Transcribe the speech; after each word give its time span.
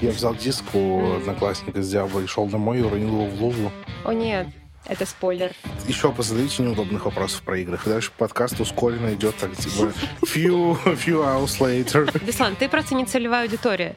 Я 0.00 0.10
взял 0.12 0.34
диск 0.34 0.64
у 0.74 1.16
одноклассника 1.16 1.82
с 1.82 1.90
Диабло 1.90 2.20
и 2.20 2.26
шел 2.26 2.46
домой 2.46 2.78
и 2.78 2.82
уронил 2.82 3.08
его 3.08 3.26
в 3.26 3.42
лужу. 3.42 3.70
О 4.04 4.12
нет, 4.12 4.46
это 4.86 5.04
спойлер. 5.04 5.52
Еще 5.86 6.10
позадавите 6.10 6.62
неудобных 6.62 7.04
вопросов 7.04 7.42
про 7.42 7.58
игры. 7.58 7.78
И 7.84 7.88
дальше 7.88 8.10
подкаст 8.16 8.58
ускоренно 8.60 9.12
идет 9.12 9.36
так, 9.36 9.54
типа, 9.56 9.92
few, 10.22 10.78
few 10.84 11.22
hours 11.22 11.60
later. 11.60 12.24
Беслан, 12.24 12.56
ты 12.56 12.68
просто 12.68 12.94
не 12.94 13.04
целевая 13.04 13.42
аудитория. 13.42 13.96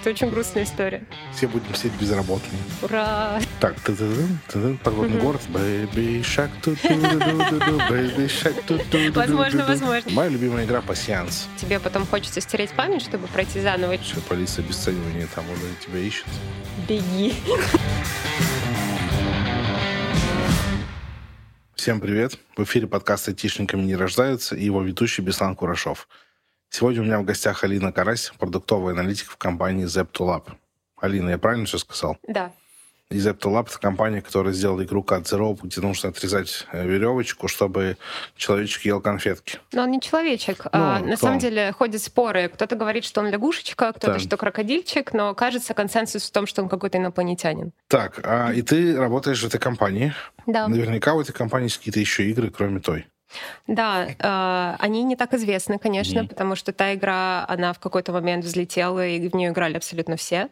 Это 0.00 0.10
очень 0.10 0.30
грустная 0.30 0.64
история. 0.64 1.04
Все 1.34 1.46
будем 1.46 1.74
сидеть 1.74 1.92
безработные. 2.00 2.58
Ура! 2.80 3.38
Так, 3.60 3.78
ты 3.80 3.94
подводный 4.82 5.20
город. 5.20 5.42
Baby 5.52 6.22
Shark, 6.22 6.48
ту 6.62 6.74
ту 6.74 6.88
Baby 6.88 8.26
Shark, 8.26 8.64
ту 8.66 8.78
ту 8.78 9.12
Возможно, 9.12 9.66
возможно. 9.66 10.10
Моя 10.12 10.30
любимая 10.30 10.64
игра 10.64 10.80
пассианс. 10.80 11.48
Тебе 11.58 11.78
потом 11.78 12.06
хочется 12.06 12.40
стереть 12.40 12.70
память, 12.70 13.02
чтобы 13.02 13.26
пройти 13.26 13.60
заново. 13.60 13.98
Все, 13.98 14.18
полиция 14.26 14.64
обесценивания 14.64 15.28
там 15.34 15.44
уже 15.50 15.66
тебя 15.84 15.98
ищет. 15.98 16.24
Беги. 16.88 17.34
Всем 21.74 22.00
привет. 22.00 22.38
В 22.56 22.62
эфире 22.64 22.86
подкаст 22.86 23.28
«Айтишниками 23.28 23.82
не 23.82 23.96
рождаются» 23.96 24.56
и 24.56 24.64
его 24.64 24.80
ведущий 24.80 25.20
Беслан 25.20 25.54
Курашов. 25.54 26.08
Сегодня 26.72 27.02
у 27.02 27.04
меня 27.04 27.18
в 27.18 27.24
гостях 27.24 27.64
Алина 27.64 27.92
Карась, 27.92 28.32
продуктовый 28.38 28.94
аналитик 28.94 29.28
в 29.28 29.36
компании 29.36 29.86
Zep2Lab. 29.86 30.52
Алина, 31.00 31.30
я 31.30 31.38
правильно 31.38 31.66
все 31.66 31.78
сказал? 31.78 32.16
Да. 32.28 32.52
И 33.10 33.16
Zep2Lab— 33.18 33.66
это 33.68 33.80
компания, 33.80 34.22
которая 34.22 34.52
сделала 34.52 34.84
игру 34.84 35.02
Cut 35.02 35.24
Zero, 35.24 35.58
где 35.60 35.80
нужно 35.80 36.10
отрезать 36.10 36.68
э, 36.70 36.86
веревочку, 36.86 37.48
чтобы 37.48 37.96
человечек 38.36 38.84
ел 38.84 39.00
конфетки. 39.00 39.58
Но 39.72 39.82
он 39.82 39.90
не 39.90 40.00
человечек. 40.00 40.64
а, 40.70 41.00
Ну, 41.00 41.06
на 41.06 41.16
кто 41.16 41.22
самом 41.22 41.34
он? 41.34 41.40
деле 41.40 41.72
ходят 41.72 42.00
споры. 42.00 42.48
Кто-то 42.48 42.76
говорит, 42.76 43.04
что 43.04 43.20
он 43.20 43.26
лягушечка, 43.30 43.90
кто-то, 43.90 44.12
Так. 44.12 44.20
что 44.20 44.36
крокодильчик, 44.36 45.12
но 45.12 45.34
кажется 45.34 45.74
консенсус 45.74 46.28
в 46.28 46.30
том, 46.30 46.46
что 46.46 46.62
он 46.62 46.68
какой-то 46.68 46.98
инопланетянин. 46.98 47.72
Так, 47.88 48.20
а, 48.22 48.52
и 48.52 48.62
ты 48.62 48.96
работаешь 48.96 49.42
в 49.42 49.46
этой 49.46 49.58
компании. 49.58 50.14
Да. 50.46 50.68
Наверняка 50.68 51.14
у 51.14 51.20
этой 51.20 51.32
компании 51.32 51.64
есть 51.66 51.78
какие-то 51.78 51.98
еще 51.98 52.30
игры, 52.30 52.48
кроме 52.50 52.78
той. 52.78 53.08
Да, 53.66 54.06
э, 54.18 54.76
они 54.78 55.02
не 55.04 55.16
так 55.16 55.34
известны, 55.34 55.78
конечно, 55.78 56.20
Мгм. 56.22 56.28
потому 56.28 56.54
что 56.56 56.72
та 56.72 56.94
игра, 56.94 57.44
она 57.48 57.72
в 57.72 57.78
какой-то 57.78 58.12
момент 58.12 58.44
взлетела, 58.44 59.06
и 59.06 59.28
в 59.28 59.34
нее 59.34 59.50
играли 59.50 59.76
абсолютно 59.76 60.16
все. 60.16 60.48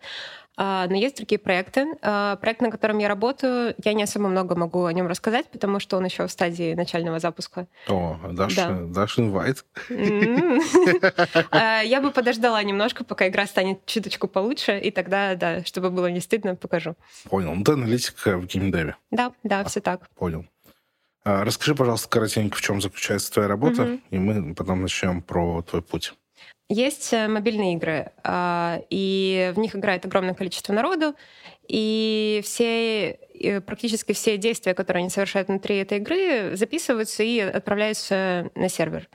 А, 0.60 0.88
Но 0.88 0.96
есть 0.96 1.16
другие 1.16 1.38
проекты. 1.38 1.86
А, 2.02 2.34
Проект, 2.34 2.60
на 2.62 2.70
котором 2.72 2.98
я 2.98 3.06
работаю, 3.06 3.76
я 3.84 3.92
не 3.92 4.02
особо 4.02 4.26
много 4.26 4.56
могу 4.56 4.86
о 4.86 4.92
нем 4.92 5.06
рассказать, 5.06 5.46
потому 5.46 5.78
что 5.78 5.96
он 5.96 6.04
еще 6.04 6.26
в 6.26 6.30
стадии 6.32 6.74
начального 6.74 7.20
запуска. 7.20 7.68
О, 7.88 8.18
дашь, 8.32 8.56
Да. 8.56 8.72
дашь 8.80 9.20
инвайт? 9.20 9.64
Я 11.88 12.00
бы 12.02 12.10
подождала 12.10 12.60
немножко, 12.62 13.04
пока 13.04 13.28
игра 13.28 13.46
станет 13.46 13.86
чуточку 13.86 14.26
получше, 14.28 14.78
и 14.78 14.90
тогда, 14.90 15.34
да, 15.36 15.64
чтобы 15.64 15.90
было 15.90 16.06
не 16.10 16.18
стыдно, 16.20 16.56
покажу. 16.56 16.96
Понял. 17.30 17.54
Ну, 17.54 17.62
ты 17.62 17.72
аналитик 17.72 18.14
э, 18.26 18.36
в 18.36 18.46
геймдеве. 18.46 18.96
Да, 19.12 19.32
да, 19.44 19.62
все 19.64 19.80
так. 19.80 20.08
Понял. 20.16 20.44
А, 21.24 21.44
Расскажи, 21.44 21.74
пожалуйста, 21.74 22.08
коротенько, 22.08 22.56
в 22.56 22.60
чем 22.60 22.80
заключается 22.80 23.32
твоя 23.32 23.48
работа, 23.48 23.82
Мгм. 23.82 24.00
и 24.10 24.18
мы 24.18 24.54
потом 24.54 24.82
начнем 24.82 25.22
про 25.22 25.62
твой 25.62 25.82
путь. 25.82 26.14
Есть 26.70 27.12
э, 27.14 27.28
мобильные 27.28 27.74
игры, 27.74 28.12
а, 28.22 28.80
и 28.90 29.52
в 29.54 29.58
них 29.58 29.74
играет 29.74 30.04
огромное 30.04 30.34
количество 30.34 30.72
народу, 30.72 31.14
и 31.66 32.40
все, 32.44 33.18
практически 33.66 34.12
все 34.12 34.36
действия, 34.36 34.74
которые 34.74 35.00
они 35.02 35.10
совершают 35.10 35.48
внутри 35.48 35.76
этой 35.76 35.98
игры, 35.98 36.56
записываются 36.56 37.22
и 37.22 37.40
отправляются 37.40 38.50
на 38.54 38.68
сервер. 38.68 39.08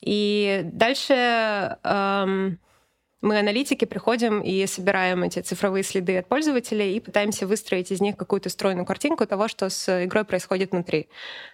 И 0.00 0.62
дальше 0.64 1.76
эм, 1.84 2.58
мы, 3.22 3.38
аналитики, 3.38 3.84
приходим 3.84 4.40
и 4.40 4.66
собираем 4.66 5.22
эти 5.22 5.40
цифровые 5.40 5.82
следы 5.82 6.16
от 6.16 6.26
пользователей 6.26 6.96
и 6.96 7.00
пытаемся 7.00 7.46
выстроить 7.46 7.90
из 7.90 8.00
них 8.00 8.16
какую-то 8.16 8.48
стройную 8.48 8.86
картинку 8.86 9.26
того, 9.26 9.46
что 9.46 9.68
с 9.68 10.04
игрой 10.04 10.24
происходит 10.24 10.72
внутри. 10.72 11.08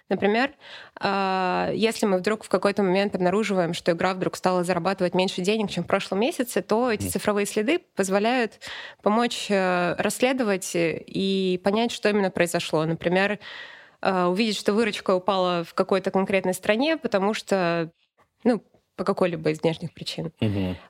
Например, 0.07 0.51
а, 0.99 1.69
если 1.73 2.05
мы 2.05 2.19
вдруг 2.19 2.45
в 2.45 2.49
какой-то 2.49 2.83
момент 2.83 3.15
обнаруживаем, 3.15 3.73
что 3.73 3.91
игра 3.91 4.13
вдруг 4.13 4.37
стала 4.37 4.63
зарабатывать 4.63 5.13
меньше 5.13 5.41
денег, 5.41 5.69
чем 5.69 5.83
в 5.83 5.87
прошлом 5.87 6.21
месяце, 6.21 6.61
то 6.61 6.89
эти 6.89 7.07
цифровые 7.07 7.45
следы 7.45 7.79
позволяют 7.95 8.59
помочь 9.01 9.47
э, 9.49 9.95
расследовать 9.97 10.71
и 10.73 11.59
понять, 11.65 11.91
что 11.91 12.07
именно 12.07 12.31
произошло. 12.31 12.85
Например, 12.85 13.39
э, 14.01 14.23
увидеть, 14.23 14.55
что 14.55 14.71
выручка 14.71 15.13
упала 15.13 15.65
в 15.65 15.73
какой-то 15.73 16.11
конкретной 16.11 16.53
стране, 16.53 16.95
потому 16.95 17.33
что, 17.33 17.91
ну, 18.45 18.63
по 18.97 19.03
какой-либо 19.03 19.51
из 19.51 19.61
внешних 19.61 19.93
причин. 19.93 20.31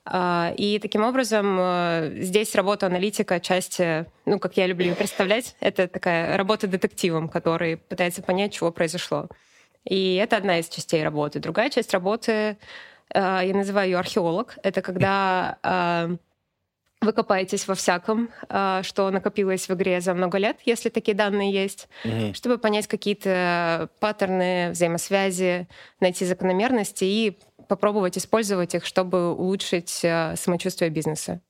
А, 0.05 0.53
И 0.57 0.79
таким 0.79 1.03
образом 1.03 1.57
э, 1.59 2.11
здесь 2.21 2.55
работа 2.55 2.87
аналитика 2.87 3.35
отчасти, 3.35 4.05
ну, 4.25 4.39
как 4.39 4.57
я 4.57 4.65
люблю 4.65 4.87
ее 4.87 4.95
представлять, 4.95 5.55
это 5.59 5.87
такая 5.87 6.35
работа 6.37 6.67
детективом, 6.67 7.27
который 7.27 7.77
пытается 7.77 8.23
понять, 8.23 8.53
чего 8.53 8.71
произошло. 8.71 9.27
И 9.83 10.15
это 10.15 10.37
одна 10.37 10.59
из 10.59 10.69
частей 10.69 11.03
работы. 11.03 11.39
Другая 11.39 11.69
часть 11.69 11.93
работы, 11.93 12.31
э, 12.31 12.55
я 13.13 13.53
называю 13.53 13.89
ее 13.91 13.97
археолог, 13.99 14.57
это 14.63 14.81
когда 14.81 15.57
э, 15.61 16.15
вы 17.01 17.13
копаетесь 17.13 17.67
во 17.67 17.75
всяком, 17.75 18.29
что 18.81 19.11
накопилось 19.11 19.69
в 19.69 19.73
игре 19.75 20.01
за 20.01 20.15
много 20.15 20.39
лет, 20.39 20.57
если 20.65 20.89
такие 20.89 21.15
данные 21.15 21.51
есть, 21.53 21.87
Мгм. 22.03 22.33
чтобы 22.33 22.57
понять 22.57 22.87
какие-то 22.87 23.89
паттерны, 23.99 24.71
взаимосвязи, 24.71 25.67
найти 25.99 26.25
закономерности 26.25 27.03
и 27.03 27.37
попробовать 27.67 28.17
использовать 28.17 28.75
их, 28.75 28.85
чтобы 28.85 29.33
улучшить 29.33 30.01
э, 30.03 30.35
самочувствие 30.37 30.89
бизнеса. 30.89 31.41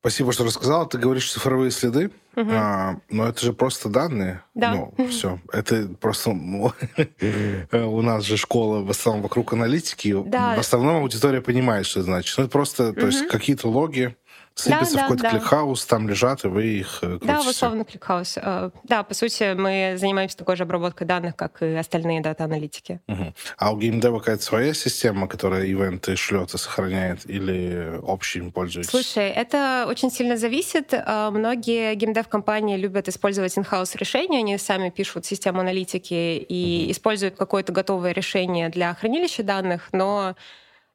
Спасибо, 0.00 0.32
что 0.32 0.44
рассказала. 0.44 0.84
Ты 0.86 0.98
говоришь 0.98 1.30
цифровые 1.30 1.70
следы, 1.70 2.10
Мгм. 2.34 2.50
а, 2.52 2.96
но 3.08 3.28
это 3.28 3.40
же 3.40 3.52
просто 3.52 3.88
данные. 3.88 4.42
Да. 4.52 4.90
Ну, 4.96 5.06
все. 5.06 5.38
Это 5.52 5.88
просто... 6.00 6.32
ну, 6.32 6.72
У 7.72 8.02
нас 8.02 8.24
же 8.24 8.36
школа 8.36 8.80
в 8.80 8.90
основном 8.90 9.22
вокруг 9.22 9.52
аналитики. 9.52 10.12
Да. 10.26 10.56
В 10.56 10.58
основном 10.58 10.96
аудитория 10.96 11.40
понимает, 11.40 11.86
что 11.86 12.00
это 12.00 12.06
значит. 12.06 12.36
Ну, 12.36 12.44
это 12.44 12.50
просто, 12.52 12.92
то 12.92 13.06
есть, 13.06 13.28
какие-то 13.28 13.68
логи 13.68 14.16
сыпятся 14.54 14.94
да, 14.94 14.98
в 14.98 15.02
какой-то 15.02 15.22
да. 15.22 15.30
ClickHouse, 15.30 15.84
там 15.86 16.08
лежат, 16.08 16.44
и 16.44 16.48
вы 16.48 16.64
их 16.66 16.98
э, 17.02 17.18
Да, 17.22 17.34
крутите. 17.34 17.50
условно 17.50 17.84
ClickHouse. 17.84 18.38
Э, 18.40 18.70
Да, 18.84 19.02
по 19.02 19.14
сути, 19.14 19.54
мы 19.54 19.96
занимаемся 19.98 20.36
такой 20.36 20.56
же 20.56 20.62
обработкой 20.64 21.06
данных, 21.06 21.36
как 21.36 21.62
и 21.62 21.74
остальные 21.74 22.20
дата-аналитики. 22.20 23.00
Мгм. 23.06 23.34
А 23.56 23.72
у 23.72 23.78
геймдева 23.78 24.18
какая-то 24.18 24.42
своя 24.42 24.74
система, 24.74 25.26
которая 25.28 25.64
events 25.64 26.16
шлет 26.16 26.54
и 26.54 26.58
сохраняет, 26.58 27.28
или 27.28 28.00
общим 28.06 28.52
пользуетесь? 28.52 28.90
Слушай, 28.90 29.30
это 29.30 29.86
очень 29.88 30.10
сильно 30.10 30.36
зависит. 30.36 30.92
Э, 30.92 31.30
Многие 31.30 31.94
геймдев-компании 31.94 32.76
любят 32.76 33.08
использовать 33.08 33.56
in-house 33.56 33.96
решения. 33.96 34.38
Они 34.38 34.58
сами 34.58 34.90
пишут 34.90 35.24
систему 35.26 35.60
аналитики 35.60 36.12
и 36.48 36.90
используют 36.90 37.36
какое-то 37.36 37.72
готовое 37.72 38.12
решение 38.12 38.68
для 38.68 38.94
хранилища 38.94 39.42
данных, 39.42 39.88
но 39.92 40.34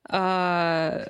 э, 0.10 1.06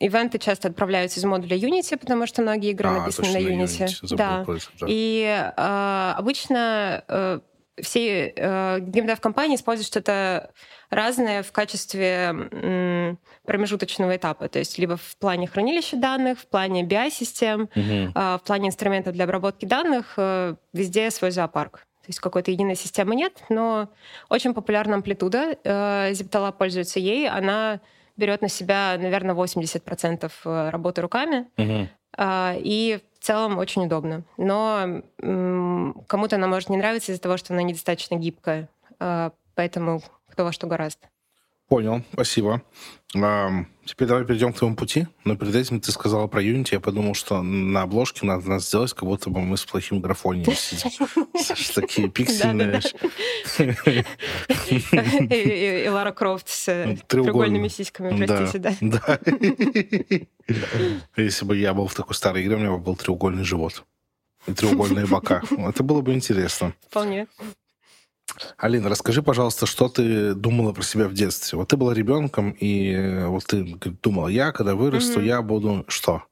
ивенты 0.00 0.38
часто 0.38 0.68
отправляются 0.68 1.20
из 1.20 1.24
модуля 1.24 1.56
Unity, 1.56 1.96
потому 1.96 2.26
что 2.26 2.42
многие 2.42 2.70
игры 2.70 2.88
А, 2.88 2.92
написаны 3.00 3.28
точно, 3.32 3.40
на 3.40 3.52
Unity. 3.62 3.88
забыл 4.02 4.16
Да. 4.16 4.44
да. 4.80 4.86
И 4.88 5.52
э, 5.56 6.12
обычно 6.16 7.04
э, 7.06 7.40
все 7.82 8.32
э, 8.34 8.78
геймдев-компании 8.80 9.56
используют 9.56 9.86
что-то 9.86 10.50
разное 10.90 11.42
в 11.42 11.52
качестве 11.52 12.34
м, 12.50 13.18
промежуточного 13.44 14.16
этапа. 14.16 14.48
То 14.48 14.58
есть 14.58 14.78
либо 14.78 14.96
в 14.96 15.16
плане 15.18 15.46
хранилища 15.46 15.96
данных, 15.96 16.40
в 16.40 16.46
плане 16.46 16.82
BI-систем, 16.84 17.68
Мгм. 17.74 18.12
а, 18.14 18.38
в 18.38 18.42
плане 18.42 18.68
инструментов 18.68 19.12
для 19.14 19.24
обработки 19.24 19.66
данных, 19.66 20.14
э, 20.16 20.56
везде 20.72 21.10
свой 21.10 21.30
зоопарк. 21.30 21.86
То 22.02 22.06
есть 22.08 22.18
какой-то 22.20 22.50
единой 22.50 22.74
системы 22.76 23.14
нет, 23.14 23.34
но 23.50 23.88
очень 24.30 24.54
популярна 24.54 24.94
амплитуда. 24.96 25.56
э, 25.62 26.10
Ziptala 26.12 26.52
пользуется 26.52 26.98
ей. 26.98 27.28
Она 27.28 27.80
берет 28.20 28.42
на 28.42 28.48
себя, 28.48 28.96
наверное, 28.98 29.34
80% 29.34 30.30
работы 30.70 31.00
руками. 31.02 31.46
А, 32.16 32.54
И 32.58 33.00
в 33.18 33.24
целом 33.24 33.58
очень 33.58 33.86
удобно. 33.86 34.22
Но 34.36 35.02
кому-то 35.18 36.36
она 36.36 36.46
может 36.46 36.68
не 36.68 36.76
нравиться 36.76 37.12
из-за 37.12 37.20
того, 37.20 37.36
что 37.36 37.52
она 37.54 37.62
недостаточно 37.62 38.14
гибкая. 38.16 38.68
А, 38.98 39.32
Поэтому 39.54 40.00
кто 40.28 40.44
во 40.44 40.52
что 40.52 40.66
гораст. 40.66 41.00
Понял, 41.70 42.02
спасибо. 42.12 42.62
Ам, 43.14 43.68
теперь 43.84 44.08
давай 44.08 44.24
перейдем 44.24 44.52
к 44.52 44.58
твоему 44.58 44.74
пути. 44.74 45.06
Но 45.24 45.36
перед 45.36 45.54
этим 45.54 45.80
ты 45.80 45.92
сказала 45.92 46.26
про 46.26 46.42
Unity. 46.42 46.70
Я 46.72 46.80
подумал, 46.80 47.14
что 47.14 47.42
на 47.42 47.82
обложке 47.82 48.26
надо 48.26 48.48
нас 48.50 48.66
сделать, 48.66 48.92
как 48.92 49.04
будто 49.04 49.30
бы 49.30 49.40
мы 49.40 49.56
с 49.56 49.64
плохим 49.64 50.00
графонием 50.00 50.52
сидим. 50.52 51.08
Такие 51.76 52.08
пиксельные. 52.08 52.80
И 55.30 55.88
Лара 55.88 56.10
Крофт 56.10 56.48
с 56.48 56.66
э, 56.68 56.96
Треугольный. 57.06 57.06
треугольными 57.06 57.68
сиськами, 57.68 58.26
простите. 58.26 58.76
Да. 58.80 59.20
Если 61.16 61.44
бы 61.44 61.56
я 61.56 61.72
был 61.72 61.86
в 61.86 61.94
такой 61.94 62.16
старой 62.16 62.42
игре, 62.42 62.56
у 62.56 62.58
меня 62.58 62.72
бы 62.72 62.78
был 62.78 62.96
треугольный 62.96 63.44
живот. 63.44 63.84
И 64.48 64.54
треугольные 64.54 65.06
бока. 65.06 65.40
Это 65.56 65.84
было 65.84 66.00
бы 66.00 66.14
интересно. 66.14 66.74
Вполне. 66.88 67.28
Алина, 68.56 68.88
расскажи, 68.88 69.22
пожалуйста, 69.22 69.66
что 69.66 69.88
ты 69.88 70.34
думала 70.34 70.72
про 70.72 70.82
себя 70.82 71.08
в 71.08 71.14
детстве? 71.14 71.58
Вот 71.58 71.68
ты 71.68 71.76
была 71.76 71.94
ребенком, 71.94 72.50
и 72.50 72.92
э, 72.92 73.26
вот 73.26 73.44
ты 73.44 73.64
думала, 74.02 74.28
я, 74.28 74.52
когда 74.52 74.74
вырасту, 74.74 75.20
mm-hmm. 75.20 75.26
я 75.26 75.42
буду 75.42 75.84
что? 75.88 76.24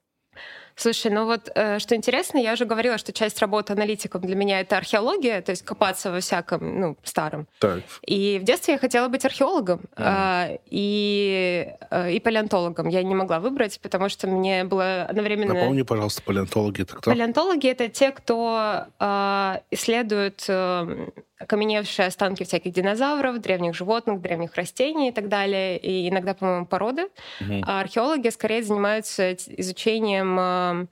Слушай, 0.79 1.11
ну 1.11 1.25
вот 1.25 1.51
э, 1.57 1.81
что 1.81 1.97
интересно, 1.97 2.39
я 2.39 2.53
уже 2.53 2.65
говорила, 2.65 2.99
что 2.99 3.13
часть 3.13 3.41
работы 3.41 3.73
аналитиком 3.73 4.21
для 4.21 4.37
меня 4.37 4.61
это 4.61 4.77
археология, 4.77 5.43
то 5.43 5.51
есть 5.51 5.65
копаться 5.65 6.13
во 6.13 6.21
всяком, 6.21 6.81
ну, 6.81 6.97
старом. 7.03 7.49
Так. 7.59 7.81
И 8.07 8.39
в 8.41 8.45
детстве 8.45 8.75
я 8.75 8.79
хотела 8.79 9.09
быть 9.09 9.25
археологом 9.25 9.81
mm. 9.97 10.53
э, 10.53 10.59
и, 10.71 11.69
э, 11.91 12.13
и 12.13 12.21
палеонтологом. 12.21 12.87
Я 12.89 13.03
не 13.03 13.17
могла 13.17 13.41
выбрать, 13.41 13.81
потому 13.81 14.09
что 14.09 14.29
мне 14.29 14.63
было 14.63 15.03
одновременно... 15.03 15.53
Напомни, 15.53 15.83
пожалуйста, 15.83 16.23
палеонтологи 16.23 16.83
это 16.83 16.95
кто? 16.95 17.11
Палеонтологи— 17.11 17.67
это 17.69 17.89
те, 17.89 18.13
кто 18.13 18.85
э, 19.01 19.59
исследует 19.73 20.45
э, 20.47 21.09
окаменевшие 21.39 22.07
останки 22.07 22.45
всяких 22.45 22.73
динозавров, 22.73 23.41
древних 23.41 23.75
животных, 23.75 24.21
древних 24.21 24.55
растений 24.55 25.09
и 25.09 25.13
так 25.13 25.29
далее, 25.29 25.79
и 25.79 26.09
иногда, 26.09 26.35
по-моему, 26.35 26.67
породы. 26.67 27.09
Угу. 27.41 27.63
А 27.65 27.81
археологи 27.81 28.29
скорее 28.29 28.63
занимаются 28.63 29.35
изучением 29.35 30.37
э, 30.39 30.87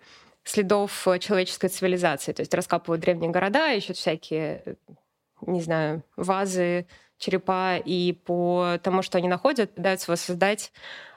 следов 0.44 1.06
человеческой 1.20 1.68
цивилизации, 1.68 2.32
то 2.32 2.42
есть 2.42 2.54
раскапывают 2.54 3.02
древние 3.02 3.30
города, 3.30 3.72
ищут 3.72 3.96
всякие, 3.96 4.76
не 5.40 5.60
знаю, 5.60 6.04
вазы, 6.16 6.86
черепа, 7.18 7.76
и 7.76 8.12
по 8.12 8.78
тому, 8.82 9.02
что 9.02 9.18
они 9.18 9.28
находят, 9.28 9.74
пытаются 9.74 10.10
воссоздать, 10.10 10.72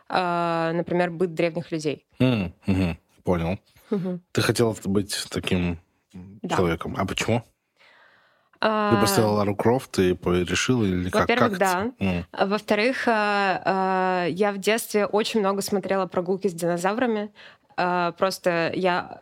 э, 0.10 0.72
например, 0.74 1.12
быт 1.12 1.34
древних 1.34 1.72
людей. 1.72 2.06
Mm, 2.20 2.52
угу, 2.66 2.98
понял. 3.24 3.60
Угу. 3.92 4.20
Ты 4.32 4.42
хотела 4.42 4.76
быть 4.86 5.28
таким 5.30 5.80
да. 6.14 6.56
человеком. 6.56 6.96
А 6.98 7.06
почему? 7.06 7.44
Ты 8.62 8.68
а, 8.68 9.00
поставила 9.00 9.32
Лару 9.32 9.56
Крофт 9.56 10.00
и 10.00 10.18
решила 10.22 10.84
или 10.84 11.10
как? 11.10 11.22
Во-первых, 11.22 11.58
да. 11.58 11.92
Mm. 12.00 12.26
Во-вторых, 12.46 13.08
а, 13.08 13.62
а, 13.64 14.26
я 14.28 14.52
в 14.52 14.58
детстве 14.58 15.06
очень 15.06 15.40
много 15.40 15.62
смотрела 15.62 16.08
прогулки 16.08 16.48
с 16.48 16.54
динозаврами. 16.54 17.32
Просто 17.76 18.74
я 18.76 19.22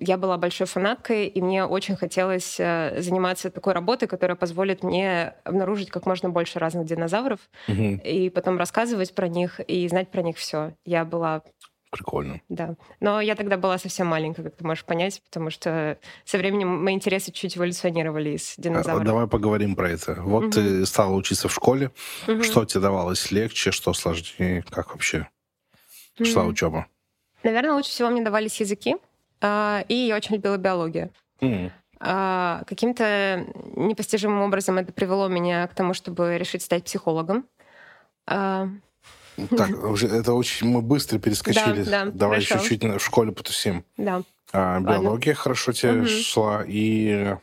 я 0.00 0.16
была 0.16 0.36
большой 0.36 0.66
фанаткой, 0.66 1.26
и 1.26 1.40
мне 1.40 1.64
очень 1.64 1.96
хотелось 1.96 2.56
заниматься 2.56 3.50
такой 3.50 3.72
работой, 3.72 4.08
которая 4.08 4.36
позволит 4.36 4.82
мне 4.82 5.34
обнаружить 5.44 5.90
как 5.90 6.06
можно 6.06 6.28
больше 6.28 6.58
разных 6.58 6.86
динозавров, 6.86 7.38
mm-hmm. 7.68 8.02
и 8.02 8.30
потом 8.30 8.58
рассказывать 8.58 9.14
про 9.14 9.28
них 9.28 9.60
и 9.60 9.86
знать 9.88 10.08
про 10.10 10.22
них 10.22 10.38
все. 10.38 10.72
Я 10.84 11.04
была 11.04 11.42
Прикольно. 11.90 12.40
Да. 12.48 12.74
Но 13.00 13.20
я 13.20 13.34
тогда 13.36 13.56
была 13.56 13.78
совсем 13.78 14.08
маленькая, 14.08 14.42
как 14.42 14.56
ты 14.56 14.66
можешь 14.66 14.84
понять, 14.84 15.22
потому 15.24 15.50
что 15.50 15.98
со 16.24 16.36
временем 16.36 16.82
мои 16.84 16.94
интересы 16.94 17.30
чуть 17.30 17.56
эволюционировали 17.56 18.30
из 18.30 18.54
динозавров. 18.56 19.02
А, 19.02 19.04
давай 19.04 19.26
поговорим 19.28 19.76
про 19.76 19.90
это. 19.90 20.20
Вот 20.20 20.44
угу. 20.44 20.52
ты 20.52 20.84
стала 20.84 21.14
учиться 21.14 21.48
в 21.48 21.54
школе. 21.54 21.92
Угу. 22.26 22.42
Что 22.42 22.64
тебе 22.64 22.80
давалось 22.80 23.30
легче, 23.30 23.70
что 23.70 23.94
сложнее? 23.94 24.64
Как 24.68 24.90
вообще 24.92 25.28
угу. 26.18 26.26
шла 26.26 26.44
учеба? 26.44 26.86
Наверное, 27.44 27.74
лучше 27.74 27.90
всего 27.90 28.10
мне 28.10 28.22
давались 28.22 28.60
языки. 28.60 28.96
А, 29.40 29.84
и 29.88 29.94
я 29.94 30.16
очень 30.16 30.34
любила 30.36 30.56
биологию. 30.56 31.10
Угу. 31.40 31.70
Каким-то 31.98 33.46
непостижимым 33.74 34.42
образом 34.42 34.76
это 34.76 34.92
привело 34.92 35.28
меня 35.28 35.66
к 35.66 35.74
тому, 35.74 35.94
чтобы 35.94 36.36
решить 36.36 36.62
стать 36.62 36.84
психологом. 36.84 37.46
Так, 39.56 39.70
это 39.70 40.32
очень 40.32 40.68
мы 40.68 40.82
быстро 40.82 41.18
перескочили. 41.18 41.82
Да, 41.84 42.06
да, 42.06 42.10
Давай 42.12 42.44
хорошо. 42.44 42.68
чуть-чуть 42.68 42.84
в 42.84 43.04
школе 43.04 43.32
потусим. 43.32 43.84
Да. 43.96 44.22
А, 44.52 44.80
биология 44.80 45.32
Ладно. 45.32 45.34
хорошо 45.34 45.72
тебе 45.72 45.92
угу. 45.92 46.06
шла 46.06 46.64
и... 46.66 47.36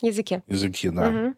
Языки. 0.00 0.42
Языки, 0.46 0.90
да. 0.90 1.08
Угу. 1.08 1.34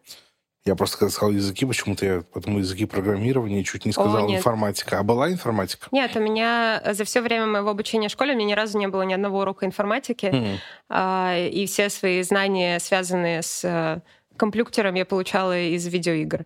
Я 0.63 0.75
просто 0.75 0.99
когда 0.99 1.11
сказал 1.11 1.31
языки, 1.31 1.65
почему-то 1.65 2.05
я 2.05 2.23
потом 2.33 2.59
языки 2.59 2.85
программирования 2.85 3.63
чуть 3.63 3.85
не 3.85 3.91
сказал 3.91 4.27
О, 4.27 4.35
информатика. 4.35 4.99
А 4.99 5.03
была 5.03 5.31
информатика? 5.31 5.87
Нет, 5.91 6.15
у 6.15 6.19
меня 6.19 6.83
за 6.93 7.03
все 7.03 7.21
время 7.21 7.47
моего 7.47 7.71
обучения 7.71 8.09
в 8.09 8.11
школе 8.11 8.33
у 8.33 8.35
меня 8.35 8.49
ни 8.49 8.53
разу 8.53 8.77
не 8.77 8.87
было 8.87 9.01
ни 9.01 9.13
одного 9.13 9.39
урока 9.39 9.65
информатики. 9.65 10.27
Mm. 10.27 10.57
А, 10.89 11.35
и 11.35 11.65
все 11.65 11.89
свои 11.89 12.21
знания, 12.21 12.77
связанные 12.77 13.41
с 13.41 13.63
э, 13.63 14.01
компьютером, 14.37 14.93
я 14.93 15.05
получала 15.05 15.57
из 15.59 15.87
видеоигр. 15.87 16.45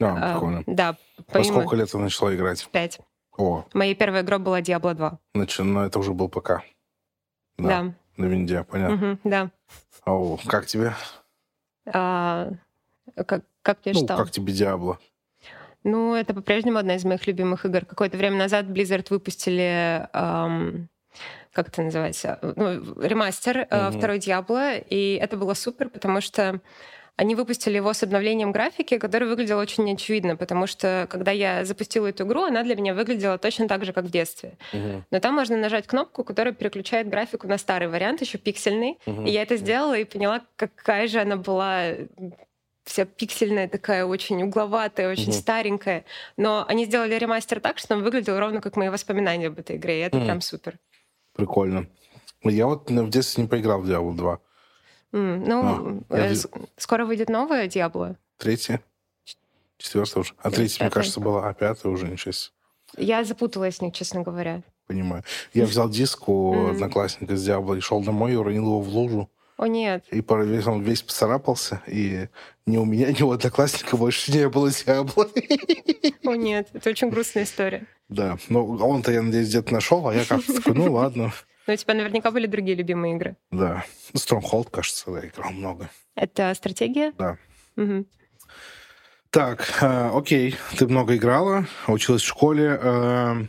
А, 0.00 0.34
прикольно. 0.34 0.62
Да. 0.68 0.96
Во 1.28 1.44
сколько 1.44 1.76
лет 1.76 1.90
ты 1.90 1.98
начала 1.98 2.34
играть? 2.34 2.68
Пять. 2.70 3.00
О. 3.36 3.64
Моя 3.74 3.94
первая 3.94 4.22
игра 4.22 4.38
была 4.38 4.60
Diablo 4.60 4.94
2. 4.94 5.18
Значит, 5.34 5.64
ну 5.64 5.80
это 5.80 5.98
уже 5.98 6.12
был 6.12 6.28
ПК. 6.28 6.62
Да. 7.58 7.82
да. 7.82 7.94
На 8.16 8.24
винде, 8.24 8.64
понятно. 8.64 9.12
Угу, 9.12 9.18
да. 9.24 9.50
О, 10.04 10.38
как 10.46 10.66
тебе? 10.66 10.94
А, 11.86 12.50
как, 13.14 13.44
как 13.62 13.80
тебе 13.82 13.94
ну, 13.94 14.04
что? 14.04 14.16
как 14.16 14.30
тебе 14.30 14.52
Diablo? 14.52 14.96
Ну, 15.84 16.14
это 16.14 16.34
по-прежнему 16.34 16.78
одна 16.78 16.96
из 16.96 17.04
моих 17.04 17.26
любимых 17.26 17.64
игр. 17.64 17.84
Какое-то 17.84 18.16
время 18.16 18.36
назад 18.38 18.66
Blizzard 18.66 19.06
выпустили... 19.10 20.08
Эм, 20.12 20.88
как 21.52 21.68
это 21.68 21.82
называется? 21.82 22.38
Ну, 22.42 23.00
ремастер 23.00 23.66
э, 23.70 23.88
угу. 23.88 23.98
второй 23.98 24.18
Diablo, 24.18 24.84
и 24.88 25.14
это 25.14 25.36
было 25.36 25.54
супер, 25.54 25.88
потому 25.88 26.20
что 26.20 26.60
они 27.16 27.34
выпустили 27.34 27.76
его 27.76 27.92
с 27.92 28.02
обновлением 28.02 28.52
графики, 28.52 28.98
который 28.98 29.26
выглядел 29.26 29.58
очень 29.58 29.84
неочевидно, 29.84 30.36
потому 30.36 30.66
что 30.66 31.06
когда 31.10 31.30
я 31.30 31.64
запустила 31.64 32.08
эту 32.08 32.24
игру, 32.24 32.42
она 32.42 32.62
для 32.62 32.76
меня 32.76 32.94
выглядела 32.94 33.38
точно 33.38 33.68
так 33.68 33.84
же, 33.84 33.92
как 33.92 34.04
в 34.04 34.10
детстве. 34.10 34.58
Угу. 34.72 35.04
Но 35.10 35.20
там 35.20 35.34
можно 35.34 35.56
нажать 35.56 35.86
кнопку, 35.86 36.24
которая 36.24 36.52
переключает 36.52 37.08
графику 37.08 37.48
на 37.48 37.56
старый 37.56 37.88
вариант, 37.88 38.20
еще 38.20 38.36
пиксельный. 38.36 38.98
Угу. 39.06 39.22
И 39.22 39.30
я 39.30 39.42
это 39.42 39.56
сделала 39.56 39.96
и 39.96 40.04
поняла, 40.04 40.42
какая 40.56 41.08
же 41.08 41.20
она 41.20 41.36
была 41.36 41.94
вся 42.84 43.04
пиксельная 43.04 43.66
такая, 43.66 44.04
очень 44.04 44.42
угловатая, 44.42 45.10
очень 45.10 45.30
mm 45.30 45.32
старенькая. 45.32 46.04
Но 46.36 46.64
они 46.68 46.84
сделали 46.84 47.14
ремастер 47.14 47.60
так, 47.60 47.78
что 47.78 47.94
он 47.94 48.02
выглядел 48.02 48.38
ровно 48.38 48.60
как 48.60 48.76
мои 48.76 48.90
воспоминания 48.90 49.48
об 49.48 49.58
этой 49.58 49.76
игре, 49.76 50.00
и 50.00 50.02
это 50.02 50.18
mm 50.18 50.24
прям 50.24 50.40
супер. 50.42 50.78
Прикольно. 51.34 51.86
Я 52.42 52.66
вот 52.66 52.90
в 52.90 53.10
детстве 53.10 53.42
не 53.42 53.48
поиграл 53.48 53.80
в 53.80 53.90
Diablo 53.90 54.14
2. 54.14 54.38
Mm, 55.12 55.44
ну, 55.46 56.04
а, 56.08 56.16
э, 56.16 56.34
скоро 56.76 57.04
выйдет 57.04 57.28
новая 57.28 57.66
Диабло. 57.68 58.16
Третья? 58.38 58.82
Четвертая 59.78 60.22
уже. 60.22 60.34
А 60.38 60.50
третья, 60.50 60.84
мне 60.84 60.90
кажется, 60.90 61.20
была, 61.20 61.48
а 61.48 61.54
пятая 61.54 61.92
уже 61.92 62.08
ничего 62.08 62.32
себе. 62.32 62.52
Я 62.96 63.24
запуталась 63.24 63.76
с 63.76 63.80
них, 63.80 63.94
честно 63.94 64.22
говоря. 64.22 64.62
Понимаю. 64.86 65.24
Я 65.52 65.66
взял 65.66 65.88
диск 65.88 66.28
у 66.28 66.54
mm. 66.54 66.70
одноклассника 66.72 67.36
с 67.36 67.44
Диабло 67.44 67.74
и 67.74 67.80
шел 67.80 68.02
домой 68.02 68.32
и 68.32 68.36
уронил 68.36 68.64
его 68.64 68.80
в 68.80 68.88
лужу. 68.88 69.30
О, 69.56 69.66
нет. 69.66 70.04
И 70.10 70.20
весь, 70.20 70.66
он 70.66 70.82
весь 70.82 71.02
поцарапался, 71.02 71.82
и 71.86 72.28
ни 72.66 72.76
у 72.76 72.84
меня, 72.84 73.10
ни 73.10 73.22
у 73.22 73.30
одноклассника 73.30 73.96
больше 73.96 74.30
не 74.30 74.48
было 74.50 74.70
Диабло. 74.70 75.28
О, 76.24 76.34
нет. 76.34 76.68
Это 76.74 76.90
очень 76.90 77.08
грустная 77.08 77.44
история. 77.44 77.86
Да. 78.08 78.36
Ну, 78.48 78.76
он-то, 78.76 79.12
я 79.12 79.22
надеюсь, 79.22 79.48
где-то 79.48 79.72
нашел, 79.72 80.06
а 80.08 80.14
я 80.14 80.24
как-то 80.24 80.54
такой, 80.54 80.74
ну, 80.74 80.92
ладно. 80.92 81.32
Но 81.66 81.74
у 81.74 81.76
тебя 81.76 81.94
наверняка 81.94 82.30
были 82.30 82.46
другие 82.46 82.76
любимые 82.76 83.16
игры. 83.16 83.36
Да. 83.50 83.84
Stronghold, 84.14 84.70
кажется, 84.70 85.10
я 85.10 85.26
играл 85.26 85.50
много. 85.50 85.90
Это 86.14 86.54
стратегия? 86.54 87.12
Да. 87.18 87.38
Угу. 87.76 88.06
Так, 89.30 89.82
э, 89.82 90.10
окей, 90.14 90.56
ты 90.78 90.86
много 90.86 91.16
играла, 91.16 91.66
училась 91.88 92.22
в 92.22 92.26
школе. 92.26 92.78
Э, 92.80 93.46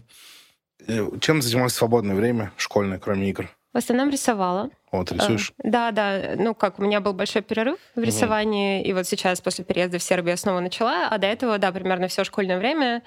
э, 0.88 1.08
чем 1.22 1.42
занималась 1.42 1.74
в 1.74 1.78
свободное 1.78 2.16
время 2.16 2.52
школьное, 2.58 3.00
кроме 3.00 3.30
игр? 3.30 3.50
В 3.74 3.78
основном 3.78 4.10
рисовала. 4.10 4.72
Вот, 4.92 5.12
рисуешь? 5.12 5.54
Э, 5.60 5.70
да, 5.70 5.92
да. 5.92 6.34
Ну, 6.36 6.56
как, 6.56 6.80
у 6.80 6.82
меня 6.82 7.00
был 7.00 7.14
большой 7.14 7.42
перерыв 7.44 7.78
в 7.96 8.02
рисовании, 8.02 8.82
угу. 8.82 8.90
и 8.90 8.94
вот 8.94 9.08
сейчас, 9.08 9.40
после 9.40 9.64
переезда 9.64 10.00
в 10.00 10.04
Сербию, 10.04 10.32
я 10.32 10.38
снова 10.38 10.60
начала, 10.60 11.08
а 11.10 11.18
до 11.20 11.28
этого, 11.28 11.58
да, 11.58 11.72
примерно 11.72 12.08
все 12.08 12.24
школьное 12.24 12.58
время 12.58 13.04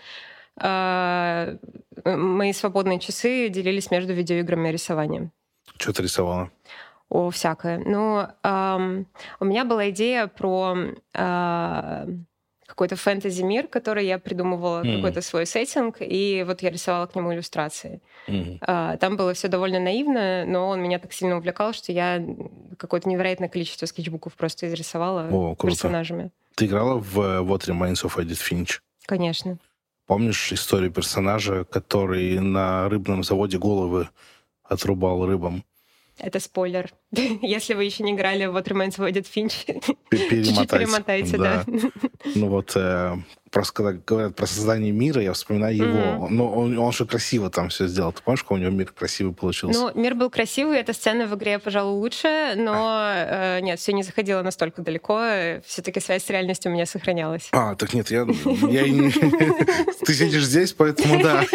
мои 0.56 2.52
свободные 2.52 2.98
часы 2.98 3.48
делились 3.48 3.90
между 3.90 4.12
видеоиграми 4.12 4.68
и 4.68 4.72
рисованием. 4.72 5.32
Что 5.78 5.92
ты 5.92 6.02
рисовала? 6.02 6.50
О, 7.10 7.30
всякое. 7.30 7.78
Ну, 7.78 8.26
эм, 8.44 9.06
у 9.40 9.44
меня 9.44 9.64
была 9.64 9.90
идея 9.90 10.28
про 10.28 10.76
э, 11.12 12.06
какой-то 12.66 12.94
фэнтези-мир, 12.94 13.66
который 13.66 14.06
я 14.06 14.18
придумывала, 14.20 14.82
mm. 14.84 14.96
какой-то 14.96 15.20
свой 15.20 15.44
сеттинг, 15.44 15.96
и 16.00 16.44
вот 16.46 16.62
я 16.62 16.70
рисовала 16.70 17.06
к 17.06 17.16
нему 17.16 17.34
иллюстрации. 17.34 18.00
Mm. 18.28 18.58
Э, 18.60 18.96
там 18.98 19.16
было 19.16 19.34
все 19.34 19.48
довольно 19.48 19.80
наивно, 19.80 20.44
но 20.46 20.68
он 20.68 20.80
меня 20.80 21.00
так 21.00 21.12
сильно 21.12 21.36
увлекал, 21.36 21.72
что 21.72 21.90
я 21.90 22.24
какое-то 22.78 23.08
невероятное 23.08 23.48
количество 23.48 23.86
скетчбуков 23.86 24.34
просто 24.34 24.68
изрисовала 24.68 25.26
О, 25.32 25.56
круто. 25.56 25.74
персонажами. 25.74 26.30
Ты 26.54 26.66
играла 26.66 27.00
в 27.00 27.18
What 27.18 27.66
Remains 27.66 28.04
of 28.04 28.16
Edith 28.18 28.40
Finch? 28.40 28.78
Конечно. 29.06 29.58
Помнишь 30.10 30.52
историю 30.52 30.90
персонажа, 30.90 31.62
который 31.62 32.40
на 32.40 32.88
рыбном 32.88 33.22
заводе 33.22 33.58
головы 33.58 34.08
отрубал 34.64 35.24
рыбам? 35.24 35.62
Это 36.18 36.40
спойлер. 36.40 36.90
Если 37.42 37.74
вы 37.74 37.84
еще 37.84 38.02
не 38.02 38.10
играли 38.10 38.46
в 38.46 38.56
What 38.56 38.64
Remains 38.64 38.98
of 38.98 39.08
Edith 39.08 39.28
Finch, 39.32 39.64
чуть-чуть 40.10 40.68
перемотайте, 40.68 41.38
да. 41.38 41.64
Ну 42.34 42.48
вот, 42.48 42.72
э, 42.74 43.18
просто 43.50 43.72
когда 43.72 43.92
говорят 43.92 44.36
про 44.36 44.46
создание 44.46 44.92
мира, 44.92 45.20
я 45.20 45.32
вспоминаю 45.32 45.76
его. 45.76 45.86
Mm-hmm. 45.86 46.28
Но 46.30 46.52
он, 46.52 46.78
он 46.78 46.92
же 46.92 47.04
красиво 47.04 47.50
там 47.50 47.68
все 47.68 47.86
сделал. 47.86 48.12
Ты 48.12 48.22
помнишь, 48.22 48.42
как 48.42 48.52
у 48.52 48.56
него 48.56 48.70
мир 48.70 48.92
красивый 48.92 49.34
получился? 49.34 49.80
Ну, 49.80 50.00
мир 50.00 50.14
был 50.14 50.30
красивый, 50.30 50.78
эта 50.78 50.92
сцена 50.92 51.26
в 51.26 51.34
игре, 51.34 51.58
пожалуй, 51.58 51.98
лучше, 51.98 52.54
но 52.56 53.12
э, 53.14 53.60
нет, 53.60 53.78
все 53.78 53.92
не 53.92 54.02
заходило 54.02 54.42
настолько 54.42 54.82
далеко. 54.82 55.60
Все-таки 55.66 56.00
связь 56.00 56.24
с 56.24 56.30
реальностью 56.30 56.70
у 56.70 56.74
меня 56.74 56.86
сохранялась. 56.86 57.48
А, 57.52 57.74
так 57.74 57.92
нет, 57.92 58.10
я. 58.10 58.24
Ты 60.06 60.14
сидишь 60.14 60.44
здесь, 60.44 60.72
поэтому 60.72 61.22
да. 61.22 61.44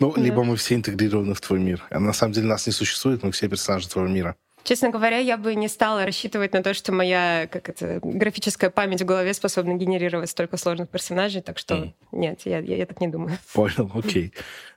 Ну, 0.00 0.12
либо 0.16 0.44
мы 0.44 0.56
все 0.56 0.74
интегрированы 0.74 1.34
в 1.34 1.40
твой 1.40 1.60
мир. 1.60 1.82
На 1.90 2.12
самом 2.12 2.32
деле 2.32 2.46
нас 2.46 2.66
не 2.66 2.72
существует, 2.72 3.22
мы 3.22 3.32
все 3.32 3.48
персонажи 3.48 3.88
твоего 3.88 4.10
мира. 4.10 4.36
Честно 4.64 4.88
говоря, 4.88 5.18
я 5.18 5.36
бы 5.36 5.54
не 5.54 5.68
стала 5.68 6.06
рассчитывать 6.06 6.54
на 6.54 6.62
то, 6.62 6.72
что 6.72 6.90
моя 6.90 7.46
как 7.52 7.68
это, 7.68 8.00
графическая 8.02 8.70
память 8.70 9.02
в 9.02 9.04
голове 9.04 9.34
способна 9.34 9.74
генерировать 9.74 10.30
столько 10.30 10.56
сложных 10.56 10.88
персонажей, 10.88 11.42
так 11.42 11.58
что 11.58 11.74
mm. 11.74 11.92
нет, 12.12 12.40
я, 12.46 12.60
я, 12.60 12.76
я 12.76 12.86
так 12.86 12.98
не 13.00 13.08
думаю. 13.08 13.38
Понял, 13.52 13.90
окей. 13.94 14.32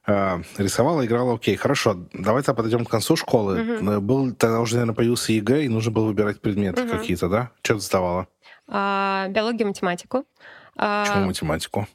А, 0.05 0.41
рисовала, 0.57 1.05
играла, 1.05 1.35
окей. 1.35 1.55
Хорошо, 1.55 2.05
давай 2.11 2.43
тогда 2.43 2.55
подойдем 2.55 2.85
к 2.85 2.89
концу 2.89 3.15
школы. 3.15 3.59
Mm-hmm. 3.59 3.99
Был, 4.01 4.33
тогда 4.35 4.59
уже, 4.59 4.75
наверное, 4.75 4.95
появился 4.95 5.31
ЕГЭ, 5.31 5.63
и 5.63 5.69
нужно 5.69 5.91
было 5.91 6.07
выбирать 6.07 6.41
предметы 6.41 6.81
mm-hmm. 6.81 6.89
какие-то, 6.89 7.29
да? 7.29 7.51
Что 7.61 7.75
ты 7.75 7.79
сдавала? 7.79 8.27
А, 8.67 9.27
биологию, 9.29 9.69
математику. 9.69 10.25
Почему 10.75 11.23
а, 11.23 11.25
математику? 11.25 11.87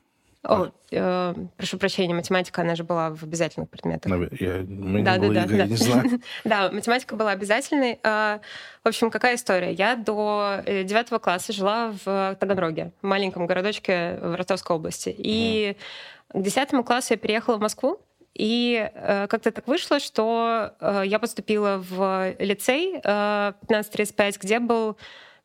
О, 0.44 0.70
э, 0.90 1.34
прошу 1.56 1.78
прощения, 1.78 2.14
математика, 2.14 2.62
она 2.62 2.74
же 2.74 2.82
была 2.82 3.10
в 3.10 3.22
обязательных 3.22 3.70
предметах. 3.70 4.12
Я, 4.40 4.62
да, 4.64 5.18
да, 5.18 5.28
да, 5.28 5.46
да. 5.46 5.66
не 5.66 5.76
знаю. 5.76 6.20
да, 6.44 6.70
математика 6.72 7.14
была 7.14 7.30
обязательной. 7.30 8.00
Э, 8.02 8.40
в 8.82 8.88
общем, 8.88 9.10
какая 9.10 9.36
история? 9.36 9.72
Я 9.72 9.94
до 9.94 10.60
э, 10.66 10.82
девятого 10.82 11.20
класса 11.20 11.52
жила 11.52 11.94
в 12.04 12.36
Таганроге, 12.40 12.90
в 13.02 13.06
маленьком 13.06 13.46
городочке 13.46 14.18
в 14.20 14.34
Ростовской 14.34 14.74
области. 14.74 15.14
И 15.16 15.76
к 16.32 16.40
десятому 16.40 16.82
классу 16.82 17.14
я 17.14 17.18
переехала 17.18 17.56
в 17.56 17.60
Москву, 17.60 18.00
и 18.34 18.90
э, 18.94 19.26
как-то 19.28 19.50
так 19.50 19.68
вышло, 19.68 20.00
что 20.00 20.72
э, 20.80 21.02
я 21.04 21.18
поступила 21.18 21.76
в 21.78 22.34
лицей 22.38 22.94
э, 22.94 23.52
1535, 23.64 24.40
где 24.40 24.58
был 24.58 24.96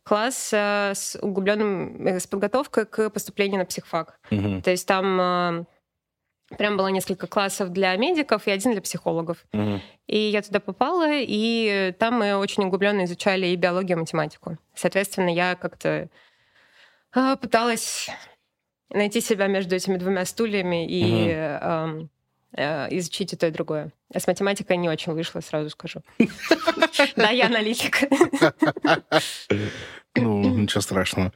класс 0.08 0.52
э, 0.54 0.94
с 0.96 1.20
углубленным, 1.22 2.08
э, 2.08 2.20
с 2.20 2.28
подготовкой 2.28 2.86
к 2.86 3.10
поступлению 3.10 3.60
на 3.60 3.66
психфак. 3.66 4.20
Угу. 4.32 4.62
То 4.62 4.72
есть 4.72 4.88
там 4.88 5.20
э, 5.20 5.66
прям 6.58 6.78
было 6.78 6.88
несколько 6.88 7.28
классов 7.28 7.74
для 7.74 7.94
медиков 7.98 8.48
и 8.48 8.52
один 8.52 8.72
для 8.72 8.82
психологов. 8.82 9.46
Угу. 9.52 9.82
И 10.08 10.18
я 10.18 10.42
туда 10.42 10.62
попала, 10.62 11.10
и 11.12 11.94
там 12.00 12.20
мы 12.20 12.38
очень 12.38 12.64
углубленно 12.64 13.04
изучали 13.04 13.48
и 13.48 13.56
биологию, 13.58 13.98
и 13.98 14.00
математику. 14.00 14.58
Соответственно, 14.76 15.30
я 15.34 15.56
как-то 15.56 16.08
пыталась 17.42 18.10
найти 18.90 19.20
себя 19.20 19.48
между 19.48 19.76
этими 19.76 19.98
двумя 19.98 20.24
стульями 20.24 20.88
и 20.88 21.34
угу. 21.34 22.10
Изучить 22.58 23.34
и 23.34 23.36
то, 23.36 23.48
и 23.48 23.52
другое. 23.52 23.92
А 24.14 24.20
с 24.20 24.28
математикой 24.28 24.78
не 24.78 24.90
очень 24.90 25.14
вышло, 25.14 25.42
сразу 25.42 25.70
скажу. 25.70 26.02
Да, 27.16 27.30
я 27.30 27.46
аналитик. 27.46 28.00
Ну, 30.16 30.58
ничего 30.58 30.82
страшного. 30.82 31.32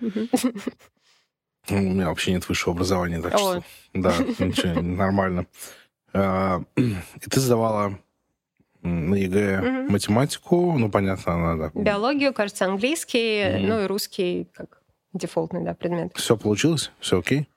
У 1.69 1.73
меня 1.75 2.07
вообще 2.07 2.31
нет 2.31 2.47
высшего 2.49 2.73
образования, 2.73 3.21
так 3.21 3.37
что... 3.37 3.63
Да, 3.93 4.15
ничего, 4.39 4.81
нормально. 4.81 5.45
А, 6.13 6.63
и 6.75 7.29
ты 7.29 7.39
сдавала 7.39 7.99
на 8.81 9.15
ЕГЭ 9.15 9.87
математику, 9.89 10.75
ну, 10.77 10.89
понятно, 10.89 11.37
надо. 11.37 11.71
Биологию, 11.75 12.33
кажется, 12.33 12.65
английский, 12.65 13.59
ну 13.59 13.83
и 13.83 13.85
русский 13.85 14.47
как 14.53 14.81
дефолтный, 15.13 15.63
да, 15.63 15.75
предмет. 15.75 16.13
Все 16.15 16.35
получилось? 16.35 16.91
Все 16.99 17.19
окей? 17.19 17.47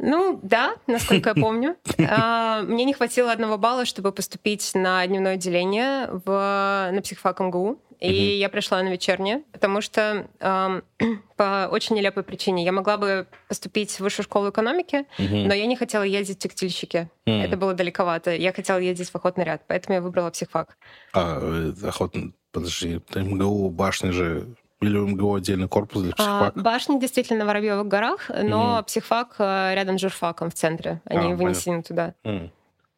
Ну, 0.00 0.40
да, 0.42 0.76
насколько 0.86 1.30
я 1.30 1.34
помню. 1.40 1.76
А, 1.98 2.62
мне 2.62 2.84
не 2.84 2.94
хватило 2.94 3.30
одного 3.30 3.58
балла, 3.58 3.84
чтобы 3.84 4.12
поступить 4.12 4.72
на 4.74 5.06
дневное 5.06 5.34
отделение 5.34 6.08
в, 6.24 6.90
на 6.92 7.00
психфак 7.02 7.40
МГУ. 7.40 7.78
И 8.00 8.38
я 8.38 8.48
пришла 8.48 8.82
на 8.82 8.88
вечернее, 8.88 9.42
потому 9.52 9.82
что 9.82 10.26
эм, 10.40 10.82
по 11.36 11.68
очень 11.70 11.96
нелепой 11.96 12.22
причине. 12.22 12.64
Я 12.64 12.72
могла 12.72 12.96
бы 12.96 13.26
поступить 13.46 13.90
в 13.90 14.00
высшую 14.00 14.24
школу 14.24 14.48
экономики, 14.48 15.04
но 15.18 15.52
я 15.52 15.66
не 15.66 15.76
хотела 15.76 16.02
ездить 16.02 16.38
в 16.38 16.40
текстильщики. 16.40 17.10
Это 17.26 17.58
было 17.58 17.74
далековато. 17.74 18.34
Я 18.34 18.54
хотела 18.54 18.78
ездить 18.78 19.10
в 19.10 19.14
охотный 19.14 19.44
ряд, 19.44 19.62
поэтому 19.66 19.96
я 19.96 20.00
выбрала 20.00 20.30
психфак. 20.30 20.78
А, 21.12 21.38
э, 21.42 21.86
охотный... 21.86 22.32
Подожди, 22.52 23.00
МГУ, 23.14 23.70
башни 23.70 24.10
же 24.10 24.48
или 24.80 24.96
у 24.96 25.06
МГУ 25.06 25.34
отдельный 25.34 25.68
корпус 25.68 26.02
для 26.02 26.12
психфака? 26.12 26.58
А, 26.58 26.60
башня 26.60 26.98
действительно 26.98 27.44
в 27.44 27.48
Воробьевых 27.48 27.86
горах, 27.86 28.30
но 28.30 28.78
mm. 28.78 28.86
психфак 28.86 29.36
э, 29.38 29.74
рядом 29.74 29.98
с 29.98 30.00
журфаком 30.00 30.50
в 30.50 30.54
центре. 30.54 31.02
Они 31.04 31.32
а, 31.32 31.36
вынесены 31.36 31.82
понятно. 31.82 31.82
туда. 31.82 32.14
Mm. 32.24 32.50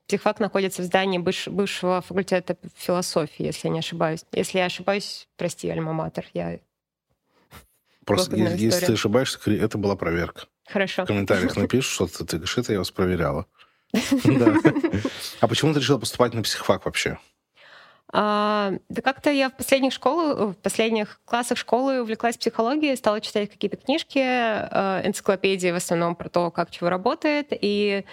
Психфак 0.06 0.40
находится 0.40 0.82
в 0.82 0.84
здании 0.84 1.18
быв, 1.18 1.48
бывшего 1.48 2.00
факультета 2.02 2.56
философии, 2.76 3.44
если 3.44 3.68
я 3.68 3.72
не 3.72 3.78
ошибаюсь. 3.80 4.24
Если 4.32 4.58
я 4.58 4.66
ошибаюсь, 4.66 5.28
прости, 5.36 5.68
альма-матер, 5.68 6.26
я... 6.34 6.60
Просто 8.04 8.36
если, 8.36 8.64
если 8.64 8.86
ты 8.86 8.92
ошибаешься, 8.92 9.38
это 9.50 9.78
была 9.78 9.96
проверка. 9.96 10.46
Хорошо. 10.68 11.04
В 11.04 11.06
комментариях 11.06 11.56
напишешь, 11.56 11.92
что 11.92 12.06
ты, 12.06 12.24
ты 12.24 12.36
говоришь, 12.36 12.58
это 12.58 12.72
я 12.72 12.78
вас 12.78 12.90
проверяла. 12.90 13.46
А 15.40 15.48
почему 15.48 15.74
ты 15.74 15.80
решила 15.80 15.98
поступать 15.98 16.34
на 16.34 16.42
психфак 16.42 16.84
вообще? 16.84 17.18
А, 18.14 18.74
да 18.90 19.00
как-то 19.00 19.30
я 19.30 19.48
в 19.48 19.56
последних 19.56 19.92
школах, 19.92 20.38
в 20.38 20.54
последних 20.54 21.18
классах 21.24 21.56
школы 21.56 22.02
увлеклась 22.02 22.36
психологией, 22.36 22.96
стала 22.96 23.22
читать 23.22 23.50
какие-то 23.50 23.78
книжки, 23.78 24.18
э, 24.18 25.06
энциклопедии 25.06 25.70
в 25.70 25.76
основном 25.76 26.14
про 26.14 26.28
то, 26.28 26.50
как 26.50 26.70
чего 26.70 26.90
работает, 26.90 27.48
и 27.52 28.04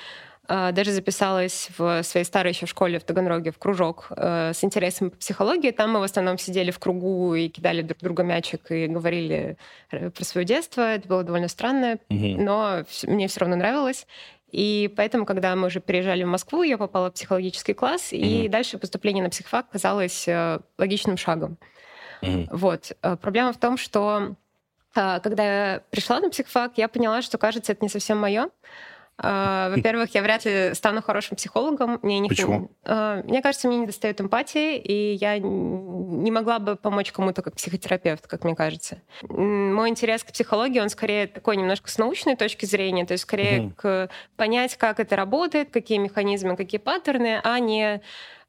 э, 0.47 0.71
даже 0.71 0.93
записалась 0.93 1.69
в 1.77 2.01
своей 2.03 2.25
старой 2.25 2.53
еще 2.53 2.65
школе 2.65 2.97
в 2.97 3.03
Таганроге 3.03 3.51
в 3.51 3.57
кружок 3.57 4.07
э, 4.15 4.53
с 4.53 4.63
интересом 4.63 5.09
по 5.09 5.17
психологии. 5.17 5.71
Там 5.71 5.91
мы 5.91 5.99
в 5.99 6.03
основном 6.03 6.37
сидели 6.37 6.71
в 6.71 6.79
кругу 6.79 7.35
и 7.35 7.49
кидали 7.49 7.81
друг 7.81 7.99
друга 7.99 8.23
мячик 8.23 8.71
и 8.71 8.87
говорили 8.87 9.57
про 9.89 10.23
свое 10.23 10.45
детство. 10.45 10.93
Это 10.93 11.09
было 11.09 11.23
довольно 11.25 11.49
странно, 11.49 11.99
угу. 12.09 12.41
но 12.41 12.85
мне 13.03 13.27
все 13.27 13.41
равно 13.41 13.57
нравилось. 13.57 14.07
И 14.51 14.91
поэтому, 14.95 15.25
когда 15.25 15.55
мы 15.55 15.67
уже 15.67 15.79
переезжали 15.79 16.23
в 16.23 16.27
Москву, 16.27 16.63
я 16.63 16.77
попала 16.77 17.09
в 17.09 17.13
психологический 17.13 17.73
класс, 17.73 18.11
mm-hmm. 18.11 18.45
и 18.45 18.47
дальше 18.47 18.77
поступление 18.77 19.23
на 19.23 19.29
психфак 19.29 19.69
казалось 19.69 20.27
э, 20.27 20.59
логичным 20.77 21.17
шагом. 21.17 21.57
Mm-hmm. 22.21 22.47
Вот. 22.51 22.91
Э, 23.01 23.15
проблема 23.15 23.53
в 23.53 23.57
том, 23.57 23.77
что 23.77 24.35
э, 24.95 25.19
когда 25.21 25.43
я 25.43 25.83
пришла 25.89 26.19
на 26.19 26.29
психфак, 26.29 26.73
я 26.77 26.87
поняла, 26.87 27.21
что, 27.21 27.37
кажется, 27.37 27.71
это 27.71 27.83
не 27.83 27.89
совсем 27.89 28.17
мое. 28.17 28.49
А, 29.21 29.69
во-первых, 29.69 30.15
я 30.15 30.21
вряд 30.21 30.45
ли 30.45 30.73
стану 30.73 31.01
хорошим 31.01 31.35
психологом. 31.35 31.99
Мне 32.01 32.19
не 32.19 32.29
Почему? 32.29 32.71
А, 32.85 33.21
мне 33.23 33.41
кажется, 33.41 33.67
мне 33.67 33.77
не 33.77 33.85
достает 33.85 34.21
эмпатии, 34.21 34.77
и 34.77 35.13
я 35.13 35.37
не 35.39 36.31
могла 36.31 36.59
бы 36.59 36.77
помочь 36.77 37.11
кому-то 37.11 37.41
как 37.41 37.55
психотерапевт, 37.55 38.27
как 38.27 38.45
мне 38.45 38.55
кажется. 38.55 39.01
Мой 39.27 39.89
интерес 39.89 40.23
к 40.23 40.31
психологии, 40.31 40.79
он 40.79 40.89
скорее 40.89 41.27
такой 41.27 41.57
немножко 41.57 41.89
с 41.89 41.97
научной 41.97 42.37
точки 42.37 42.65
зрения, 42.65 43.05
то 43.05 43.13
есть 43.13 43.23
скорее 43.23 43.61
угу. 43.61 43.73
к 43.75 44.09
понять, 44.37 44.77
как 44.77 44.99
это 45.01 45.17
работает, 45.17 45.69
какие 45.69 45.97
механизмы, 45.97 46.55
какие 46.55 46.79
паттерны, 46.79 47.41
а 47.43 47.59
не 47.59 48.01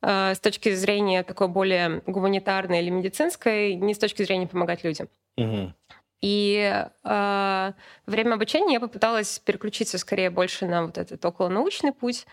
а, 0.03 0.35
с 0.35 0.41
точки 0.41 0.73
зрения 0.75 1.25
такой 1.25 1.49
более 1.49 2.03
гуманитарной 2.07 2.81
или 2.81 2.91
медицинской, 2.91 3.75
не 3.75 3.95
с 3.95 3.99
точки 3.99 4.23
зрения 4.23 4.47
помогать 4.47 4.85
людям. 4.85 5.09
Угу. 5.37 5.75
И 6.21 6.85
э, 7.05 7.73
время 8.07 8.35
обучения 8.35 8.75
я 8.75 8.81
попыталась 8.81 9.39
переключиться 9.39 9.99
скорее 9.99 10.31
больше 10.31 10.67
на 10.67 10.85
вот 10.85 10.99
этот 10.99 11.25
околонаучный 11.25 11.93
путь. 11.93 12.27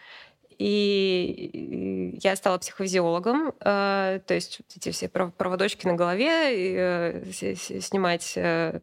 И 0.58 2.18
я 2.22 2.36
стала 2.36 2.58
психофизиологом, 2.58 3.50
э, 3.60 4.20
то 4.26 4.34
есть 4.34 4.62
эти 4.76 4.92
все 4.92 5.08
проводочки 5.08 5.86
на 5.86 5.94
голове, 5.94 6.76
э, 6.76 7.32
снимать 7.32 8.34
э, 8.36 8.82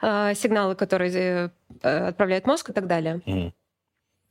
э, 0.00 0.34
сигналы, 0.34 0.74
которые 0.74 1.50
э, 1.82 2.08
отправляет 2.08 2.46
мозг 2.46 2.70
и 2.70 2.72
так 2.72 2.86
далее. 2.86 3.20
Mm. 3.26 3.52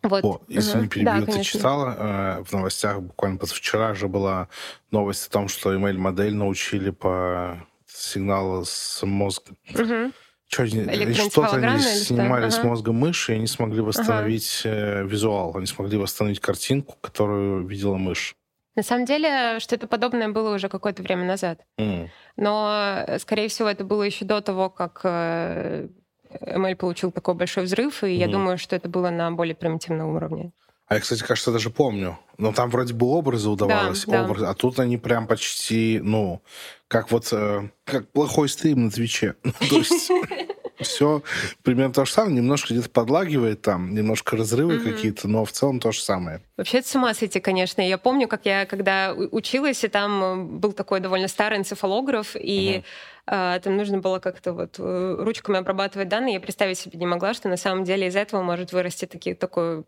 Вот. 0.04 0.26
О, 0.26 0.42
если 0.48 0.78
угу. 0.78 0.82
не 0.82 0.90
перебью, 0.90 1.26
да, 1.28 1.32
ты 1.32 1.44
читала 1.44 2.40
э, 2.40 2.44
в 2.44 2.52
новостях 2.54 3.02
буквально 3.02 3.38
позавчера 3.38 3.94
же 3.94 4.08
была 4.08 4.50
новость 4.90 5.28
о 5.28 5.32
том, 5.32 5.48
что 5.48 5.76
email-модель 5.76 6.34
научили 6.34 6.90
по 6.90 7.68
сигнала 7.94 8.64
с 8.64 9.06
мозга. 9.06 9.54
Угу. 9.74 10.12
Что, 10.48 10.68
что-то 10.68 11.56
они 11.56 11.82
снимали 11.82 12.44
ага. 12.44 12.52
с 12.52 12.64
мозга 12.64 12.92
мыши, 12.92 13.32
и 13.32 13.36
они 13.36 13.48
смогли 13.48 13.80
восстановить 13.80 14.64
ага. 14.66 15.04
визуал, 15.04 15.56
они 15.56 15.66
смогли 15.66 15.98
восстановить 15.98 16.42
картинку, 16.42 16.98
которую 17.02 17.66
видела 17.66 17.96
мышь. 17.96 18.36
На 18.76 18.84
самом 18.84 19.06
деле, 19.06 19.60
что-то 19.60 19.88
подобное 19.88 20.30
было 20.30 20.56
уже 20.56 20.70
какое-то 20.70 21.04
время 21.04 21.26
назад. 21.26 21.60
Mm. 21.78 22.10
Но, 22.38 23.06
скорее 23.20 23.50
всего, 23.50 23.68
это 23.68 23.84
было 23.84 24.04
еще 24.04 24.24
до 24.24 24.42
того, 24.42 24.70
как 24.70 25.02
ML 25.04 25.92
э, 26.30 26.76
получил 26.76 27.12
такой 27.12 27.34
большой 27.36 27.66
взрыв, 27.66 28.04
и 28.04 28.08
mm. 28.08 28.16
я 28.16 28.28
думаю, 28.28 28.58
что 28.58 28.76
это 28.76 28.88
было 28.88 29.10
на 29.10 29.32
более 29.32 29.56
примитивном 29.56 30.16
уровне. 30.16 30.54
А 30.92 30.96
я, 30.96 31.00
кстати, 31.00 31.24
кажется, 31.24 31.54
даже 31.54 31.70
помню. 31.70 32.20
Но 32.38 32.52
там 32.52 32.70
вроде 32.70 32.94
бы 32.94 33.06
образы 33.06 33.48
удавалось, 33.50 34.04
да, 34.04 34.26
образы, 34.26 34.42
да. 34.42 34.52
а 34.52 34.54
тут 34.54 34.78
они 34.78 34.98
прям 34.98 35.26
почти, 35.26 36.02
ну, 36.04 36.42
как 36.90 37.12
вот, 37.12 37.30
э, 37.32 37.70
как 37.86 38.10
плохой 38.10 38.50
стрим 38.50 38.84
на 38.84 38.92
Твиче. 38.92 39.36
Ну, 39.44 39.54
то 39.70 39.78
есть... 39.78 40.12
Все 40.80 41.22
примерно 41.64 41.94
то 41.94 42.06
же 42.06 42.12
самое, 42.12 42.36
немножко 42.36 42.74
где-то 42.74 42.90
подлагивает 42.90 43.62
там, 43.62 43.94
немножко 43.94 44.36
разрывы 44.36 44.78
mm-hmm. 44.78 44.92
какие-то, 44.92 45.28
но 45.28 45.46
в 45.46 45.52
целом 45.52 45.80
то 45.80 45.92
же 45.92 46.02
самое. 46.02 46.42
Вообще 46.58 46.80
это 46.80 46.90
с 46.90 46.96
ума 46.96 47.14
сойти, 47.14 47.40
конечно. 47.40 47.82
Я 47.82 48.00
помню, 48.00 48.28
как 48.28 48.46
я 48.46 48.66
когда 48.66 49.14
училась, 49.14 49.84
и 49.86 49.88
там 49.88 50.24
э, 50.24 50.44
был 50.44 50.74
такой 50.74 51.00
довольно 51.00 51.30
старый 51.30 51.60
энцефалограф, 51.60 52.36
и 52.36 52.84
mm-hmm. 53.28 53.58
э, 53.58 53.60
там 53.62 53.78
нужно 53.78 54.00
было 54.00 54.20
как-то 54.20 54.52
вот 54.52 54.76
э, 54.78 55.16
ручками 55.20 55.60
обрабатывать 55.60 56.10
данные. 56.10 56.34
Я 56.34 56.40
представить 56.42 56.80
себе 56.80 57.00
не 57.00 57.06
могла, 57.06 57.34
что 57.34 57.48
на 57.48 57.58
самом 57.58 57.86
деле 57.86 58.08
из 58.08 58.16
этого 58.18 58.42
может 58.42 58.74
вырасти 58.74 59.06
такие, 59.06 59.36
такой, 59.36 59.86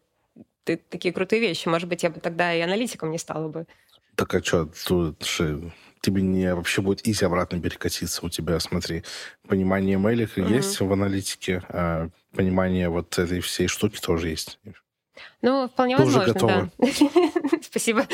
такие 0.64 1.14
крутые 1.14 1.42
вещи. 1.42 1.68
Может 1.68 1.90
быть, 1.90 2.04
я 2.04 2.10
бы 2.10 2.20
тогда 2.20 2.54
и 2.54 2.62
аналитиком 2.62 3.12
не 3.12 3.18
стала 3.18 3.48
бы. 3.48 3.66
Так 4.16 4.34
а 4.36 4.44
что, 4.44 4.70
тут 4.86 5.20
тебе 6.02 6.22
не 6.22 6.54
вообще 6.54 6.82
будет 6.82 7.08
изи 7.08 7.26
обратно 7.26 7.60
перекатиться. 7.60 8.26
У 8.26 8.30
тебя, 8.30 8.60
смотри, 8.60 9.04
понимание 9.48 9.98
мейлика 9.98 10.42
mm-hmm. 10.42 10.56
есть 10.56 10.80
в 10.80 10.92
аналитике, 10.92 11.64
а 11.70 12.10
понимание 12.36 12.90
вот 12.90 13.18
этой 13.18 13.40
всей 13.40 13.68
штуки 13.68 14.00
тоже 14.00 14.30
есть. 14.30 14.60
Ну, 15.42 15.68
вполне 15.68 15.98
Ты 15.98 16.04
возможно, 16.04 16.34
да. 16.34 16.70
Спасибо. 17.62 18.06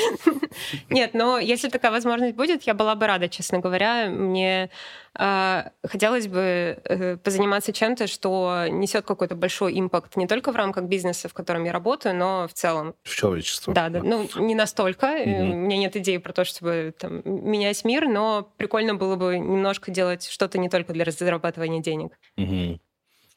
Нет, 0.89 1.13
но 1.13 1.37
если 1.37 1.69
такая 1.69 1.91
возможность 1.91 2.35
будет, 2.35 2.63
я 2.63 2.73
была 2.73 2.95
бы 2.95 3.07
рада, 3.07 3.29
честно 3.29 3.59
говоря. 3.59 4.09
Мне 4.09 4.69
э, 5.17 5.63
хотелось 5.87 6.27
бы 6.27 6.79
э, 6.83 7.17
позаниматься 7.17 7.71
чем-то, 7.71 8.07
что 8.07 8.65
несет 8.69 9.05
какой-то 9.05 9.35
большой 9.35 9.79
импакт 9.79 10.15
не 10.17 10.27
только 10.27 10.51
в 10.51 10.55
рамках 10.55 10.85
бизнеса, 10.85 11.29
в 11.29 11.33
котором 11.33 11.63
я 11.65 11.71
работаю, 11.71 12.15
но 12.15 12.47
в 12.47 12.53
целом. 12.53 12.95
В 13.03 13.15
человечество. 13.15 13.73
Да, 13.73 13.89
да. 13.89 14.01
Ну, 14.03 14.27
не 14.35 14.55
настолько. 14.55 15.05
Угу. 15.05 15.29
У 15.29 15.55
меня 15.55 15.77
нет 15.77 15.95
идеи 15.95 16.17
про 16.17 16.33
то, 16.33 16.45
чтобы 16.45 16.93
там, 16.97 17.21
менять 17.25 17.85
мир, 17.85 18.07
но 18.07 18.51
прикольно 18.57 18.95
было 18.95 19.15
бы 19.15 19.37
немножко 19.37 19.91
делать 19.91 20.27
что-то 20.27 20.57
не 20.57 20.69
только 20.69 20.93
для 20.93 21.05
зарабатывания 21.09 21.81
денег. 21.81 22.17
Угу. 22.37 22.79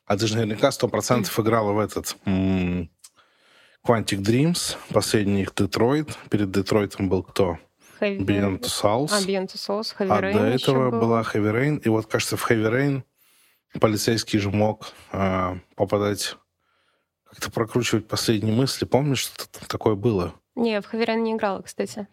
А 0.06 0.16
ты 0.16 0.26
же 0.26 0.36
наверняка 0.36 0.70
сто 0.72 0.88
процентов 0.88 1.38
играла 1.38 1.72
в 1.72 1.78
этот 1.78 2.16
Quantic 3.86 4.18
Dreams, 4.20 4.76
последний 4.92 5.42
их 5.42 5.54
Детройт. 5.54 6.16
Перед 6.30 6.50
Детройтом 6.52 7.08
был 7.08 7.22
кто? 7.24 7.58
Beyond 8.00 8.60
Two 8.60 8.68
Souls. 8.68 9.10
А, 9.12 9.20
Beyond 9.20 9.46
Two 9.48 9.56
Souls, 9.56 9.94
Heavy 9.98 10.08
А 10.10 10.20
Rain 10.20 10.32
до 10.32 10.44
этого 10.44 10.90
был. 10.90 11.00
была 11.00 11.22
Heavy 11.22 11.52
Rain. 11.52 11.80
И 11.84 11.88
вот, 11.88 12.06
кажется, 12.06 12.36
в 12.36 12.50
Heavy 12.50 12.70
Rain 12.70 13.02
полицейский 13.80 14.38
же 14.38 14.50
мог 14.50 14.92
э, 15.12 15.56
попадать, 15.76 16.36
как-то 17.24 17.50
прокручивать 17.50 18.06
последние 18.08 18.54
мысли. 18.54 18.84
Помнишь, 18.84 19.20
что 19.20 19.46
такое 19.68 19.94
было? 19.94 20.34
Не, 20.54 20.80
в 20.80 20.92
Heavy 20.92 21.06
Rain 21.06 21.20
не 21.20 21.32
играла, 21.32 21.62
кстати. 21.62 22.06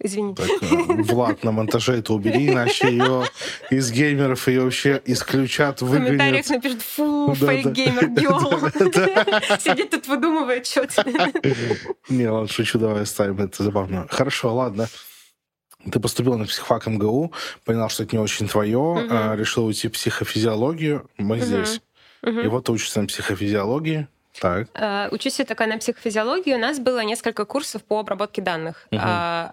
Извините. 0.00 0.42
Так, 0.42 0.62
э, 0.62 1.02
Влад, 1.02 1.44
на 1.44 1.52
монтаже 1.52 1.94
это 1.94 2.12
убери, 2.12 2.48
иначе 2.48 2.88
ее 2.88 3.24
из 3.70 3.90
геймеров 3.90 4.46
ее 4.48 4.62
вообще 4.62 5.00
исключат, 5.06 5.80
выгонят. 5.80 6.02
В 6.02 6.06
комментариях 6.06 6.48
напишут, 6.50 6.82
фу, 6.82 7.36
да, 7.40 7.46
фейк-геймер, 7.46 8.08
да, 8.08 9.58
Сидит 9.58 9.90
тут, 9.90 10.06
выдумывает 10.06 10.66
что-то. 10.66 11.04
Не, 12.08 12.28
ладно, 12.28 12.48
шучу, 12.48 12.78
давай 12.78 13.02
оставим, 13.02 13.40
это 13.40 13.62
забавно. 13.62 14.06
Хорошо, 14.10 14.54
ладно. 14.54 14.88
Ты 15.90 16.00
поступил 16.00 16.38
на 16.38 16.46
психфак 16.46 16.86
МГУ, 16.86 17.32
понял, 17.64 17.88
что 17.88 18.04
это 18.04 18.16
не 18.16 18.22
очень 18.22 18.48
твое, 18.48 18.78
угу. 18.78 19.06
а, 19.10 19.36
решил 19.36 19.66
уйти 19.66 19.88
в 19.88 19.92
психофизиологию. 19.92 21.08
Мы 21.18 21.36
угу. 21.36 21.44
здесь. 21.44 21.80
Угу. 22.22 22.40
И 22.40 22.46
вот 22.46 22.64
ты 22.64 22.72
учишься 22.72 23.00
на 23.00 23.06
психофизиологии. 23.06 24.08
Так. 24.40 24.68
Э, 24.74 25.08
учусь 25.10 25.38
я 25.38 25.44
такая 25.44 25.68
на 25.68 25.78
психофизиологии. 25.78 26.54
У 26.54 26.58
нас 26.58 26.78
было 26.78 27.00
несколько 27.00 27.44
курсов 27.44 27.84
по 27.84 28.00
обработке 28.00 28.42
данных. 28.42 28.86
Угу. 28.90 29.00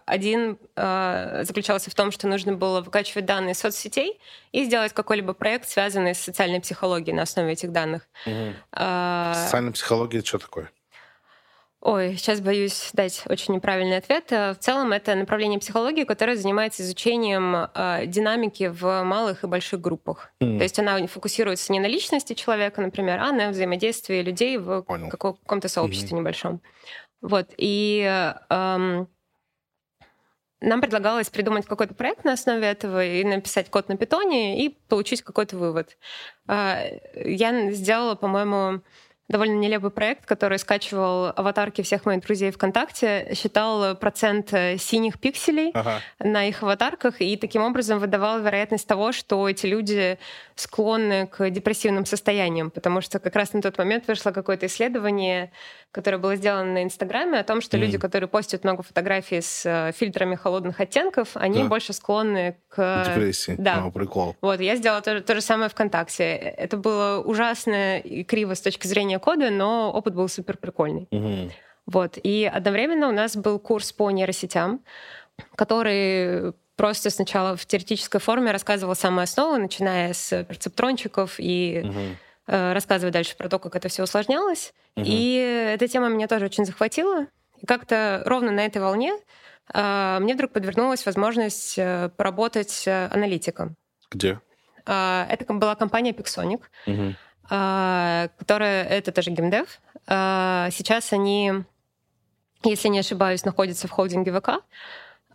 Один 0.05 0.57
э, 0.75 1.41
заключался 1.43 1.89
в 1.91 1.95
том, 1.95 2.11
что 2.11 2.27
нужно 2.27 2.53
было 2.53 2.81
выкачивать 2.81 3.25
данные 3.25 3.51
из 3.51 3.59
соцсетей 3.59 4.19
и 4.51 4.65
сделать 4.65 4.93
какой-либо 4.93 5.33
проект, 5.33 5.69
связанный 5.69 6.15
с 6.15 6.19
социальной 6.19 6.61
психологией 6.61 7.15
на 7.15 7.23
основе 7.23 7.53
этих 7.53 7.71
данных. 7.71 8.07
Угу. 8.25 8.53
Социальная 8.73 9.71
психология 9.71 10.19
это 10.19 10.27
что 10.27 10.39
такое? 10.39 10.71
Ой, 11.81 12.15
сейчас 12.15 12.41
боюсь 12.41 12.91
дать 12.93 13.23
очень 13.27 13.55
неправильный 13.55 13.97
ответ. 13.97 14.31
Э, 14.31 14.53
в 14.53 14.59
целом 14.59 14.91
это 14.91 15.15
направление 15.15 15.59
психологии, 15.59 16.03
которое 16.03 16.37
занимается 16.37 16.83
изучением 16.83 17.55
э, 17.73 18.05
динамики 18.05 18.67
в 18.67 19.03
малых 19.03 19.43
и 19.43 19.47
больших 19.47 19.81
группах. 19.81 20.31
Mm. 20.39 20.57
То 20.59 20.63
есть 20.63 20.77
она 20.77 21.07
фокусируется 21.07 21.73
не 21.73 21.79
на 21.79 21.87
личности 21.87 22.33
человека, 22.33 22.81
например, 22.81 23.19
а 23.19 23.31
на 23.31 23.49
взаимодействии 23.49 24.21
людей 24.21 24.57
в 24.57 24.83
Понял. 24.83 25.09
каком-то 25.09 25.67
сообществе 25.67 26.15
mm-hmm. 26.15 26.19
небольшом. 26.19 26.61
Вот. 27.21 27.47
И 27.57 28.01
эм, 28.49 29.07
нам 30.61 30.81
предлагалось 30.81 31.31
придумать 31.31 31.65
какой-то 31.65 31.95
проект 31.95 32.23
на 32.23 32.33
основе 32.33 32.67
этого 32.67 33.03
и 33.03 33.23
написать 33.23 33.71
код 33.71 33.89
на 33.89 33.97
питоне 33.97 34.63
и 34.63 34.69
получить 34.69 35.23
какой-то 35.23 35.57
вывод. 35.57 35.97
Э, 36.47 36.99
я 37.15 37.71
сделала, 37.71 38.13
по-моему, 38.13 38.81
довольно 39.31 39.57
нелепый 39.57 39.91
проект, 39.91 40.25
который 40.25 40.59
скачивал 40.59 41.27
аватарки 41.35 41.81
всех 41.81 42.05
моих 42.05 42.21
друзей 42.21 42.51
ВКонтакте, 42.51 43.33
считал 43.35 43.95
процент 43.95 44.53
э, 44.53 44.77
синих 44.77 45.19
пикселей 45.19 45.71
ага. 45.73 46.01
на 46.19 46.45
их 46.47 46.63
аватарках 46.63 47.21
и 47.21 47.37
таким 47.37 47.63
образом 47.63 47.99
выдавал 47.99 48.41
вероятность 48.41 48.87
того, 48.87 49.11
что 49.11 49.47
эти 49.47 49.65
люди 49.65 50.17
склонны 50.55 51.27
к 51.27 51.49
депрессивным 51.49 52.05
состояниям, 52.05 52.69
потому 52.69 53.01
что 53.01 53.19
как 53.19 53.35
раз 53.35 53.53
на 53.53 53.61
тот 53.61 53.77
момент 53.77 54.07
вышло 54.07 54.31
какое-то 54.31 54.67
исследование, 54.67 55.51
которое 55.91 56.17
было 56.17 56.35
сделано 56.35 56.73
на 56.73 56.83
Инстаграме, 56.83 57.39
о 57.39 57.43
том, 57.43 57.61
что 57.61 57.77
mm. 57.77 57.79
люди, 57.79 57.97
которые 57.97 58.29
постят 58.29 58.63
много 58.63 58.83
фотографий 58.83 59.41
с 59.41 59.63
э, 59.65 59.91
фильтрами 59.93 60.35
холодных 60.35 60.79
оттенков, 60.79 61.29
они 61.33 61.63
да. 61.63 61.69
больше 61.69 61.93
склонны 61.93 62.57
к... 62.69 63.05
Депрессии. 63.07 63.55
Да. 63.57 63.85
О, 63.85 63.91
прикол. 63.91 64.35
Вот, 64.41 64.59
я 64.59 64.75
сделала 64.75 65.01
то, 65.01 65.21
то 65.21 65.35
же 65.35 65.41
самое 65.41 65.69
ВКонтакте. 65.69 66.23
Это 66.23 66.77
было 66.77 67.21
ужасно 67.21 67.99
и 67.99 68.23
криво 68.23 68.55
с 68.55 68.61
точки 68.61 68.87
зрения 68.87 69.19
кода, 69.21 69.49
но 69.49 69.91
опыт 69.91 70.13
был 70.13 70.27
супер 70.27 70.57
прикольный. 70.57 71.07
Mm-hmm. 71.11 71.51
Вот. 71.85 72.17
И 72.21 72.49
одновременно 72.51 73.07
у 73.09 73.11
нас 73.11 73.35
был 73.35 73.59
курс 73.59 73.91
по 73.91 74.11
нейросетям, 74.11 74.81
который 75.55 76.53
просто 76.75 77.09
сначала 77.09 77.55
в 77.55 77.65
теоретической 77.65 78.19
форме 78.19 78.51
рассказывал 78.51 78.95
самые 78.95 79.25
основы, 79.25 79.59
начиная 79.59 80.13
с 80.13 80.43
перцептрончиков 80.45 81.35
и 81.37 81.81
угу. 81.83 81.99
э, 82.47 82.73
рассказывая 82.73 83.11
дальше 83.11 83.35
про 83.37 83.49
то, 83.49 83.59
как 83.59 83.75
это 83.75 83.87
все 83.87 84.03
усложнялось. 84.03 84.73
Угу. 84.95 85.05
И 85.07 85.73
эта 85.75 85.87
тема 85.87 86.09
меня 86.09 86.27
тоже 86.27 86.45
очень 86.45 86.65
захватила. 86.65 87.27
И 87.59 87.65
как-то 87.65 88.23
ровно 88.25 88.51
на 88.51 88.65
этой 88.65 88.81
волне 88.81 89.13
э, 89.73 90.17
мне 90.21 90.33
вдруг 90.33 90.53
подвернулась 90.53 91.05
возможность 91.05 91.77
э, 91.77 92.09
поработать 92.17 92.83
э, 92.87 93.09
аналитиком. 93.11 93.75
Где? 94.09 94.39
Э, 94.87 95.25
это 95.29 95.53
была 95.53 95.75
компания 95.75 96.13
Pixonic, 96.13 96.61
угу. 96.87 97.15
Э, 97.51 98.29
которая 98.39 98.85
это 98.85 99.11
тоже 99.11 99.29
геймдев. 99.29 99.79
Э, 100.07 100.69
сейчас 100.71 101.13
они, 101.13 101.53
если 102.63 102.87
не 102.87 102.99
ошибаюсь, 102.99 103.45
находятся 103.45 103.87
в 103.87 103.91
холдинге 103.91 104.31
ВК. 104.31 104.63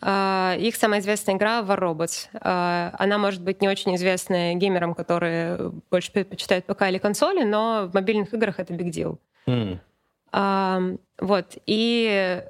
А, 0.00 0.54
их 0.58 0.76
самая 0.76 1.00
известная 1.00 1.36
игра 1.36 1.60
War 1.60 1.78
Robots. 1.78 2.28
А, 2.34 2.94
она 2.98 3.18
может 3.18 3.42
быть 3.42 3.62
не 3.62 3.68
очень 3.68 3.94
известная 3.96 4.54
геймерам, 4.54 4.94
которые 4.94 5.72
больше 5.90 6.12
предпочитают 6.12 6.66
ПК 6.66 6.82
или 6.82 6.98
консоли, 6.98 7.44
но 7.44 7.88
в 7.90 7.94
мобильных 7.94 8.34
играх 8.34 8.58
это 8.58 8.74
big 8.74 8.90
deal. 8.90 9.18
Mm. 9.46 10.98
Вот. 11.20 11.56
И 11.64 12.42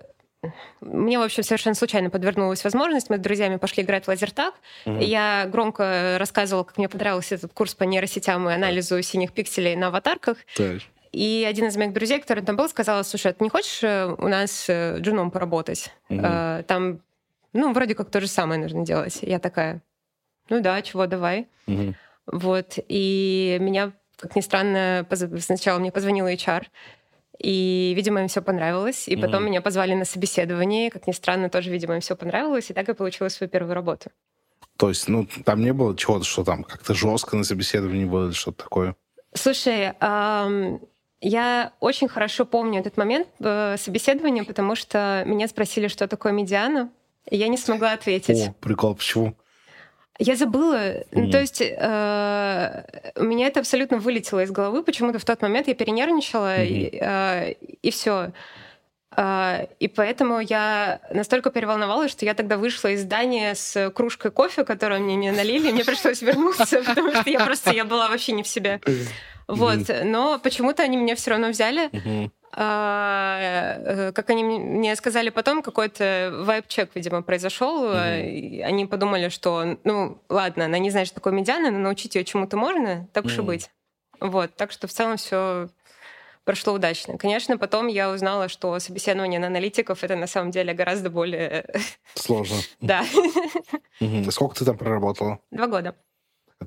мне, 0.81 1.19
в 1.19 1.23
общем, 1.23 1.43
совершенно 1.43 1.75
случайно 1.75 2.11
подвернулась 2.11 2.65
возможность. 2.65 3.11
Мы 3.11 3.17
с 3.17 3.21
друзьями 3.21 3.57
пошли 3.57 3.83
играть 3.83 4.05
в 4.05 4.09
лазертаг. 4.09 4.55
Mm-hmm. 4.85 5.05
Я 5.05 5.47
громко 5.51 6.17
рассказывала, 6.19 6.65
как 6.65 6.79
мне 6.79 6.89
понравился 6.89 7.35
этот 7.35 7.53
курс 7.53 7.75
по 7.75 7.85
нейросетям 7.85 8.49
и 8.49 8.53
анализу 8.53 9.01
синих 9.03 9.33
пикселей 9.33 9.77
на 9.77 9.89
аватарках. 9.89 10.39
Так. 10.57 10.83
И 11.13 11.47
один 11.49 11.67
из 11.67 11.77
моих 11.77 11.93
друзей, 11.93 12.21
который 12.21 12.43
там 12.45 12.57
был, 12.57 12.69
сказал, 12.69 13.03
слушай, 13.05 13.31
а 13.31 13.35
ты 13.35 13.43
не 13.43 13.49
хочешь 13.49 13.83
э, 13.83 14.15
у 14.19 14.29
нас 14.29 14.67
э, 14.69 14.99
джуном 14.99 15.31
поработать? 15.31 15.91
Mm-hmm. 16.11 16.65
Там 16.65 17.01
ну, 17.57 17.73
вроде 17.73 17.95
как 17.95 18.11
то 18.11 18.21
же 18.21 18.29
самое 18.29 18.61
нужно 18.61 18.85
делать. 18.85 19.19
Я 19.23 19.39
такая, 19.39 19.81
ну 20.51 20.61
да, 20.61 20.83
чего, 20.83 21.07
давай. 21.07 21.49
Угу. 21.67 21.95
Вот. 22.27 22.79
И 22.89 23.57
меня, 23.61 23.93
как 24.19 24.37
ни 24.37 24.43
странно, 24.43 25.07
сначала 25.41 25.79
мне 25.79 25.91
позвонила 25.91 26.33
HR, 26.33 26.67
и, 27.38 27.92
видимо, 27.96 28.20
им 28.20 28.29
все 28.29 28.42
понравилось. 28.42 29.09
И 29.09 29.16
потом 29.16 29.42
mm 29.42 29.46
меня 29.46 29.61
позвали 29.61 29.94
на 29.94 30.05
собеседование. 30.05 30.90
Как 30.90 31.07
ни 31.07 31.12
странно, 31.12 31.49
тоже, 31.49 31.70
видимо, 31.70 31.94
им 31.94 32.01
все 32.01 32.16
понравилось. 32.16 32.70
И 32.70 32.75
так 32.75 32.88
я 32.88 32.94
получила 32.94 33.29
свою 33.29 33.51
первую 33.51 33.75
работу. 33.75 34.11
То 34.77 34.88
есть, 34.88 35.09
ну, 35.09 35.27
там 35.44 35.61
не 35.61 35.72
было 35.72 35.96
чего-то, 35.96 36.25
что 36.25 36.44
там 36.44 36.64
как-то 36.64 36.94
жестко 36.94 37.37
на 37.37 37.44
собеседовании 37.44 38.05
было 38.05 38.27
или 38.27 38.35
что-то 38.35 38.64
такое? 38.64 38.94
Слушай, 39.33 39.94
эм, 40.01 40.81
я 41.20 41.72
очень 41.81 42.09
хорошо 42.09 42.44
помню 42.44 42.81
этот 42.81 42.96
момент 42.96 43.29
э, 43.40 43.77
собеседования, 43.79 44.44
потому 44.44 44.75
что 44.77 45.22
меня 45.27 45.49
спросили, 45.49 45.88
что 45.88 46.09
такое 46.09 46.33
медиана. 46.33 46.90
Я 47.31 47.49
не 47.49 47.57
смогла 47.57 47.92
ответить. 47.92 48.49
О, 48.49 48.55
прикол, 48.61 48.94
почему? 48.94 49.35
Я 50.19 50.37
забыла. 50.37 51.05
Mm. 51.13 51.31
То 51.31 51.41
есть 51.41 51.61
э, 51.61 52.85
у 53.17 53.25
меня 53.25 53.49
это 53.49 53.61
абсолютно 53.61 53.99
вылетело 53.99 54.43
из 54.43 54.51
головы. 54.51 54.83
Почему-то 54.83 55.19
в 55.19 55.25
тот 55.25 55.43
момент 55.43 55.69
я 55.69 55.75
перенервничала, 55.75 56.59
mm-hmm. 56.59 56.67
и, 56.67 56.99
э, 57.01 57.53
и 57.83 57.91
все. 57.91 58.33
А, 59.19 59.67
и 59.81 59.89
поэтому 59.89 60.41
я 60.41 61.01
настолько 61.11 61.51
переволновалась, 61.51 62.11
что 62.11 62.27
я 62.27 62.35
тогда 62.35 62.59
вышла 62.59 62.89
из 62.89 63.03
здания 63.03 63.55
с 63.55 63.91
кружкой 63.91 64.31
кофе, 64.31 64.65
которую 64.65 65.01
мне 65.01 65.17
не 65.17 65.33
налили, 65.33 65.71
и 65.71 65.73
мне 65.73 65.85
пришлось 65.85 66.21
вернуться, 66.21 66.83
потому 66.87 67.13
что 67.13 67.31
я 67.31 67.45
просто 67.45 67.73
я 67.73 67.85
была 67.85 68.09
вообще 68.09 68.33
не 68.33 68.43
в 68.43 68.49
себе. 68.49 68.81
Вот, 69.49 69.79
но 70.05 70.39
почему-то 70.39 70.83
они 70.83 70.97
меня 70.97 71.15
все 71.15 71.31
равно 71.31 71.49
взяли. 71.49 71.91
А, 72.59 73.77
э, 73.85 74.12
как 74.12 74.31
они 74.31 74.42
мне 74.42 74.97
сказали 74.97 75.29
потом, 75.29 75.62
какой-то 75.62 76.33
вайп-чек, 76.47 76.90
видимо, 76.95 77.23
произошел. 77.23 77.92
Они 77.92 78.87
подумали, 78.87 79.29
что, 79.29 79.79
ну, 79.85 80.23
ладно, 80.31 80.64
она 80.64 80.79
не 80.79 80.90
знает, 80.90 81.07
что 81.07 81.16
такое 81.16 81.35
медиана, 81.35 81.71
но 81.71 81.79
научить 81.79 82.14
ее 82.14 82.25
чему-то 82.25 82.57
можно, 82.57 83.07
так 83.12 83.27
уж 83.27 83.38
и 83.38 83.42
быть. 83.42 83.71
Вот, 84.21 84.55
так 84.57 84.73
что 84.73 84.87
в 84.87 84.92
целом 84.92 85.19
все 85.19 85.69
прошло 86.45 86.73
удачно. 86.73 87.19
Конечно, 87.19 87.59
потом 87.59 87.88
я 87.88 88.11
узнала, 88.11 88.49
что 88.49 88.79
собеседование 88.79 89.38
на 89.38 89.49
аналитиков 89.49 90.03
это 90.03 90.16
на 90.16 90.27
самом 90.27 90.51
деле 90.51 90.73
гораздо 90.73 91.11
более... 91.11 91.66
Сложно. 92.14 92.57
Да. 92.81 93.05
Сколько 94.31 94.55
ты 94.57 94.64
там 94.64 94.79
проработала? 94.79 95.40
Два 95.51 95.66
года. 95.66 95.95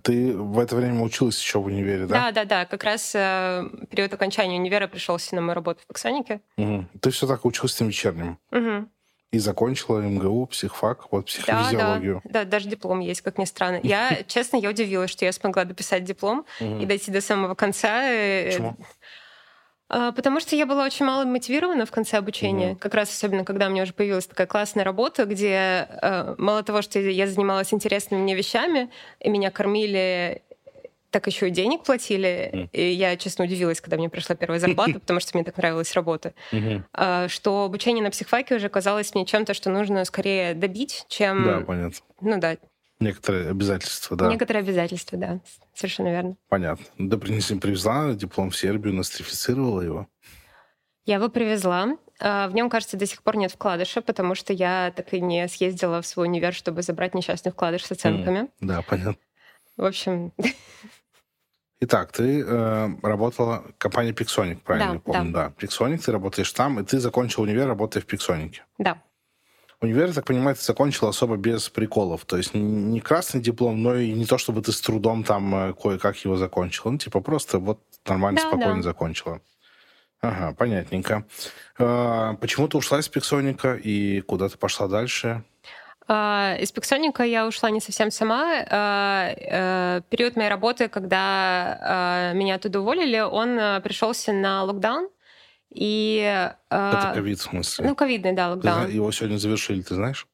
Ты 0.04 0.38
в 0.38 0.60
это 0.60 0.76
время 0.76 1.02
училась 1.02 1.40
еще 1.42 1.60
в 1.60 1.66
универе, 1.66 2.06
да? 2.06 2.26
Да, 2.26 2.32
да, 2.32 2.46
да. 2.46 2.66
Как 2.66 2.84
раз 2.84 3.12
э, 3.16 3.64
период 3.90 4.14
окончания 4.14 4.60
универа 4.60 4.88
пришелся 4.88 5.34
на 5.36 5.42
мою 5.42 5.56
работу 5.56 5.82
в 5.82 5.88
Паксонике. 5.88 6.42
Угу. 6.58 6.86
Ты 7.02 7.10
все 7.10 7.26
так 7.26 7.44
училась 7.44 7.80
на 7.80 7.86
вечернем? 7.86 8.38
Угу. 8.52 8.88
И 9.32 9.40
закончила 9.40 10.00
МГУ, 10.00 10.48
психфак, 10.48 11.12
вот 11.12 11.26
психофизиологию. 11.26 12.22
Да, 12.24 12.32
да, 12.32 12.44
да, 12.44 12.50
даже 12.50 12.70
диплом 12.70 13.00
есть, 13.00 13.22
как 13.22 13.38
ни 13.40 13.46
странно. 13.46 13.80
Я, 13.82 14.24
честно, 14.28 14.58
я 14.58 14.70
удивилась, 14.70 15.10
что 15.10 15.26
я 15.26 15.32
смогла 15.32 15.66
дописать 15.66 16.04
диплом 16.04 16.46
и 16.60 16.86
дойти 16.86 17.12
до 17.12 17.22
самого 17.22 17.56
конца. 17.56 18.04
Э, 18.04 18.52
Почему? 18.52 18.78
А, 19.90 20.12
потому 20.12 20.40
что 20.40 20.56
я 20.56 20.66
была 20.66 20.86
очень 20.86 21.06
мало 21.06 21.26
мотивирована 21.26 21.86
в 21.86 21.92
конце 21.92 22.18
обучения, 22.18 22.72
угу. 22.72 22.80
как 22.80 22.94
раз 22.94 23.10
особенно 23.10 23.44
когда 23.44 23.68
у 23.68 23.70
меня 23.72 23.84
уже 23.84 23.94
появилась 23.94 24.28
такая 24.28 24.48
классная 24.48 24.84
работа, 24.84 25.26
где 25.26 25.88
э, 25.90 26.36
мало 26.38 26.62
того, 26.64 26.82
что 26.82 27.00
я 27.00 27.28
занималась 27.28 27.74
интересными 27.74 28.22
мне 28.22 28.36
вещами, 28.36 28.90
и 29.20 29.30
меня 29.30 29.50
кормили 29.50 30.44
так 31.10 31.26
еще 31.26 31.48
и 31.48 31.52
денег 31.52 31.84
платили. 31.84 32.70
И 32.72 32.92
я, 32.92 33.18
честно, 33.18 33.46
удивилась, 33.46 33.82
когда 33.82 33.98
мне 33.98 34.10
пришла 34.10 34.36
первая 34.36 34.60
зарплата, 34.60 34.94
потому 35.00 35.20
что 35.20 35.32
мне 35.34 35.44
так 35.44 35.58
нравилась 35.58 35.94
работа. 35.96 36.36
Mm-hmm. 36.52 37.30
Что 37.30 37.64
обучение 37.64 38.04
на 38.04 38.12
психфаке 38.12 38.56
уже 38.56 38.70
казалось 38.70 39.16
мне 39.16 39.26
чем-то, 39.26 39.56
что 39.56 39.72
нужно 39.72 40.06
скорее 40.06 40.54
добить, 40.54 41.06
чем... 41.08 41.44
Да, 41.44 41.60
понятно. 41.62 41.98
Ну 42.22 42.40
да, 42.40 42.58
Некоторые 43.00 43.50
обязательства, 43.50 44.18
да. 44.18 44.28
Некоторые 44.30 44.62
обязательства, 44.62 45.18
да. 45.18 45.40
Совершенно 45.74 46.10
верно. 46.10 46.36
Понятно. 46.50 46.86
Да, 46.98 47.18
принеси, 47.18 47.56
привезла 47.56 48.14
диплом 48.14 48.50
в 48.50 48.58
Сербию, 48.58 48.94
нострифицировала 48.94 49.82
его? 49.82 50.08
Я 51.06 51.16
его 51.16 51.30
привезла. 51.30 51.98
А, 52.20 52.50
в 52.50 52.54
нем, 52.54 52.70
кажется, 52.70 52.98
до 52.98 53.06
сих 53.06 53.24
пор 53.24 53.38
нет 53.38 53.52
вкладыша, 53.52 54.02
потому 54.02 54.36
что 54.36 54.52
я 54.52 54.94
так 54.96 55.14
и 55.14 55.22
не 55.22 55.48
съездила 55.48 56.02
в 56.02 56.08
свой 56.08 56.28
универ, 56.28 56.54
чтобы 56.54 56.82
забрать 56.82 57.16
несчастный 57.16 57.54
вкладыш 57.54 57.86
с 57.86 57.92
оценками. 57.92 58.40
Mm, 58.40 58.50
да, 58.62 58.82
понятно. 58.82 59.16
В 59.78 59.86
общем... 59.86 60.34
Итак, 61.82 62.12
ты 62.12 62.42
э, 62.42 62.90
работала 63.02 63.64
в 63.70 63.78
компании 63.78 64.14
Pixonic, 64.14 64.58
правильно 64.58 64.96
да, 64.96 65.00
помню? 65.00 65.32
Да. 65.32 65.48
да. 65.48 65.54
Pixonic, 65.58 66.00
ты 66.00 66.12
работаешь 66.12 66.52
там, 66.52 66.78
и 66.82 66.84
ты 66.84 67.00
закончил 67.00 67.44
универ, 67.44 67.68
работая 67.68 68.04
в 68.04 68.06
Pixonic. 68.06 68.56
Да. 68.78 69.02
Универ, 69.82 70.08
я 70.08 70.14
так 70.14 70.26
понимаю, 70.26 70.58
ты 70.58 70.64
закончил 70.64 71.08
особо 71.08 71.38
без 71.38 71.70
приколов. 71.70 72.26
То 72.26 72.36
есть 72.36 72.54
не 72.54 73.00
красный 73.00 73.40
диплом, 73.40 73.82
но 73.82 73.96
и 73.96 74.12
не 74.12 74.26
то, 74.26 74.38
чтобы 74.38 74.62
ты 74.62 74.74
с 74.74 74.82
трудом 74.82 75.24
там 75.24 75.56
э, 75.56 75.74
кое-как 75.74 76.18
его 76.18 76.36
закончил. 76.36 76.92
Ну, 76.92 76.98
типа 76.98 77.22
просто 77.22 77.60
вот 77.60 77.80
нормально, 78.06 78.42
да, 78.42 78.48
спокойно 78.48 78.76
да. 78.76 78.82
закончила. 78.82 79.42
Ага, 80.22 80.54
понятненько. 80.54 81.26
А, 81.78 82.34
почему 82.42 82.68
ты 82.68 82.78
ушла 82.78 83.00
из 83.00 83.08
Пиксоника 83.08 83.76
и 83.76 84.20
куда 84.20 84.50
ты 84.50 84.58
пошла 84.58 84.90
дальше? 84.90 85.44
А, 86.10 86.58
из 86.60 86.74
Пиксоника 86.74 87.24
я 87.24 87.48
ушла 87.48 87.70
не 87.70 87.80
совсем 87.80 88.12
сама. 88.12 88.66
А, 88.70 89.30
э, 89.34 90.02
период 90.10 90.36
моей 90.36 90.50
работы, 90.50 90.90
когда 90.90 92.34
меня 92.36 92.56
оттуда 92.56 92.82
уволили, 92.82 93.20
он 93.20 93.58
э, 93.58 93.80
пришелся 93.80 94.34
на 94.34 94.64
локдаун. 94.64 95.08
И, 95.74 96.18
Это 96.70 97.12
ковид, 97.14 97.40
в 97.40 97.44
смысле? 97.44 97.88
Ну, 97.88 97.96
ковидный, 97.96 98.34
да, 98.34 98.50
локдаун. 98.50 98.90
его 98.90 99.12
сегодня 99.12 99.38
завершили, 99.38 99.82
ты 99.82 99.96
знаешь? 99.96 100.28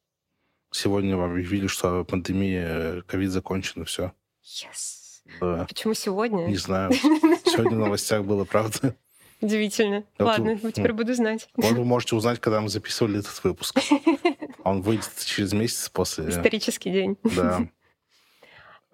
Сегодня 0.71 1.15
объявили, 1.21 1.67
что 1.67 2.03
пандемия, 2.03 2.67
э, 2.67 3.01
ковид 3.05 3.31
закончена, 3.31 3.85
все. 3.85 4.13
Yes. 4.43 5.05
Да. 5.41 5.65
Почему 5.67 5.93
сегодня? 5.93 6.45
Не 6.45 6.57
знаю. 6.57 6.91
Сегодня 7.45 7.77
в 7.77 7.79
новостях 7.79 8.23
было, 8.25 8.45
правда. 8.45 8.95
Удивительно. 9.41 10.03
Вот, 10.17 10.25
Ладно, 10.25 10.57
ну, 10.61 10.71
теперь 10.71 10.93
буду 10.93 11.13
знать. 11.13 11.49
Вы 11.55 11.83
можете 11.85 12.15
узнать, 12.15 12.39
когда 12.39 12.61
мы 12.61 12.69
записывали 12.69 13.19
этот 13.19 13.43
выпуск. 13.43 13.79
Он 14.63 14.81
выйдет 14.81 15.11
через 15.25 15.53
месяц 15.53 15.89
после... 15.89 16.29
Исторический 16.29 16.91
день. 16.91 17.17
Да. 17.23 17.67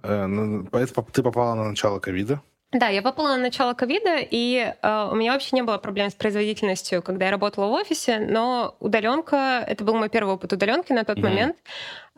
Э, 0.03 0.25
ну, 0.25 0.65
поэтому 0.65 1.07
ты 1.11 1.21
попала 1.21 1.55
на 1.55 1.69
начало 1.69 1.99
ковида. 1.99 2.41
Да, 2.71 2.87
я 2.87 3.01
попала 3.01 3.35
на 3.35 3.37
начало 3.37 3.73
ковида, 3.73 4.19
и 4.19 4.73
э, 4.81 5.09
у 5.11 5.15
меня 5.15 5.33
вообще 5.33 5.57
не 5.57 5.61
было 5.61 5.77
проблем 5.77 6.09
с 6.09 6.13
производительностью, 6.13 7.01
когда 7.01 7.25
я 7.25 7.31
работала 7.31 7.67
в 7.67 7.71
офисе, 7.71 8.19
но 8.19 8.77
удаленка, 8.79 9.61
это 9.67 9.83
был 9.83 9.95
мой 9.95 10.07
первый 10.07 10.35
опыт 10.35 10.53
удаленки 10.53 10.93
на 10.93 11.03
тот 11.03 11.17
mm-hmm. 11.17 11.21
момент, 11.21 11.57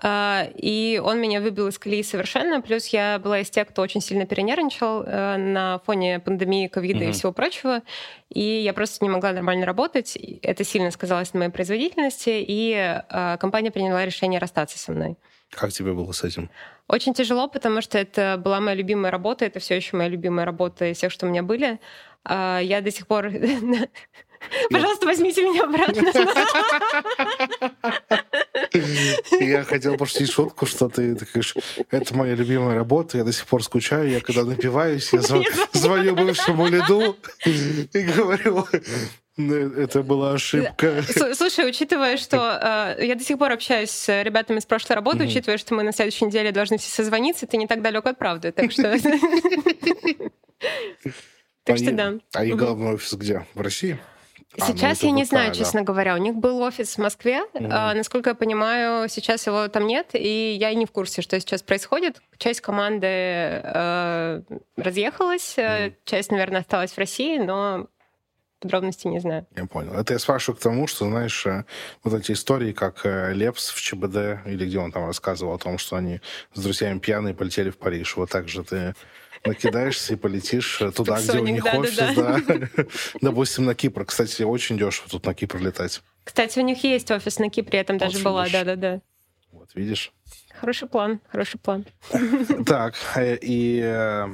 э, 0.04 0.52
и 0.56 1.02
он 1.04 1.20
меня 1.20 1.42
выбил 1.42 1.70
из 1.70 1.80
колеи 1.80 2.04
совершенно. 2.04 2.62
Плюс 2.62 2.86
я 2.90 3.18
была 3.18 3.40
из 3.40 3.50
тех, 3.50 3.68
кто 3.68 3.82
очень 3.82 4.00
сильно 4.00 4.28
перенервничал 4.28 5.02
э, 5.02 5.38
на 5.38 5.80
фоне 5.88 6.20
пандемии, 6.20 6.68
ковида 6.68 7.06
mm-hmm. 7.06 7.10
и 7.10 7.14
всего 7.14 7.32
прочего, 7.32 7.82
и 8.30 8.44
я 8.44 8.74
просто 8.74 9.04
не 9.04 9.10
могла 9.10 9.32
нормально 9.32 9.66
работать. 9.66 10.16
Это 10.44 10.64
сильно 10.64 10.92
сказалось 10.92 11.34
на 11.34 11.40
моей 11.40 11.52
производительности, 11.52 12.30
и 12.48 12.74
э, 13.10 13.38
компания 13.40 13.72
приняла 13.72 14.06
решение 14.06 14.40
расстаться 14.40 14.78
со 14.78 14.92
мной. 14.92 15.18
Как 15.50 15.72
тебе 15.72 15.94
было 15.94 16.12
с 16.12 16.24
этим? 16.24 16.52
Очень 16.88 17.14
тяжело, 17.14 17.48
потому 17.48 17.82
что 17.82 17.98
это 17.98 18.40
была 18.44 18.60
моя 18.60 18.76
любимая 18.76 19.12
работа, 19.12 19.46
это 19.46 19.60
все 19.60 19.76
еще 19.76 19.96
моя 19.96 20.10
любимая 20.10 20.46
работа 20.46 20.92
из 20.92 20.98
всех, 20.98 21.12
что 21.12 21.26
у 21.26 21.30
меня 21.30 21.44
были. 21.44 21.80
А, 22.26 22.60
я 22.60 22.82
до 22.82 22.92
сих 22.92 23.08
пор... 23.08 23.32
Пожалуйста, 24.70 25.06
возьмите 25.06 25.42
меня 25.42 25.64
обратно. 25.64 26.04
Я 29.40 29.64
хотел 29.64 29.98
пошутить 29.98 30.32
шутку, 30.32 30.66
что 30.66 30.90
ты, 30.90 31.16
ты 31.16 31.26
говоришь, 31.26 31.56
это 31.90 32.16
моя 32.16 32.36
любимая 32.36 32.76
работа, 32.76 33.18
я 33.18 33.24
до 33.24 33.32
сих 33.32 33.46
пор 33.46 33.64
скучаю, 33.64 34.10
я 34.10 34.20
когда 34.20 34.44
напиваюсь, 34.44 35.14
я 35.14 35.22
звоню 35.74 36.16
бывшему 36.16 36.68
лиду 36.68 37.16
и 37.46 38.02
говорю, 38.02 38.68
это 39.38 40.04
была 40.04 40.34
ошибка. 40.34 41.04
Слушай, 41.34 41.68
учитывая, 41.68 42.18
что 42.18 42.96
э, 42.98 43.06
я 43.06 43.16
до 43.16 43.24
сих 43.24 43.38
пор 43.38 43.52
общаюсь 43.52 43.90
с 43.90 44.24
ребятами 44.24 44.60
с 44.60 44.66
прошлой 44.66 44.94
работы, 44.94 45.20
mm-hmm. 45.20 45.28
учитывая, 45.28 45.58
что 45.58 45.74
мы 45.74 45.84
на 45.84 45.92
следующей 45.92 46.26
неделе 46.26 46.52
должны 46.52 46.78
все 46.78 46.92
созвониться, 46.92 47.48
ты 47.48 47.58
не 47.58 47.68
так 47.68 47.82
далек 47.82 48.06
от 48.06 48.18
правды. 48.18 48.52
Так 48.52 48.72
что... 48.72 48.96
Так 51.66 51.78
что 51.78 51.94
да. 51.94 52.16
А 52.34 52.44
их 52.44 52.58
главный 52.58 52.94
офис 52.94 53.14
где? 53.14 53.46
В 53.54 53.62
России? 53.62 53.98
А, 54.60 54.68
ну 54.68 54.78
сейчас 54.78 55.02
а, 55.02 55.06
ну, 55.06 55.12
я 55.12 55.16
не 55.16 55.24
знаю, 55.24 55.48
да. 55.48 55.56
честно 55.56 55.82
говоря. 55.82 56.14
У 56.14 56.18
них 56.18 56.36
был 56.36 56.62
офис 56.62 56.96
в 56.96 56.98
Москве. 57.00 57.42
Mm-hmm. 57.54 57.70
А, 57.72 57.94
насколько 57.94 58.32
я 58.32 58.36
понимаю, 58.36 59.10
сейчас 59.10 59.48
его 59.48 59.68
там 59.68 59.88
нет, 59.88 60.10
и 60.14 60.58
я 60.60 60.74
не 60.74 60.86
в 60.86 60.92
курсе, 60.92 61.22
что 61.22 61.40
сейчас 61.40 61.64
происходит. 61.64 62.22
Часть 62.38 62.62
команды 62.62 63.08
э, 63.08 64.42
разъехалась, 64.78 65.56
mm-hmm. 65.58 65.94
часть, 66.06 66.32
наверное, 66.32 66.62
осталась 66.62 66.92
в 66.92 66.98
России, 66.98 67.38
но 67.38 67.88
подробностей 68.64 69.10
не 69.10 69.20
знаю. 69.20 69.46
Я 69.56 69.66
понял. 69.66 69.94
Это 69.94 70.14
я 70.14 70.20
спрашиваю 70.20 70.58
к 70.58 70.62
тому, 70.62 70.88
что, 70.88 71.06
знаешь, 71.06 71.46
э, 71.46 71.66
вот 72.04 72.14
эти 72.14 72.32
истории, 72.32 72.72
как 72.72 73.06
э, 73.06 73.34
Лепс 73.34 73.70
в 73.70 73.82
ЧБД, 73.82 74.48
или 74.48 74.66
где 74.66 74.80
он 74.80 74.92
там 74.92 75.06
рассказывал 75.06 75.54
о 75.54 75.58
том, 75.60 75.78
что 75.78 75.98
они 75.98 76.22
с 76.54 76.62
друзьями 76.62 77.00
пьяные 77.00 77.34
полетели 77.34 77.70
в 77.70 77.78
Париж. 77.78 78.16
Вот 78.16 78.30
так 78.30 78.48
же 78.48 78.64
ты 78.64 78.96
накидаешься 79.46 80.14
и 80.14 80.16
полетишь 80.16 80.82
э, 80.82 80.92
туда, 80.96 81.22
где 81.22 81.40
у 81.40 81.46
них 81.46 81.66
офис, 81.66 82.16
да. 82.16 82.40
Допустим, 83.22 83.66
на 83.66 83.76
Кипр. 83.76 84.06
Кстати, 84.06 84.42
очень 84.44 84.78
дешево 84.78 85.10
тут 85.10 85.26
на 85.26 85.34
Кипр 85.34 85.60
летать. 85.60 86.02
Кстати, 86.24 86.58
у 86.60 86.64
них 86.64 86.84
есть 86.84 87.12
офис 87.12 87.38
на 87.40 87.50
Кипре, 87.50 87.80
я 87.80 87.84
там 87.84 87.98
даже 87.98 88.20
была, 88.20 88.48
да-да-да. 88.50 89.02
Вот, 89.52 89.70
видишь? 89.76 90.14
Хороший 90.60 90.88
план, 90.88 91.20
хороший 91.30 91.60
план. 91.60 91.86
Так, 92.66 92.96
и 93.18 94.28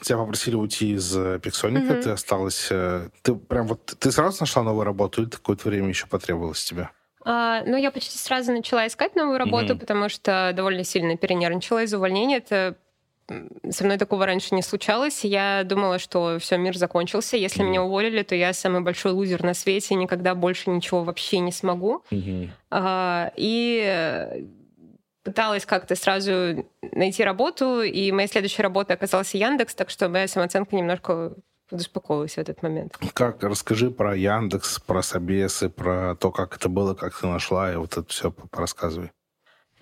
Тебя 0.00 0.18
попросили 0.18 0.54
уйти 0.54 0.92
из 0.92 1.12
Пиксоника, 1.40 1.92
mm-hmm. 1.92 2.02
ты 2.02 2.10
осталась... 2.10 2.68
Э, 2.70 3.08
ты 3.22 3.34
прям 3.34 3.66
вот... 3.66 3.94
Ты 3.98 4.10
сразу 4.10 4.38
нашла 4.40 4.62
новую 4.62 4.84
работу 4.84 5.22
или 5.22 5.28
какое-то 5.30 5.68
время 5.68 5.88
еще 5.88 6.06
потребовалось 6.06 6.64
тебе? 6.64 6.90
А, 7.24 7.62
ну, 7.66 7.76
я 7.76 7.90
почти 7.90 8.16
сразу 8.16 8.52
начала 8.52 8.86
искать 8.86 9.14
новую 9.14 9.38
работу, 9.38 9.74
mm-hmm. 9.74 9.78
потому 9.78 10.08
что 10.08 10.52
довольно 10.54 10.84
сильно 10.84 11.16
перенервничала 11.16 11.82
из 11.82 11.92
увольнения. 11.92 12.38
Это 12.38 12.76
со 13.70 13.84
мной 13.84 13.98
такого 13.98 14.26
раньше 14.26 14.54
не 14.54 14.62
случалось. 14.62 15.24
Я 15.24 15.62
думала, 15.64 15.98
что 15.98 16.38
все, 16.40 16.56
мир 16.56 16.76
закончился. 16.76 17.36
Если 17.36 17.62
mm-hmm. 17.62 17.68
меня 17.68 17.82
уволили, 17.82 18.22
то 18.22 18.34
я 18.34 18.52
самый 18.52 18.80
большой 18.80 19.12
лузер 19.12 19.42
на 19.42 19.54
свете, 19.54 19.94
никогда 19.94 20.34
больше 20.34 20.70
ничего 20.70 21.04
вообще 21.04 21.38
не 21.38 21.52
смогу. 21.52 22.02
Mm-hmm. 22.10 22.48
А, 22.70 23.32
и 23.36 24.46
пыталась 25.22 25.66
как-то 25.66 25.94
сразу 25.94 26.66
найти 26.92 27.24
работу, 27.24 27.82
и 27.82 28.12
моей 28.12 28.28
следующей 28.28 28.62
работой 28.62 28.96
оказался 28.96 29.36
Яндекс, 29.38 29.74
так 29.74 29.90
что 29.90 30.08
моя 30.08 30.28
самооценка 30.28 30.76
немножко 30.76 31.34
подуспокоилась 31.68 32.34
в 32.34 32.38
этот 32.38 32.62
момент. 32.62 32.98
Как, 33.14 33.42
расскажи 33.42 33.90
про 33.90 34.16
Яндекс, 34.16 34.80
про 34.80 35.02
Собесы, 35.02 35.68
про 35.68 36.16
то, 36.16 36.30
как 36.30 36.56
это 36.56 36.68
было, 36.68 36.94
как 36.94 37.18
ты 37.18 37.26
нашла, 37.26 37.72
и 37.72 37.76
вот 37.76 37.96
это 37.96 38.08
все 38.08 38.30
порассказывай. 38.30 39.10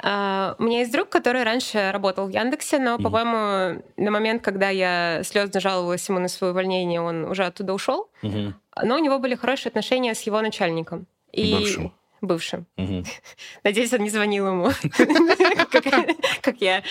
Uh, 0.00 0.54
у 0.60 0.62
меня 0.62 0.80
есть 0.80 0.92
друг, 0.92 1.08
который 1.08 1.42
раньше 1.42 1.90
работал 1.90 2.26
в 2.26 2.30
Яндексе, 2.30 2.78
но, 2.78 2.94
mm-hmm. 2.94 3.02
по-моему, 3.02 3.82
на 3.96 4.10
момент, 4.12 4.42
когда 4.44 4.68
я 4.68 5.24
слезно 5.24 5.58
жаловалась 5.58 6.08
ему 6.08 6.20
на 6.20 6.28
свое 6.28 6.52
увольнение, 6.52 7.00
он 7.00 7.24
уже 7.24 7.44
оттуда 7.44 7.74
ушел. 7.74 8.08
Mm-hmm. 8.22 8.52
Но 8.84 8.94
у 8.94 8.98
него 8.98 9.18
были 9.18 9.34
хорошие 9.34 9.70
отношения 9.70 10.14
с 10.14 10.20
его 10.22 10.40
начальником. 10.40 11.08
И... 11.32 11.52
Бывшим. 11.52 11.92
Бывшим. 12.20 12.66
Угу. 12.76 13.04
Надеюсь, 13.64 13.92
он 13.92 14.00
не 14.00 14.10
звонил 14.10 14.46
ему, 14.48 14.70
как 16.42 16.60
я. 16.60 16.82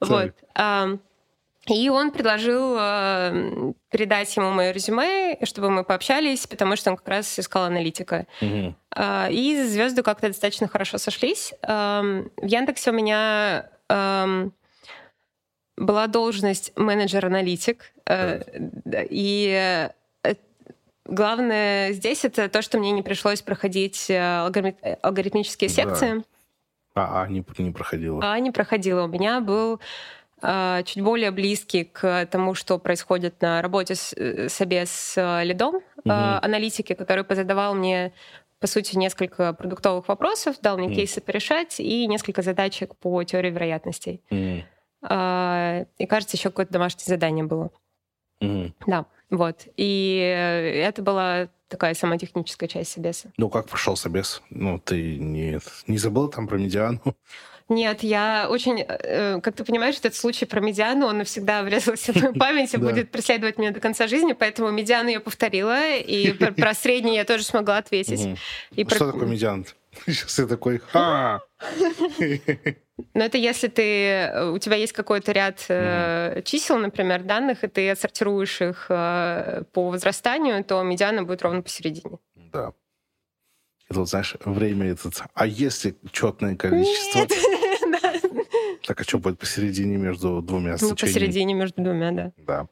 Вот. 0.00 0.34
И 1.66 1.88
он 1.88 2.10
предложил 2.10 2.76
э, 2.78 3.72
передать 3.90 4.36
ему 4.36 4.50
мое 4.50 4.70
резюме, 4.70 5.38
чтобы 5.44 5.70
мы 5.70 5.82
пообщались, 5.82 6.46
потому 6.46 6.76
что 6.76 6.90
он 6.90 6.98
как 6.98 7.08
раз 7.08 7.38
искал 7.38 7.64
аналитика. 7.64 8.26
Угу. 8.42 8.74
И 9.30 9.62
звезды 9.66 10.02
как-то 10.02 10.28
достаточно 10.28 10.68
хорошо 10.68 10.98
сошлись. 10.98 11.54
В 11.62 12.26
Яндексе 12.42 12.90
у 12.90 12.92
меня 12.92 13.70
была 15.76 16.06
должность 16.06 16.72
менеджер-аналитик. 16.76 17.92
Э, 18.06 18.42
и 19.10 19.88
главное 21.04 21.92
здесь 21.92 22.24
это 22.24 22.48
то, 22.48 22.62
что 22.62 22.78
мне 22.78 22.92
не 22.92 23.02
пришлось 23.02 23.42
проходить 23.42 24.10
э, 24.10 24.98
алгоритмические 25.02 25.68
секции. 25.68 26.18
Да. 26.18 26.24
А, 26.94 27.22
а 27.22 27.28
не, 27.28 27.44
не 27.58 27.72
проходила. 27.72 28.32
А 28.32 28.38
не 28.38 28.50
проходила. 28.50 29.04
У 29.04 29.08
меня 29.08 29.40
был 29.40 29.80
а, 30.40 30.82
чуть 30.82 31.02
более 31.02 31.30
близкий 31.30 31.84
к 31.84 32.26
тому, 32.26 32.54
что 32.54 32.78
происходит 32.78 33.40
на 33.40 33.62
работе 33.62 33.94
с, 33.94 34.12
э, 34.12 34.48
себе 34.48 34.86
с 34.86 35.14
э, 35.16 35.44
лидом, 35.44 35.76
угу. 35.76 35.82
аналитики, 36.04 36.92
который 36.92 37.24
позадавал 37.24 37.74
мне 37.74 38.12
по 38.60 38.68
сути, 38.68 38.96
несколько 38.96 39.52
продуктовых 39.52 40.08
вопросов, 40.08 40.56
дал 40.62 40.78
мне 40.78 40.88
mm. 40.88 40.94
кейсы 40.94 41.20
порешать 41.20 41.80
и 41.80 42.06
несколько 42.06 42.40
задачек 42.40 42.96
по 42.96 43.22
теории 43.22 43.50
вероятностей. 43.50 44.22
Mm. 44.30 45.86
И, 45.98 46.06
кажется, 46.06 46.38
еще 46.38 46.48
какое-то 46.48 46.72
домашнее 46.72 47.04
задание 47.04 47.44
было. 47.44 47.70
Mm. 48.40 48.72
Да, 48.86 49.04
вот. 49.30 49.66
И 49.76 50.16
это 50.84 51.02
была 51.02 51.48
такая 51.68 51.94
самая 51.94 52.18
техническая 52.18 52.68
часть 52.68 52.92
Собеса. 52.92 53.32
Ну, 53.36 53.48
как 53.48 53.68
прошел 53.68 53.96
Собес? 53.96 54.42
Ну, 54.50 54.78
ты 54.78 55.18
не, 55.18 55.58
не 55.86 55.98
забыл 55.98 56.28
там 56.28 56.46
про 56.46 56.56
медиану? 56.56 57.00
Нет, 57.70 58.02
я 58.02 58.46
очень, 58.50 58.84
э, 58.86 59.40
как 59.40 59.56
ты 59.56 59.64
понимаешь, 59.64 59.96
этот 59.96 60.14
случай 60.14 60.44
про 60.44 60.60
медиану, 60.60 61.06
он 61.06 61.18
навсегда 61.18 61.62
врезался 61.62 62.12
в 62.12 62.16
мою 62.16 62.34
память 62.38 62.74
и 62.74 62.76
будет 62.76 63.10
преследовать 63.10 63.56
меня 63.56 63.70
до 63.70 63.80
конца 63.80 64.06
жизни, 64.06 64.34
поэтому 64.34 64.70
медиану 64.70 65.08
я 65.08 65.18
повторила, 65.18 65.96
и 65.96 66.32
про 66.32 66.74
средний 66.74 67.16
я 67.16 67.24
тоже 67.24 67.42
смогла 67.44 67.78
ответить. 67.78 68.38
Что 68.88 69.12
такое 69.12 69.26
медиан? 69.26 69.66
Сейчас 70.06 70.38
я 70.38 70.46
такой, 70.46 70.78
ха! 70.78 71.40
Но 73.14 73.24
это 73.24 73.38
если 73.38 73.68
ты, 73.68 74.50
у 74.52 74.58
тебя 74.58 74.76
есть 74.76 74.92
какой-то 74.92 75.32
ряд 75.32 75.64
э, 75.68 76.42
чисел, 76.44 76.78
например, 76.78 77.24
данных, 77.24 77.64
и 77.64 77.66
ты 77.66 77.90
отсортируешь 77.90 78.60
их 78.60 78.86
э, 78.88 79.64
по 79.72 79.90
возрастанию, 79.90 80.62
то 80.62 80.80
медиана 80.82 81.24
будет 81.24 81.42
ровно 81.42 81.62
посередине. 81.62 82.18
Да. 82.36 82.72
И 83.90 83.94
тут, 83.94 84.08
знаешь, 84.08 84.36
время 84.44 84.92
этот... 84.92 85.22
А 85.34 85.46
если 85.46 85.96
четное 86.12 86.56
количество... 86.56 87.20
Нет. 87.20 87.32
Так, 88.86 89.00
а 89.00 89.04
что 89.04 89.18
будет 89.18 89.38
посередине 89.38 89.96
между 89.96 90.42
двумя 90.42 90.76
Ну, 90.78 90.94
посередине 90.94 91.54
между 91.54 91.82
двумя, 91.82 92.10
да. 92.10 92.32
Да. 92.36 92.66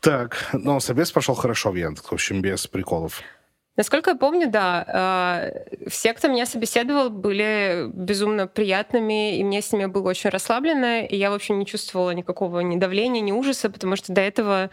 Так, 0.00 0.50
ну, 0.52 0.80
собес 0.80 1.12
пошел 1.12 1.34
хорошо 1.34 1.70
в 1.70 1.76
Яндекс, 1.76 2.06
в 2.06 2.12
общем, 2.12 2.42
без 2.42 2.66
приколов. 2.66 3.22
Насколько 3.76 4.10
я 4.10 4.16
помню, 4.16 4.48
да, 4.48 4.84
а, 4.86 5.50
все, 5.88 6.12
кто 6.12 6.28
меня 6.28 6.46
собеседовал, 6.46 7.10
были 7.10 7.90
безумно 7.92 8.46
приятными, 8.46 9.36
и 9.36 9.42
мне 9.42 9.60
с 9.62 9.72
ними 9.72 9.86
было 9.86 10.10
очень 10.10 10.30
расслабленно, 10.30 11.04
и 11.04 11.16
я 11.16 11.30
вообще 11.30 11.54
не 11.54 11.66
чувствовала 11.66 12.10
никакого 12.10 12.60
ни 12.60 12.76
давления, 12.76 13.20
ни 13.20 13.32
ужаса, 13.32 13.70
потому 13.70 13.96
что 13.96 14.12
до 14.12 14.20
этого 14.20 14.70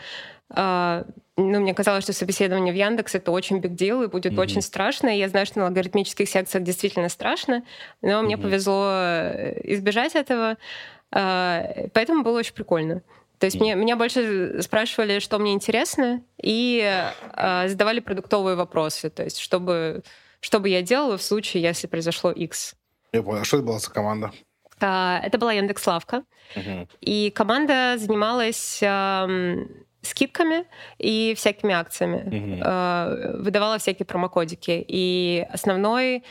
а, 0.49 1.05
ну, 1.35 1.61
мне 1.61 1.73
казалось, 1.73 2.03
что 2.03 2.13
собеседование 2.13 2.71
в 2.71 2.77
Яндекс 2.77 3.15
это 3.15 3.31
очень 3.31 3.57
big 3.57 3.75
deal 3.75 4.03
и 4.03 4.07
будет 4.07 4.33
mm-hmm. 4.33 4.39
очень 4.39 4.61
страшно. 4.61 5.07
И 5.09 5.17
я 5.17 5.29
знаю, 5.29 5.47
что 5.47 5.59
на 5.59 5.67
алгоритмических 5.67 6.29
секциях 6.29 6.63
действительно 6.63 7.09
страшно, 7.09 7.63
но 8.01 8.09
mm-hmm. 8.09 8.21
мне 8.21 8.37
повезло 8.37 8.91
э, 8.93 9.61
избежать 9.73 10.15
этого. 10.15 10.57
Поэтому 11.09 12.23
было 12.23 12.39
очень 12.39 12.53
прикольно. 12.53 13.01
То 13.41 13.45
есть 13.45 13.59
мне, 13.59 13.73
меня 13.73 13.95
больше 13.95 14.61
спрашивали, 14.61 15.17
что 15.17 15.39
мне 15.39 15.53
интересно, 15.53 16.21
и 16.39 16.79
а, 17.33 17.67
задавали 17.67 17.99
продуктовые 17.99 18.55
вопросы. 18.55 19.09
То 19.09 19.23
есть, 19.23 19.39
чтобы, 19.39 20.03
что 20.41 20.59
бы 20.59 20.69
я 20.69 20.83
делала 20.83 21.17
в 21.17 21.23
случае, 21.23 21.63
если 21.63 21.87
произошло 21.87 22.29
X. 22.29 22.75
Я 23.11 23.23
понял. 23.23 23.41
А 23.41 23.43
что 23.43 23.57
это 23.57 23.65
была 23.65 23.79
за 23.79 23.89
команда? 23.89 24.31
А, 24.79 25.19
это 25.23 25.39
была 25.39 25.53
Яндекс.Лавка. 25.53 26.23
Mm-hmm. 26.53 26.87
И 27.01 27.31
команда 27.31 27.95
занималась 27.97 28.83
скидками 30.03 30.67
и 30.99 31.33
всякими 31.35 31.73
акциями. 31.73 32.17
Mm-hmm. 32.17 33.37
Выдавала 33.41 33.79
всякие 33.79 34.05
промокодики. 34.05 34.85
И 34.87 35.47
основной 35.51 36.17
э, 36.17 36.21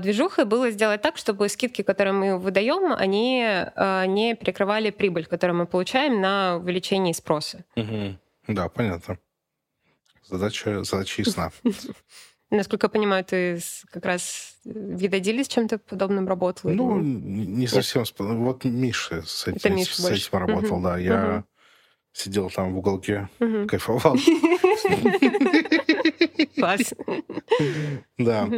движухой 0.00 0.44
было 0.44 0.70
сделать 0.70 1.02
так, 1.02 1.16
чтобы 1.16 1.48
скидки, 1.48 1.82
которые 1.82 2.12
мы 2.12 2.38
выдаем, 2.38 2.92
они 2.92 3.44
э, 3.44 4.06
не 4.06 4.34
перекрывали 4.34 4.90
прибыль, 4.90 5.26
которую 5.26 5.58
мы 5.58 5.66
получаем 5.66 6.20
на 6.20 6.56
увеличение 6.56 7.14
спроса. 7.14 7.64
Угу. 7.76 8.16
Да, 8.48 8.68
понятно. 8.68 9.18
Задача, 10.22 10.84
задача 10.84 11.22
ясна. 11.22 11.50
Насколько 12.50 12.86
я 12.86 12.88
понимаю, 12.90 13.24
ты 13.24 13.58
как 13.90 14.04
раз 14.04 14.56
видодили 14.64 15.42
с 15.42 15.48
чем-то 15.48 15.78
подобным 15.78 16.28
работал? 16.28 16.70
Ну, 16.70 17.00
не 17.00 17.66
совсем. 17.66 18.04
Вот 18.18 18.64
Миша 18.64 19.22
с 19.26 19.48
этим, 19.48 19.74
Миша 19.74 20.00
с 20.00 20.10
этим 20.10 20.38
работал, 20.38 20.80
да. 20.80 20.98
Я 20.98 21.44
Сидел 22.14 22.48
там 22.48 22.72
в 22.72 22.78
уголке, 22.78 23.28
кайфовал. 23.68 24.16
Класс. 26.54 26.94
Да. 28.18 28.48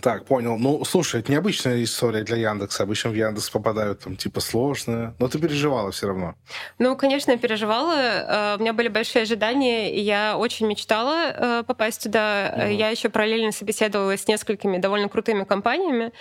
Так, 0.00 0.24
понял. 0.24 0.58
Ну, 0.58 0.84
слушай, 0.84 1.20
это 1.20 1.32
необычная 1.32 1.82
история 1.82 2.22
для 2.22 2.36
Яндекса. 2.36 2.82
Обычно 2.82 3.10
в 3.10 3.14
Яндекс 3.14 3.50
попадают 3.50 4.00
там 4.00 4.16
типа 4.16 4.40
сложные. 4.40 5.14
Но 5.18 5.28
ты 5.28 5.38
переживала 5.38 5.90
все 5.90 6.08
равно. 6.08 6.34
Ну, 6.78 6.96
конечно, 6.96 7.32
я 7.32 7.38
переживала. 7.38 7.94
Э, 7.94 8.56
у 8.58 8.60
меня 8.60 8.72
были 8.72 8.88
большие 8.88 9.22
ожидания, 9.22 9.94
и 9.94 10.00
я 10.00 10.36
очень 10.38 10.66
мечтала 10.66 11.32
э, 11.32 11.62
попасть 11.66 12.02
туда. 12.02 12.54
Угу. 12.56 12.66
Я 12.68 12.90
еще 12.90 13.08
параллельно 13.08 13.52
собеседовала 13.52 14.16
с 14.16 14.28
несколькими 14.28 14.78
довольно 14.78 15.08
крутыми 15.08 15.44
компаниями. 15.44 16.12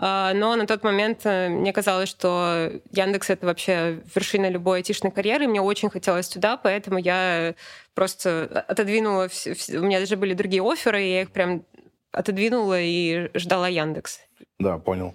Но 0.00 0.56
на 0.56 0.66
тот 0.66 0.84
момент 0.84 1.26
мне 1.26 1.70
казалось, 1.70 2.08
что 2.08 2.72
Яндекс 2.92 3.28
это 3.28 3.44
вообще 3.44 4.00
вершина 4.14 4.48
любой 4.48 4.78
айтишной 4.78 5.12
карьеры, 5.12 5.44
и 5.44 5.46
мне 5.46 5.60
очень 5.60 5.90
хотелось 5.90 6.28
туда, 6.28 6.56
поэтому 6.56 6.98
я 6.98 7.54
просто 7.94 8.64
отодвинула... 8.68 9.28
У 9.74 9.84
меня 9.84 10.00
даже 10.00 10.16
были 10.16 10.32
другие 10.32 10.62
оферы, 10.62 11.02
и 11.02 11.12
я 11.12 11.22
их 11.22 11.30
прям 11.30 11.64
отодвинула 12.12 12.80
и 12.80 13.30
ждала 13.34 13.68
Яндекс. 13.68 14.20
Да, 14.58 14.78
понял. 14.78 15.14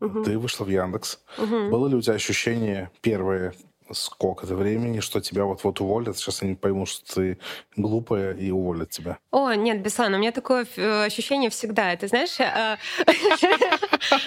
Угу. 0.00 0.24
Ты 0.24 0.38
вышла 0.38 0.64
в 0.64 0.68
Яндекс. 0.68 1.20
Угу. 1.38 1.70
Было 1.70 1.88
ли 1.88 1.96
у 1.96 2.00
тебя 2.00 2.14
ощущение 2.14 2.90
первое, 3.00 3.54
сколько-то 3.92 4.54
времени, 4.54 5.00
что 5.00 5.20
тебя 5.20 5.44
вот-вот 5.44 5.80
уволят. 5.80 6.16
Сейчас 6.16 6.42
они 6.42 6.54
поймут, 6.54 6.88
что 6.88 7.14
ты 7.14 7.38
глупая 7.76 8.34
и 8.34 8.50
уволят 8.50 8.90
тебя. 8.90 9.18
О, 9.30 9.52
нет, 9.52 9.82
Беслан, 9.82 10.14
у 10.14 10.18
меня 10.18 10.32
такое 10.32 10.66
э, 10.76 11.04
ощущение 11.04 11.50
всегда. 11.50 11.94
Ты 11.96 12.08
знаешь, 12.08 12.38
э, 12.40 12.76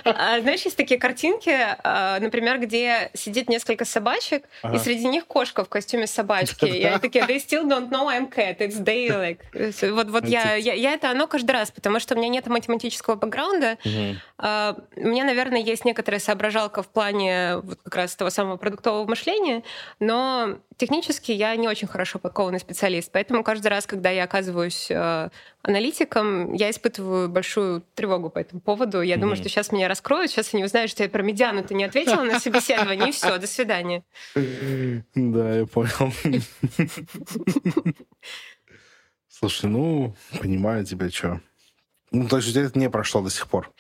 а, 0.06 0.40
знаешь, 0.42 0.62
есть 0.62 0.78
такие 0.78 1.00
картинки, 1.00 1.50
э, 1.50 2.20
например, 2.20 2.60
где 2.60 3.10
сидит 3.14 3.50
несколько 3.50 3.86
собачек, 3.86 4.46
и 4.74 4.78
среди 4.78 5.08
них 5.08 5.26
кошка 5.26 5.64
в 5.64 5.70
костюме 5.70 6.08
собачки. 6.08 6.66
И 6.66 6.84
они 6.84 7.00
такие, 7.00 7.26
they 7.26 7.38
still 7.38 7.68
don't 7.68 7.90
know 7.90 8.08
I'm 8.08 8.32
cat, 8.32 8.60
it's 8.60 8.84
like... 8.84 9.92
Вот, 9.92 10.10
вот 10.10 10.26
я, 10.26 10.56
я, 10.56 10.74
я 10.74 10.94
это 10.94 11.10
оно 11.10 11.28
каждый 11.28 11.52
раз, 11.52 11.72
потому 11.72 12.00
что 12.00 12.16
у 12.16 12.18
меня 12.18 12.30
нет 12.30 12.48
математического 12.48 13.16
бэкграунда. 13.16 13.78
У 13.84 15.08
меня, 15.08 15.24
наверное, 15.24 15.62
есть 15.62 15.86
некоторая 15.86 16.20
соображалка 16.20 16.84
в 16.84 16.88
плане 16.88 17.58
вот 17.58 17.80
как 17.84 17.96
раз 17.96 18.16
того 18.16 18.30
самого 18.30 18.58
продуктового 18.58 19.08
мышления, 19.08 19.47
образование, 19.48 19.64
но 20.00 20.60
технически 20.78 21.32
я 21.32 21.56
не 21.56 21.68
очень 21.68 21.88
хорошо 21.88 22.20
подкованный 22.20 22.60
специалист, 22.60 23.12
поэтому 23.12 23.44
каждый 23.44 23.68
раз, 23.68 23.86
когда 23.86 24.10
я 24.10 24.24
оказываюсь 24.24 24.92
э, 24.92 25.30
аналитиком, 25.62 26.54
я 26.54 26.70
испытываю 26.70 27.30
большую 27.30 27.84
тревогу 27.96 28.30
по 28.30 28.40
этому 28.40 28.62
поводу. 28.62 29.02
Я 29.02 29.16
mm-hmm. 29.16 29.20
думаю, 29.20 29.36
что 29.36 29.50
сейчас 29.50 29.72
меня 29.72 29.88
раскроют, 29.88 30.32
сейчас 30.32 30.54
они 30.54 30.64
узнают, 30.64 30.92
что 30.92 31.04
я 31.04 31.10
про 31.10 31.24
медиану 31.24 31.64
ты 31.64 31.74
не 31.74 31.86
ответила 31.86 32.24
на 32.24 32.40
собеседование, 32.40 33.10
и 33.10 33.12
все, 33.12 33.38
до 33.38 33.48
свидания. 33.48 34.04
Да, 34.36 35.56
я 35.56 35.66
понял. 35.66 36.14
Слушай, 39.30 39.70
ну, 39.70 40.16
понимаю 40.40 40.84
тебя, 40.84 41.10
что. 41.10 41.42
Ну, 42.12 42.28
то 42.28 42.38
есть 42.38 42.50
у 42.50 42.52
тебя 42.52 42.64
это 42.64 42.80
не 42.80 42.90
прошло 42.90 43.22
до 43.22 43.30
сих 43.30 43.48
пор? 43.48 43.72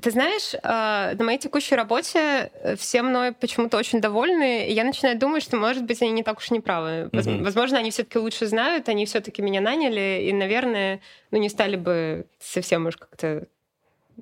Ты 0.00 0.10
знаешь, 0.10 0.54
а, 0.62 1.14
на 1.14 1.24
моей 1.24 1.38
текущей 1.38 1.74
работе 1.74 2.50
э, 2.62 2.76
все 2.76 3.02
мной 3.02 3.32
почему-то 3.32 3.76
очень 3.76 4.00
довольны, 4.00 4.68
и 4.68 4.72
я 4.72 4.84
начинаю 4.84 5.18
думать, 5.18 5.42
что, 5.42 5.56
может 5.56 5.84
быть, 5.84 6.02
они 6.02 6.12
не 6.12 6.22
так 6.22 6.38
уж 6.38 6.50
и 6.50 6.54
неправы. 6.54 7.08
Mm-hmm. 7.12 7.42
Возможно, 7.42 7.78
они 7.78 7.90
все-таки 7.90 8.18
лучше 8.18 8.46
знают, 8.46 8.88
они 8.88 9.06
все-таки 9.06 9.42
меня 9.42 9.60
наняли, 9.60 10.26
и, 10.28 10.32
наверное, 10.32 11.00
ну, 11.30 11.38
не 11.38 11.48
стали 11.48 11.76
бы 11.76 12.26
совсем 12.38 12.86
уж 12.86 12.96
как-то 12.96 13.46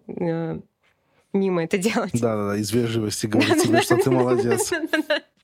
э, 0.08 0.58
мимо 1.32 1.64
это 1.64 1.78
делать. 1.78 2.12
Да-да-да, 2.12 2.56
из 2.56 2.70
вежливости 2.72 3.26
говорить 3.26 3.62
тебе, 3.62 3.82
что 3.82 3.96
ты 3.96 4.10
молодец. 4.10 4.72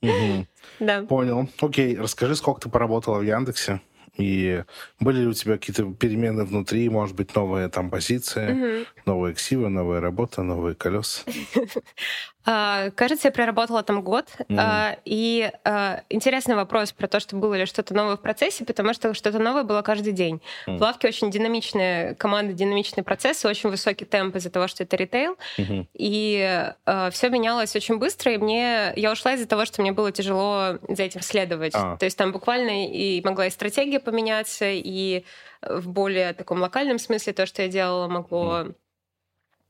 Понял. 1.07 1.49
Окей, 1.59 1.97
расскажи, 1.97 2.35
сколько 2.35 2.61
ты 2.61 2.69
поработала 2.69 3.19
в 3.19 3.23
Яндексе? 3.23 3.81
И 4.17 4.63
были 4.99 5.21
ли 5.21 5.27
у 5.27 5.33
тебя 5.33 5.57
какие-то 5.57 5.93
перемены 5.93 6.43
внутри, 6.43 6.89
может 6.89 7.15
быть, 7.15 7.33
новые 7.35 7.69
там 7.69 7.89
позиции, 7.89 8.51
угу. 8.51 8.85
новые 9.05 9.33
ксивы, 9.33 9.69
новая 9.69 10.01
работа, 10.01 10.43
новые 10.43 10.75
колеса? 10.75 11.23
А, 12.45 12.89
кажется, 12.91 13.27
я 13.27 13.31
проработала 13.31 13.83
там 13.83 14.01
год. 14.01 14.27
Mm. 14.49 14.99
И 15.05 15.51
а, 15.63 16.01
интересный 16.09 16.55
вопрос 16.55 16.91
про 16.91 17.07
то, 17.07 17.19
что 17.19 17.35
было 17.35 17.53
ли 17.55 17.65
что-то 17.65 17.93
новое 17.93 18.17
в 18.17 18.21
процессе, 18.21 18.65
потому 18.65 18.93
что 18.93 19.13
что-то 19.13 19.39
новое 19.39 19.63
было 19.63 19.81
каждый 19.81 20.13
день. 20.13 20.41
Mm. 20.67 20.77
В 20.77 20.81
лавке 20.81 21.07
очень 21.07 21.29
динамичная 21.29 22.15
команда, 22.15 22.53
динамичные 22.53 23.03
процессы, 23.03 23.47
очень 23.47 23.69
высокий 23.69 24.05
темп 24.05 24.35
из-за 24.37 24.49
того, 24.49 24.67
что 24.67 24.83
это 24.83 24.95
ритейл. 24.95 25.37
Mm-hmm. 25.57 25.87
И 25.93 26.71
все 27.11 27.29
менялось 27.29 27.75
очень 27.75 27.97
быстро, 27.97 28.33
и 28.33 28.37
мне 28.37 28.93
я 28.95 29.11
ушла 29.11 29.33
из-за 29.33 29.47
того, 29.47 29.65
что 29.65 29.81
мне 29.81 29.91
было 29.91 30.11
тяжело 30.11 30.79
за 30.87 31.03
этим 31.03 31.21
следовать. 31.21 31.73
А. 31.75 31.97
То 31.97 32.05
есть 32.05 32.17
там 32.17 32.31
буквально 32.31 32.87
и 32.87 33.21
могла 33.23 33.47
и 33.47 33.49
стратегия 33.49 33.99
поменяться, 33.99 34.65
и 34.69 35.25
в 35.61 35.89
более 35.89 36.33
таком 36.33 36.59
локальном 36.59 36.97
смысле 36.97 37.33
то, 37.33 37.45
что 37.45 37.61
я 37.61 37.67
делала, 37.67 38.07
могло 38.07 38.61
mm 38.61 38.75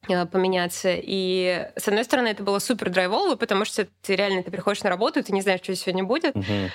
поменяться. 0.07 0.89
И, 0.95 1.69
с 1.75 1.87
одной 1.87 2.03
стороны, 2.03 2.29
это 2.29 2.43
было 2.43 2.59
супер 2.59 2.89
драйвово, 2.89 3.35
потому 3.35 3.65
что 3.65 3.87
ты 4.01 4.15
реально 4.15 4.43
ты 4.43 4.51
приходишь 4.51 4.83
на 4.83 4.89
работу, 4.89 5.19
и 5.19 5.23
ты 5.23 5.31
не 5.31 5.41
знаешь, 5.41 5.61
что 5.61 5.75
сегодня 5.75 6.03
будет. 6.03 6.35
Uh-huh. 6.35 6.69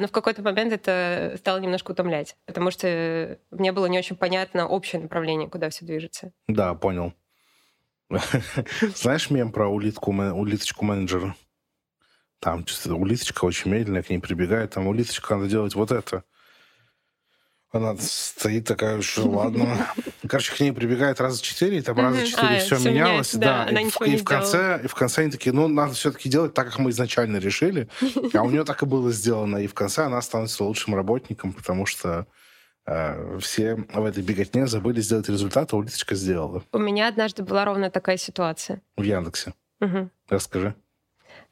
Но 0.00 0.06
в 0.06 0.10
какой-то 0.10 0.42
момент 0.42 0.72
это 0.72 1.36
стало 1.38 1.58
немножко 1.58 1.92
утомлять, 1.92 2.36
потому 2.44 2.70
что 2.70 3.38
мне 3.50 3.72
было 3.72 3.86
не 3.86 3.98
очень 3.98 4.16
понятно 4.16 4.66
общее 4.66 5.00
направление, 5.00 5.48
куда 5.48 5.70
все 5.70 5.84
движется. 5.84 6.32
Да, 6.48 6.74
понял. 6.74 7.14
Знаешь 8.94 9.30
мем 9.30 9.52
про 9.52 9.68
улитку, 9.68 10.12
улиточку 10.12 10.84
менеджера? 10.84 11.34
Там 12.40 12.64
улиточка 12.86 13.44
очень 13.44 13.70
медленная 13.70 14.02
к 14.02 14.10
ней 14.10 14.18
прибегает, 14.18 14.72
там 14.72 14.86
улиточка 14.86 15.36
надо 15.36 15.48
делать 15.48 15.74
вот 15.74 15.90
это. 15.90 16.24
Она 17.72 17.96
стоит 17.98 18.66
такая, 18.66 19.00
что 19.02 19.28
ладно. 19.28 19.88
Короче, 20.28 20.54
к 20.54 20.60
ней 20.60 20.72
прибегает 20.72 21.20
раза 21.20 21.42
четыре, 21.42 21.78
и 21.78 21.82
там 21.82 21.98
раза 21.98 22.26
четыре 22.26 22.56
а, 22.56 22.60
все 22.60 22.78
менялось. 22.78 23.34
Да, 23.34 23.66
и, 23.66 23.90
в, 23.90 24.00
и 24.02 24.16
в 24.16 24.24
конце, 24.24 24.80
и 24.84 24.86
в 24.86 24.94
конце 24.94 25.22
они 25.22 25.30
такие, 25.30 25.52
ну, 25.52 25.66
надо 25.68 25.94
все-таки 25.94 26.28
делать 26.28 26.54
так, 26.54 26.66
как 26.66 26.78
мы 26.78 26.90
изначально 26.90 27.38
решили. 27.38 27.88
А 28.34 28.42
у 28.42 28.50
нее 28.50 28.64
так 28.64 28.82
и 28.82 28.86
было 28.86 29.10
сделано. 29.10 29.58
И 29.58 29.66
в 29.66 29.74
конце 29.74 30.04
она 30.04 30.22
становится 30.22 30.64
лучшим 30.64 30.94
работником, 30.94 31.52
потому 31.52 31.86
что 31.86 32.26
э, 32.86 33.38
все 33.40 33.74
в 33.74 34.04
этой 34.04 34.22
беготне 34.22 34.66
забыли 34.66 35.00
сделать 35.00 35.28
результат, 35.28 35.72
а 35.72 35.76
улиточка 35.76 36.14
сделала. 36.14 36.62
У 36.72 36.78
меня 36.78 37.08
однажды 37.08 37.42
была 37.42 37.64
ровно 37.64 37.90
такая 37.90 38.16
ситуация. 38.16 38.80
В 38.96 39.02
Яндексе. 39.02 39.54
Угу. 39.80 40.10
Расскажи. 40.28 40.74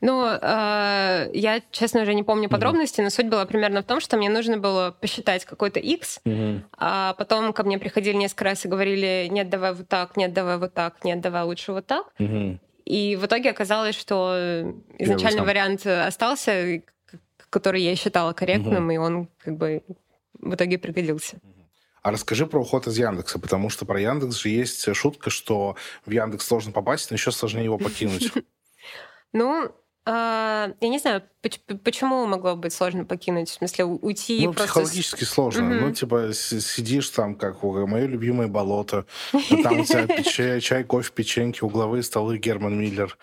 Ну, 0.05 0.27
э, 0.27 1.31
я, 1.33 1.63
честно, 1.71 2.03
уже 2.03 2.13
не 2.13 2.23
помню 2.23 2.51
подробности, 2.51 3.01
mm-hmm. 3.01 3.05
но 3.05 3.11
суть 3.11 3.31
была 3.31 3.47
примерно 3.47 3.81
в 3.81 3.87
том, 3.87 4.01
что 4.01 4.19
мне 4.19 4.29
нужно 4.29 4.59
было 4.59 4.95
посчитать 5.01 5.47
какой-то 5.47 5.81
X, 5.81 6.21
mm-hmm. 6.27 6.61
а 6.77 7.15
потом 7.15 7.55
ко 7.55 7.63
мне 7.63 7.79
приходили 7.79 8.15
несколько 8.15 8.45
раз 8.45 8.67
и 8.67 8.69
говорили, 8.69 9.29
нет, 9.31 9.49
давай 9.49 9.73
вот 9.73 9.89
так, 9.89 10.19
нет, 10.19 10.35
давай 10.35 10.59
вот 10.59 10.75
так, 10.75 11.03
нет, 11.05 11.23
давай 11.23 11.45
лучше 11.45 11.73
вот 11.73 11.87
так. 11.87 12.05
Mm-hmm. 12.19 12.59
И 12.85 13.17
в 13.17 13.25
итоге 13.25 13.49
оказалось, 13.49 13.95
что 13.95 14.75
изначальный 14.99 15.43
вариант 15.43 15.87
остался, 15.87 16.83
который 17.49 17.81
я 17.81 17.97
считала 17.97 18.35
корректным, 18.35 18.91
mm-hmm. 18.91 18.95
и 18.95 18.99
он 18.99 19.29
как 19.39 19.57
бы 19.57 19.85
в 20.39 20.55
итоге 20.55 20.77
пригодился. 20.77 21.39
А 22.03 22.11
расскажи 22.11 22.47
про 22.47 22.61
уход 22.61 22.87
из 22.87 22.99
Яндекса, 22.99 23.39
потому 23.39 23.71
что 23.71 23.87
про 23.87 23.99
Яндекс 23.99 24.37
же 24.37 24.51
есть 24.51 24.95
шутка, 24.95 25.31
что 25.31 25.77
в 26.05 26.11
Яндекс 26.11 26.47
сложно 26.47 26.73
попасть, 26.73 27.11
но 27.11 27.15
еще 27.15 27.33
сложнее 27.33 27.65
его 27.65 27.79
покинуть. 27.79 28.31
Ну, 29.37 29.75
я 30.07 30.75
не 30.83 30.99
знаю, 30.99 31.23
почему 31.83 32.27
могло 32.27 32.57
быть 32.57 32.73
сложно 32.75 33.05
покинуть, 33.05 33.49
в 33.49 33.55
смысле 33.55 33.85
уйти 33.85 34.47
ну, 34.47 34.53
просто... 34.53 34.65
психологически 34.65 35.25
сложно. 35.25 35.63
Mm-hmm. 35.63 35.81
Ну, 35.81 35.93
типа, 35.93 36.31
сидишь 36.35 37.09
там, 37.11 37.35
как 37.35 37.63
мое 37.63 38.07
любимое 38.07 38.49
болото, 38.49 39.07
там 39.33 39.81
у 39.81 39.85
тебя 39.85 40.23
чай, 40.23 40.61
чай, 40.61 40.85
кофе, 40.85 41.11
печеньки, 41.15 41.65
угловые 41.65 42.03
столы 42.03 42.37
Герман 42.37 42.79
Миллер, 42.79 43.17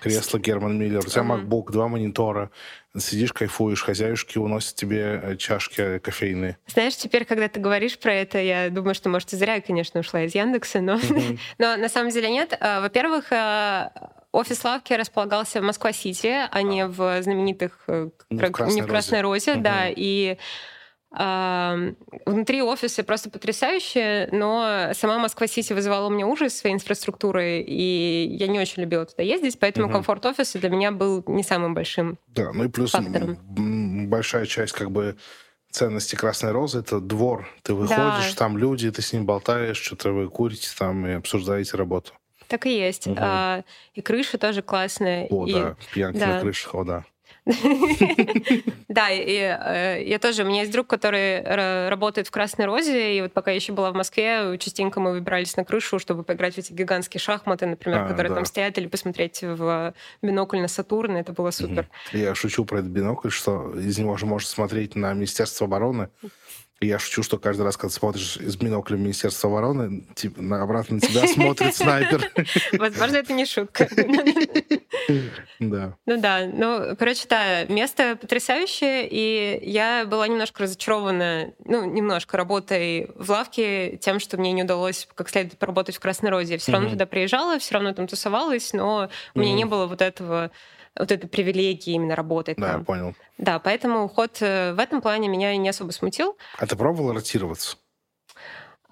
кресло 0.00 0.38
Герман 0.38 0.78
Миллер, 0.78 1.00
у 1.00 1.08
тебя 1.08 1.22
MacBook, 1.22 1.72
два 1.72 1.88
монитора, 1.88 2.50
сидишь, 2.96 3.32
кайфуешь, 3.32 3.82
хозяюшки 3.82 4.38
уносят 4.38 4.76
тебе 4.76 5.20
э, 5.22 5.36
чашки 5.36 5.98
кофейные. 5.98 6.58
Знаешь, 6.66 6.96
теперь, 6.96 7.24
когда 7.24 7.48
ты 7.48 7.60
говоришь 7.60 7.98
про 7.98 8.14
это, 8.14 8.38
я 8.38 8.70
думаю, 8.70 8.94
что, 8.94 9.08
может, 9.08 9.32
и 9.32 9.36
зря 9.36 9.56
я, 9.56 9.60
конечно, 9.60 10.00
ушла 10.00 10.22
из 10.22 10.34
Яндекса, 10.34 10.80
но, 10.80 10.94
mm-hmm. 10.94 11.38
но 11.58 11.76
на 11.76 11.88
самом 11.88 12.10
деле 12.10 12.30
нет. 12.30 12.56
А, 12.60 12.80
во-первых, 12.80 13.32
а, 13.32 13.92
Офис 14.32 14.62
лавки 14.64 14.92
располагался 14.92 15.60
в 15.60 15.64
Москва-Сити, 15.64 16.34
а 16.50 16.62
не 16.62 16.86
в 16.86 17.22
знаменитых... 17.22 17.80
Э, 17.88 18.10
не 18.30 18.38
в 18.38 18.52
Красной, 18.52 18.74
не 18.74 18.82
в 18.82 18.86
Красной 18.86 19.20
Розе, 19.22 19.52
Розе 19.52 19.52
угу. 19.52 19.62
да. 19.62 19.88
И 19.88 20.36
внутри 21.10 22.62
офиса 22.62 23.02
просто 23.02 23.30
потрясающе, 23.30 24.28
но 24.30 24.90
сама 24.92 25.18
Москва-Сити 25.18 25.72
вызывала 25.72 26.08
у 26.08 26.10
меня 26.10 26.26
ужас 26.26 26.54
своей 26.54 26.76
инфраструктурой, 26.76 27.62
и 27.62 28.26
я 28.28 28.46
не 28.46 28.60
очень 28.60 28.82
любила 28.82 29.06
туда 29.06 29.22
ездить, 29.22 29.58
поэтому 29.58 29.86
угу. 29.86 29.94
комфорт 29.94 30.26
офиса 30.26 30.58
для 30.58 30.68
меня 30.68 30.92
был 30.92 31.24
не 31.26 31.42
самым 31.42 31.72
большим 31.72 32.18
Да, 32.26 32.52
ну 32.52 32.64
и 32.64 32.68
плюс 32.68 32.90
фактором. 32.90 33.38
большая 34.08 34.44
часть 34.44 34.74
как 34.74 34.90
бы 34.90 35.16
ценности 35.70 36.14
Красной 36.14 36.52
Розы— 36.52 36.78
это 36.80 37.00
двор. 37.00 37.48
Ты 37.62 37.72
выходишь, 37.72 38.32
да. 38.32 38.36
там 38.36 38.58
люди, 38.58 38.90
ты 38.90 39.00
с 39.00 39.12
ним 39.12 39.24
болтаешь, 39.24 39.78
что-то 39.78 40.12
вы 40.12 40.28
курите 40.28 40.68
там 40.78 41.06
и 41.06 41.12
обсуждаете 41.12 41.76
работу. 41.78 42.12
Так 42.48 42.66
и 42.66 42.76
есть. 42.76 43.06
Угу. 43.06 43.16
А, 43.20 43.62
и 43.94 44.00
крыша 44.00 44.38
тоже 44.38 44.62
классная. 44.62 45.26
О, 45.30 45.46
и... 45.46 45.52
да, 45.52 45.76
пьянки 45.92 46.18
да. 46.18 46.26
на 46.26 46.40
крышах, 46.40 46.74
о, 46.74 46.84
да. 46.84 47.04
Да, 48.88 49.10
и 49.10 49.36
э, 49.36 50.02
я 50.04 50.18
тоже, 50.18 50.44
у 50.44 50.46
меня 50.46 50.60
есть 50.60 50.72
друг, 50.72 50.86
который 50.86 51.88
работает 51.88 52.26
в 52.26 52.30
Красной 52.30 52.66
Розе, 52.66 53.16
и 53.16 53.22
вот 53.22 53.32
пока 53.32 53.50
я 53.50 53.56
еще 53.56 53.72
была 53.72 53.90
в 53.90 53.94
Москве, 53.94 54.56
частенько 54.58 55.00
мы 55.00 55.12
выбирались 55.12 55.56
на 55.56 55.64
крышу, 55.64 55.98
чтобы 55.98 56.24
поиграть 56.24 56.54
в 56.54 56.58
эти 56.58 56.72
гигантские 56.72 57.20
шахматы, 57.20 57.66
например, 57.66 58.02
а, 58.04 58.08
которые 58.08 58.34
там 58.34 58.44
стоят, 58.44 58.78
или 58.78 58.86
посмотреть 58.86 59.42
в 59.42 59.94
бинокль 60.22 60.58
на 60.58 60.68
Сатурн, 60.68 61.16
это 61.16 61.32
было 61.32 61.50
супер. 61.50 61.88
Я 62.12 62.34
шучу 62.34 62.64
про 62.64 62.78
этот 62.78 62.90
бинокль, 62.90 63.30
что 63.30 63.72
из 63.78 63.98
него 63.98 64.16
же 64.16 64.26
можно 64.26 64.48
смотреть 64.48 64.94
на 64.94 65.12
Министерство 65.12 65.66
обороны, 65.66 66.08
я 66.80 66.98
шучу, 66.98 67.22
что 67.22 67.38
каждый 67.38 67.62
раз, 67.62 67.76
когда 67.76 67.92
смотришь 67.92 68.36
из 68.36 68.56
бинокля 68.56 68.96
Министерства 68.96 69.50
обороны, 69.50 70.04
типа, 70.14 70.40
на, 70.40 70.62
обратно 70.62 70.96
на 70.96 71.00
тебя 71.00 71.26
смотрит 71.26 71.74
снайпер. 71.74 72.30
Возможно, 72.78 73.16
это 73.16 73.32
не 73.32 73.46
шутка. 73.46 73.88
Да. 75.58 75.96
Ну 76.06 76.20
да, 76.20 76.46
ну, 76.46 76.94
короче, 76.96 77.26
да, 77.28 77.64
место 77.64 78.16
потрясающее, 78.20 79.08
и 79.10 79.58
я 79.68 80.04
была 80.06 80.28
немножко 80.28 80.62
разочарована, 80.62 81.52
ну, 81.64 81.84
немножко 81.84 82.36
работой 82.36 83.10
в 83.16 83.28
лавке 83.30 83.96
тем, 83.96 84.20
что 84.20 84.36
мне 84.36 84.52
не 84.52 84.62
удалось 84.62 85.08
как 85.14 85.30
следует 85.30 85.58
поработать 85.58 85.96
в 85.96 86.00
Красной 86.00 86.30
Розе. 86.30 86.54
Я 86.54 86.58
все 86.58 86.72
равно 86.72 86.90
туда 86.90 87.06
приезжала, 87.06 87.58
все 87.58 87.74
равно 87.74 87.92
там 87.92 88.06
тусовалась, 88.06 88.72
но 88.72 89.10
у 89.34 89.40
меня 89.40 89.54
не 89.54 89.64
было 89.64 89.86
вот 89.86 90.02
этого 90.02 90.50
вот 90.96 91.10
этой 91.10 91.28
привилегии 91.28 91.94
именно 91.94 92.16
работать 92.16 92.56
да, 92.58 92.72
там. 92.72 92.80
я 92.80 92.84
понял. 92.84 93.14
Да, 93.38 93.58
поэтому 93.58 94.04
уход 94.04 94.38
э, 94.40 94.72
в 94.72 94.78
этом 94.78 95.00
плане 95.00 95.28
меня 95.28 95.56
не 95.56 95.68
особо 95.68 95.90
смутил. 95.92 96.36
А 96.58 96.66
ты 96.66 96.76
пробовала 96.76 97.14
ротироваться? 97.14 97.76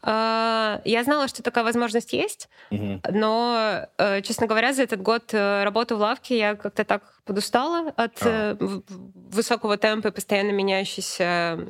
А, 0.03 0.81
я 0.85 1.03
знала, 1.03 1.27
что 1.27 1.43
такая 1.43 1.65
возможность 1.65 2.13
есть, 2.13 2.49
угу. 2.71 3.01
но, 3.11 3.89
э, 3.99 4.23
честно 4.23 4.47
говоря, 4.47 4.73
за 4.73 4.85
этот 4.85 5.03
год 5.03 5.35
э, 5.35 5.65
работы 5.65 5.97
в 5.97 5.99
лавке 5.99 6.39
я 6.39 6.55
как-то 6.55 6.85
так 6.85 7.16
подустала 7.27 7.93
от 7.97 8.19
а. 8.23 8.57
высокого 8.59 9.77
темпа 9.77 10.09
и 10.09 10.11
постоянно 10.13 10.53
меняющейся 10.53 11.69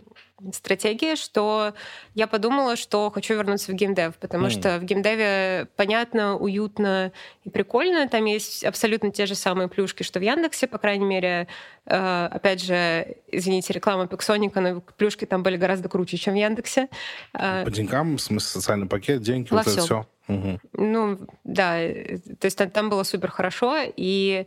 стратегии, 0.52 1.14
что 1.14 1.72
я 2.14 2.26
подумала, 2.26 2.76
что 2.76 3.10
хочу 3.10 3.34
вернуться 3.34 3.72
в 3.72 3.74
геймдев, 3.74 4.16
потому 4.16 4.46
mm. 4.46 4.50
что 4.50 4.78
в 4.78 4.84
геймдеве 4.84 5.66
понятно, 5.76 6.36
уютно 6.36 7.10
и 7.44 7.50
прикольно. 7.50 8.06
Там 8.08 8.26
есть 8.26 8.62
абсолютно 8.62 9.10
те 9.10 9.24
же 9.24 9.34
самые 9.34 9.68
плюшки, 9.68 10.02
что 10.02 10.18
в 10.18 10.22
Яндексе, 10.22 10.66
по 10.66 10.78
крайней 10.78 11.06
мере. 11.06 11.48
Э, 11.86 12.26
опять 12.26 12.62
же, 12.62 13.16
извините, 13.28 13.72
реклама 13.72 14.08
Пиксоника, 14.08 14.60
но 14.60 14.80
плюшки 14.80 15.24
там 15.24 15.42
были 15.42 15.56
гораздо 15.56 15.88
круче, 15.88 16.18
чем 16.18 16.34
в 16.34 16.36
Яндексе. 16.36 16.88
Э, 17.32 17.64
по 17.64 17.70
деньгам, 17.70 18.16
в 18.16 18.20
смысле, 18.20 18.60
социальный 18.60 18.86
пакет, 18.86 19.22
деньги, 19.22 19.48
вот 19.50 19.66
это 19.66 19.80
все. 19.80 20.06
Угу. 20.28 20.60
Ну, 20.72 21.18
да, 21.44 21.78
то 21.78 22.44
есть 22.44 22.58
там 22.72 22.90
было 22.90 23.04
супер 23.04 23.30
хорошо, 23.30 23.78
и 23.96 24.46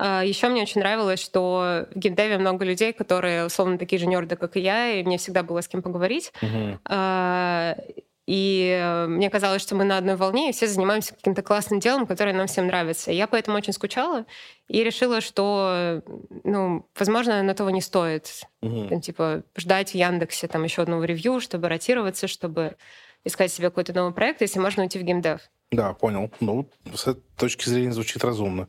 Еще 0.00 0.48
мне 0.48 0.62
очень 0.62 0.80
нравилось, 0.80 1.20
что 1.20 1.86
в 1.94 1.98
геймдеве 1.98 2.38
много 2.38 2.64
людей, 2.64 2.92
которые 2.92 3.46
условно 3.46 3.78
такие 3.78 4.00
же 4.00 4.06
нерды, 4.06 4.34
как 4.34 4.56
и 4.56 4.60
я, 4.60 4.92
и 4.92 5.04
мне 5.04 5.18
всегда 5.18 5.44
было 5.44 5.60
с 5.60 5.68
кем 5.68 5.82
поговорить. 5.82 6.32
Uh-huh. 6.42 7.98
и 8.26 8.78
э, 8.80 9.06
мне 9.06 9.30
казалось, 9.30 9.62
что 9.62 9.76
мы 9.76 9.84
на 9.84 9.98
одной 9.98 10.16
волне, 10.16 10.48
и 10.48 10.52
все 10.52 10.66
занимаемся 10.66 11.14
каким-то 11.14 11.42
классным 11.42 11.78
делом, 11.78 12.06
которое 12.06 12.34
нам 12.34 12.46
всем 12.48 12.66
нравится. 12.66 13.12
Я 13.12 13.28
поэтому 13.28 13.56
очень 13.56 13.72
скучала 13.72 14.24
и 14.66 14.82
решила, 14.82 15.20
что, 15.20 16.02
ну, 16.42 16.86
возможно, 16.98 17.42
на 17.42 17.54
того 17.54 17.70
не 17.70 17.80
стоит. 17.80 18.42
Там, 18.60 19.00
типа, 19.00 19.44
ждать 19.56 19.90
в 19.90 19.94
Яндексе 19.94 20.48
там 20.48 20.64
еще 20.64 20.82
одного 20.82 21.04
ревью, 21.04 21.38
чтобы 21.40 21.68
ротироваться, 21.68 22.26
чтобы 22.26 22.76
искать 23.24 23.52
себе 23.52 23.68
какой-то 23.68 23.92
новый 23.92 24.12
проект, 24.12 24.40
если 24.40 24.58
можно 24.58 24.82
уйти 24.82 24.98
в 24.98 25.02
геймдев. 25.02 25.40
Да, 25.70 25.94
понял. 25.94 26.30
Ну, 26.40 26.68
с 26.94 27.06
этой 27.06 27.22
точки 27.36 27.68
зрения 27.68 27.92
звучит 27.92 28.24
разумно. 28.24 28.68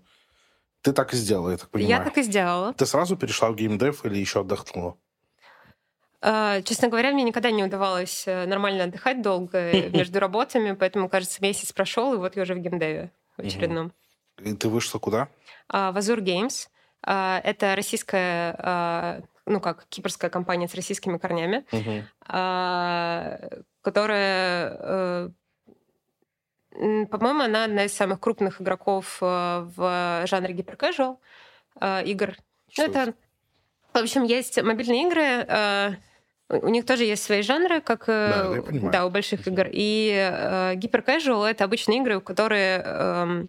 Ты 0.85 0.93
так 0.93 1.15
и 1.15 1.17
сделала, 1.17 1.49
я 1.49 1.57
так 1.57 1.69
понимаю. 1.69 1.97
Я 1.97 2.03
так 2.03 2.15
и 2.19 2.21
сделала. 2.21 2.71
Ты 2.73 2.85
сразу 2.85 3.17
перешла 3.17 3.49
в 3.49 3.55
геймдев 3.55 4.05
или 4.05 4.19
еще 4.19 4.41
отдохнула? 4.41 4.95
А, 6.21 6.61
честно 6.61 6.89
говоря, 6.89 7.11
мне 7.11 7.23
никогда 7.23 7.49
не 7.49 7.63
удавалось 7.63 8.27
э, 8.27 8.45
нормально 8.45 8.83
отдыхать 8.83 9.23
долго 9.23 9.71
между 9.89 10.19
работами, 10.19 10.73
поэтому, 10.73 11.09
кажется, 11.09 11.41
месяц 11.41 11.73
прошел, 11.73 12.13
и 12.13 12.17
вот 12.17 12.35
я 12.35 12.43
уже 12.43 12.53
в 12.53 12.59
геймдеве 12.59 13.11
в 13.35 13.41
очередном. 13.41 13.93
И 14.37 14.53
ты 14.53 14.69
вышла 14.69 14.99
куда? 14.99 15.29
А, 15.69 15.91
в 15.91 15.97
Azure 15.97 16.19
Games. 16.19 16.67
А, 17.01 17.41
это 17.43 17.75
российская, 17.75 19.23
ну 19.47 19.59
как, 19.59 19.87
кипрская 19.89 20.29
компания 20.29 20.67
с 20.67 20.75
российскими 20.75 21.17
корнями, 21.17 21.65
которая 23.81 24.77
э, 24.79 25.29
по-моему, 27.09 27.43
она 27.43 27.65
одна 27.65 27.85
из 27.85 27.93
самых 27.93 28.19
крупных 28.19 28.61
игроков 28.61 29.17
э, 29.21 29.67
в 29.75 30.23
жанре 30.25 30.53
гиперкэжуал 30.53 31.19
игр. 32.05 32.35
Что 32.71 32.83
ну, 32.83 32.89
это, 32.89 33.13
в 33.93 33.97
общем, 33.97 34.23
есть 34.23 34.61
мобильные 34.61 35.07
игры, 35.07 35.99
у 36.49 36.69
них 36.69 36.85
тоже 36.85 37.05
есть 37.05 37.23
свои 37.23 37.41
жанры, 37.41 37.81
как 37.81 38.05
да, 38.07 38.61
да, 38.91 39.05
у 39.05 39.09
больших 39.09 39.47
игр. 39.47 39.67
И 39.71 40.13
э, 40.13 40.75
гиперкэжуал— 40.75 41.43
это 41.45 41.63
обычные 41.63 41.99
игры, 41.99 42.21
которые 42.21 42.83
э, 42.85 43.45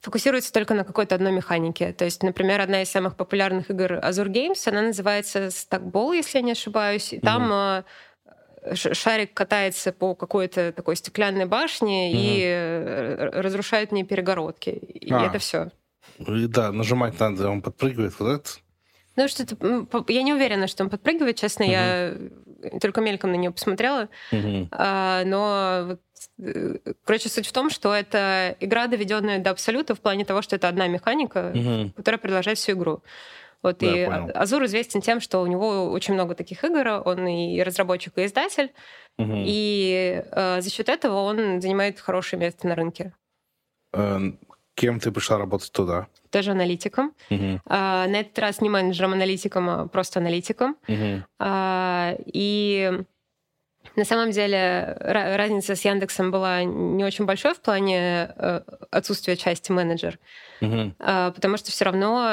фокусируются 0.00 0.52
только 0.52 0.74
на 0.74 0.84
какой-то 0.84 1.14
одной 1.14 1.32
механике. 1.32 1.92
То 1.92 2.04
есть, 2.04 2.22
например, 2.22 2.60
одна 2.60 2.82
из 2.82 2.90
самых 2.90 3.16
популярных 3.16 3.70
игр 3.70 3.94
Azure 3.94 4.28
Games, 4.28 4.68
она 4.68 4.82
называется 4.82 5.46
Stackball, 5.48 6.16
если 6.16 6.38
я 6.38 6.44
не 6.44 6.52
ошибаюсь. 6.52 7.12
И 7.12 7.20
там 7.20 7.52
э, 7.52 7.84
шарик 8.74 9.34
катается 9.34 9.92
по 9.92 10.14
какой-то 10.14 10.72
такой 10.72 10.96
стеклянной 10.96 11.46
башне 11.46 12.10
угу. 12.10 12.18
и 12.18 12.42
э, 12.44 13.30
разрушает 13.40 13.92
мне 13.92 14.04
перегородки. 14.04 14.70
И 14.70 15.12
а. 15.12 15.26
это 15.26 15.38
все. 15.38 15.70
Да, 16.18 16.72
нажимать 16.72 17.18
надо, 17.18 17.48
он 17.48 17.62
подпрыгивает 17.62 18.18
вот 18.18 18.28
это. 18.28 18.50
Ну, 19.16 19.28
что-то... 19.28 19.56
Я 20.08 20.22
не 20.22 20.32
уверена, 20.32 20.66
что 20.66 20.84
он 20.84 20.90
подпрыгивает, 20.90 21.36
честно. 21.36 21.64
Uh-huh. 21.64 22.70
Я 22.70 22.80
только 22.80 23.00
мельком 23.00 23.32
на 23.32 23.36
нее 23.36 23.50
посмотрела. 23.50 24.08
Uh-huh. 24.32 24.68
А, 24.70 25.24
но, 25.24 25.84
вот, 25.88 26.00
э, 26.38 26.94
короче, 27.04 27.28
суть 27.28 27.46
в 27.46 27.52
том, 27.52 27.68
что 27.68 27.94
это 27.94 28.56
игра, 28.60 28.86
доведенная 28.86 29.38
до 29.38 29.50
абсолюта 29.50 29.94
в 29.94 30.00
плане 30.00 30.24
того, 30.24 30.40
что 30.40 30.56
это 30.56 30.68
одна 30.68 30.86
механика, 30.88 31.52
uh-huh. 31.54 31.92
которая 31.92 32.18
продолжает 32.18 32.56
всю 32.56 32.72
игру. 32.72 33.02
Вот, 33.62 33.78
да, 33.78 33.86
и 33.86 34.02
Азур 34.32 34.64
известен 34.64 35.00
тем, 35.00 35.20
что 35.20 35.40
у 35.40 35.46
него 35.46 35.90
очень 35.90 36.14
много 36.14 36.34
таких 36.34 36.64
игр, 36.64 37.02
он 37.04 37.26
и 37.28 37.62
разработчик, 37.62 38.18
и 38.18 38.26
издатель, 38.26 38.72
угу. 39.18 39.32
и 39.36 40.22
э, 40.30 40.60
за 40.60 40.70
счет 40.70 40.88
этого 40.88 41.22
он 41.22 41.60
занимает 41.60 42.00
хорошее 42.00 42.40
место 42.40 42.66
на 42.66 42.74
рынке. 42.74 43.14
Э, 43.92 44.18
кем 44.74 44.98
ты 44.98 45.12
пришла 45.12 45.38
работать 45.38 45.70
туда? 45.72 46.08
тоже 46.32 46.52
аналитиком. 46.52 47.12
Uh-huh. 47.30 47.60
А, 47.66 48.06
на 48.08 48.20
этот 48.20 48.36
раз 48.38 48.60
не 48.60 48.70
менеджером-аналитиком, 48.70 49.70
а 49.70 49.86
просто 49.86 50.18
аналитиком. 50.18 50.76
Uh-huh. 50.88 51.22
А, 51.38 52.16
и 52.24 52.90
на 53.94 54.04
самом 54.04 54.30
деле 54.30 54.96
разница 54.98 55.76
с 55.76 55.84
Яндексом 55.84 56.30
была 56.30 56.64
не 56.64 57.04
очень 57.04 57.26
большой 57.26 57.54
в 57.54 57.60
плане 57.60 58.32
э, 58.34 58.60
отсутствия 58.90 59.36
части 59.36 59.70
менеджер, 59.70 60.18
а, 60.98 61.30
потому 61.32 61.56
что 61.58 61.70
все 61.70 61.84
равно 61.84 62.26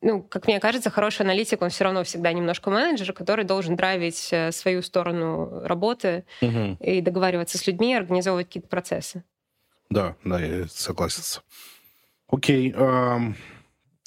ну, 0.00 0.22
как 0.22 0.46
мне 0.46 0.60
кажется, 0.60 0.90
хороший 0.90 1.22
аналитик, 1.22 1.62
он 1.62 1.70
все 1.70 1.84
равно 1.84 2.04
всегда 2.04 2.32
немножко 2.32 2.70
менеджер, 2.70 3.12
который 3.12 3.44
должен 3.44 3.76
драйвить 3.76 4.28
э, 4.32 4.52
свою 4.52 4.82
сторону 4.82 5.60
работы 5.64 6.24
угу. 6.40 6.76
и 6.80 7.00
договариваться 7.00 7.58
с 7.58 7.66
людьми, 7.66 7.94
организовывать 7.94 8.46
какие-то 8.46 8.68
процессы. 8.68 9.24
Да, 9.90 10.16
да, 10.24 10.40
я 10.40 10.66
согласен. 10.68 11.42
Окей. 12.28 12.74
а 12.76 13.32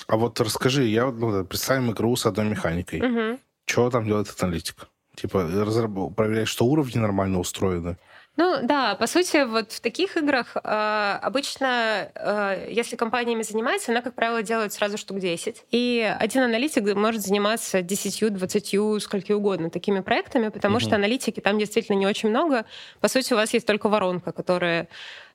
вот 0.08 0.40
расскажи, 0.42 0.84
я 0.86 1.10
ну, 1.10 1.46
представим 1.46 1.92
игру 1.92 2.16
с 2.16 2.26
одной 2.26 2.48
механикой. 2.48 3.02
Угу. 3.02 3.40
Что 3.66 3.90
там 3.90 4.06
делает 4.06 4.34
аналитик? 4.40 4.90
Типа 5.16 5.44
разраб... 5.44 6.16
проверять, 6.16 6.48
что 6.48 6.66
уровни 6.66 6.98
нормально 6.98 7.40
устроены? 7.40 7.98
Ну 8.40 8.60
да, 8.64 8.96
по 8.96 9.06
сути, 9.06 9.44
вот 9.44 9.74
в 9.74 9.82
таких 9.82 10.16
играх 10.16 10.56
э, 10.56 11.20
обычно, 11.22 12.10
э, 12.16 12.70
если 12.72 12.96
компаниями 12.96 13.42
занимается, 13.42 13.92
она, 13.92 14.02
как 14.02 14.14
правило, 14.14 14.42
делает 14.42 14.72
сразу 14.72 14.98
штук 14.98 15.20
10. 15.20 15.66
И 15.72 16.16
один 16.18 16.44
аналитик 16.44 16.96
может 16.96 17.22
заниматься 17.22 17.82
10, 17.82 18.34
20, 18.34 19.02
скольки 19.04 19.34
угодно 19.34 19.70
такими 19.70 20.00
проектами, 20.00 20.48
потому 20.48 20.78
угу. 20.78 20.86
что 20.86 20.96
аналитики 20.96 21.42
там 21.42 21.60
действительно 21.60 21.98
не 21.98 22.08
очень 22.08 22.30
много. 22.30 22.64
По 23.02 23.10
сути, 23.10 23.34
у 23.34 23.36
вас 23.36 23.54
есть 23.54 23.68
только 23.68 23.90
воронка, 23.90 24.32
которая 24.32 24.88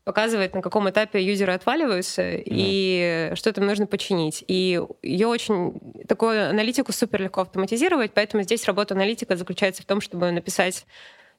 показывает, 0.05 0.55
на 0.55 0.63
каком 0.63 0.89
этапе 0.89 1.23
юзеры 1.23 1.53
отваливаются 1.53 2.23
mm. 2.23 2.43
и 2.47 3.33
что 3.35 3.53
там 3.53 3.67
нужно 3.67 3.87
починить. 3.87 4.45
И 4.49 4.81
ее 5.03 5.27
очень 5.27 5.79
такую 6.09 6.51
аналитику 6.51 6.93
супер 6.93 7.23
легко 7.23 7.43
автоматизировать, 7.43 8.13
поэтому 8.15 8.43
здесь 8.43 8.65
работа 8.67 8.95
аналитика 8.95 9.37
заключается 9.37 9.83
в 9.83 9.87
том, 9.87 10.03
чтобы 10.03 10.31
написать 10.31 10.87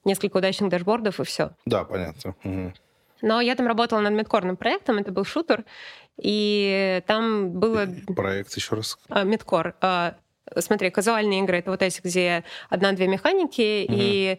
несколько 0.06 0.38
удачных 0.38 0.70
дашбордов 0.70 1.20
и 1.20 1.24
все. 1.24 1.50
Да, 1.66 1.84
понятно. 1.84 2.34
Угу. 2.42 2.72
Но 3.22 3.40
я 3.40 3.54
там 3.54 3.66
работала 3.66 4.00
над 4.00 4.12
midcore-ным 4.12 4.56
проектом, 4.56 4.98
это 4.98 5.12
был 5.12 5.24
шутер, 5.24 5.64
и 6.20 7.02
там 7.06 7.50
было... 7.50 7.86
Проект 8.14 8.54
еще 8.54 8.76
раз. 8.76 8.98
А, 9.08 9.24
midcore. 9.24 9.74
А, 9.80 10.16
смотри, 10.58 10.90
казуальные 10.90 11.40
игры— 11.42 11.58
это 11.58 11.70
вот 11.70 11.82
эти, 11.82 12.00
где 12.02 12.44
одна-две 12.68 13.08
механики, 13.08 13.86
угу. 13.88 13.94
и 13.98 14.38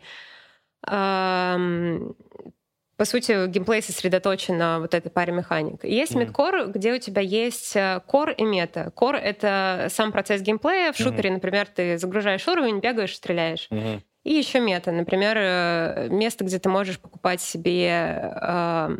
по 2.97 3.05
сути, 3.05 3.47
геймплей 3.47 3.84
сосредоточен 3.84 4.57
на 4.57 4.80
вот 4.80 4.95
этой 4.95 5.11
паре 5.11 5.32
механик. 5.32 5.84
есть 5.84 6.13
mm-hmm. 6.13 6.20
midcore, 6.19 6.67
где 6.68 6.93
у 6.93 6.97
тебя 6.97 7.22
есть 7.22 7.78
core 8.07 8.32
э, 8.32 8.34
и 8.34 8.43
meta. 8.43 8.91
Core— 8.95 9.15
это 9.24 9.88
сам 9.91 10.11
процесс 10.11 10.41
геймплея. 10.41 10.91
В 10.91 10.97
шутере, 10.97 11.30
mm-hmm. 11.30 11.34
например, 11.34 11.68
ты 11.68 11.97
загружаешь 11.99 12.47
уровень, 12.47 12.80
бегаешь, 12.80 13.15
стреляешь. 13.15 13.68
Mm-hmm. 13.70 14.01
И 14.28 14.34
еще 14.34 14.59
мета. 14.59 14.91
Например, 14.91 15.38
э, 15.39 16.07
место, 16.09 16.43
где 16.43 16.59
ты 16.59 16.67
можешь 16.67 16.99
покупать 16.99 17.39
себе 17.39 18.34
э, 18.41 18.97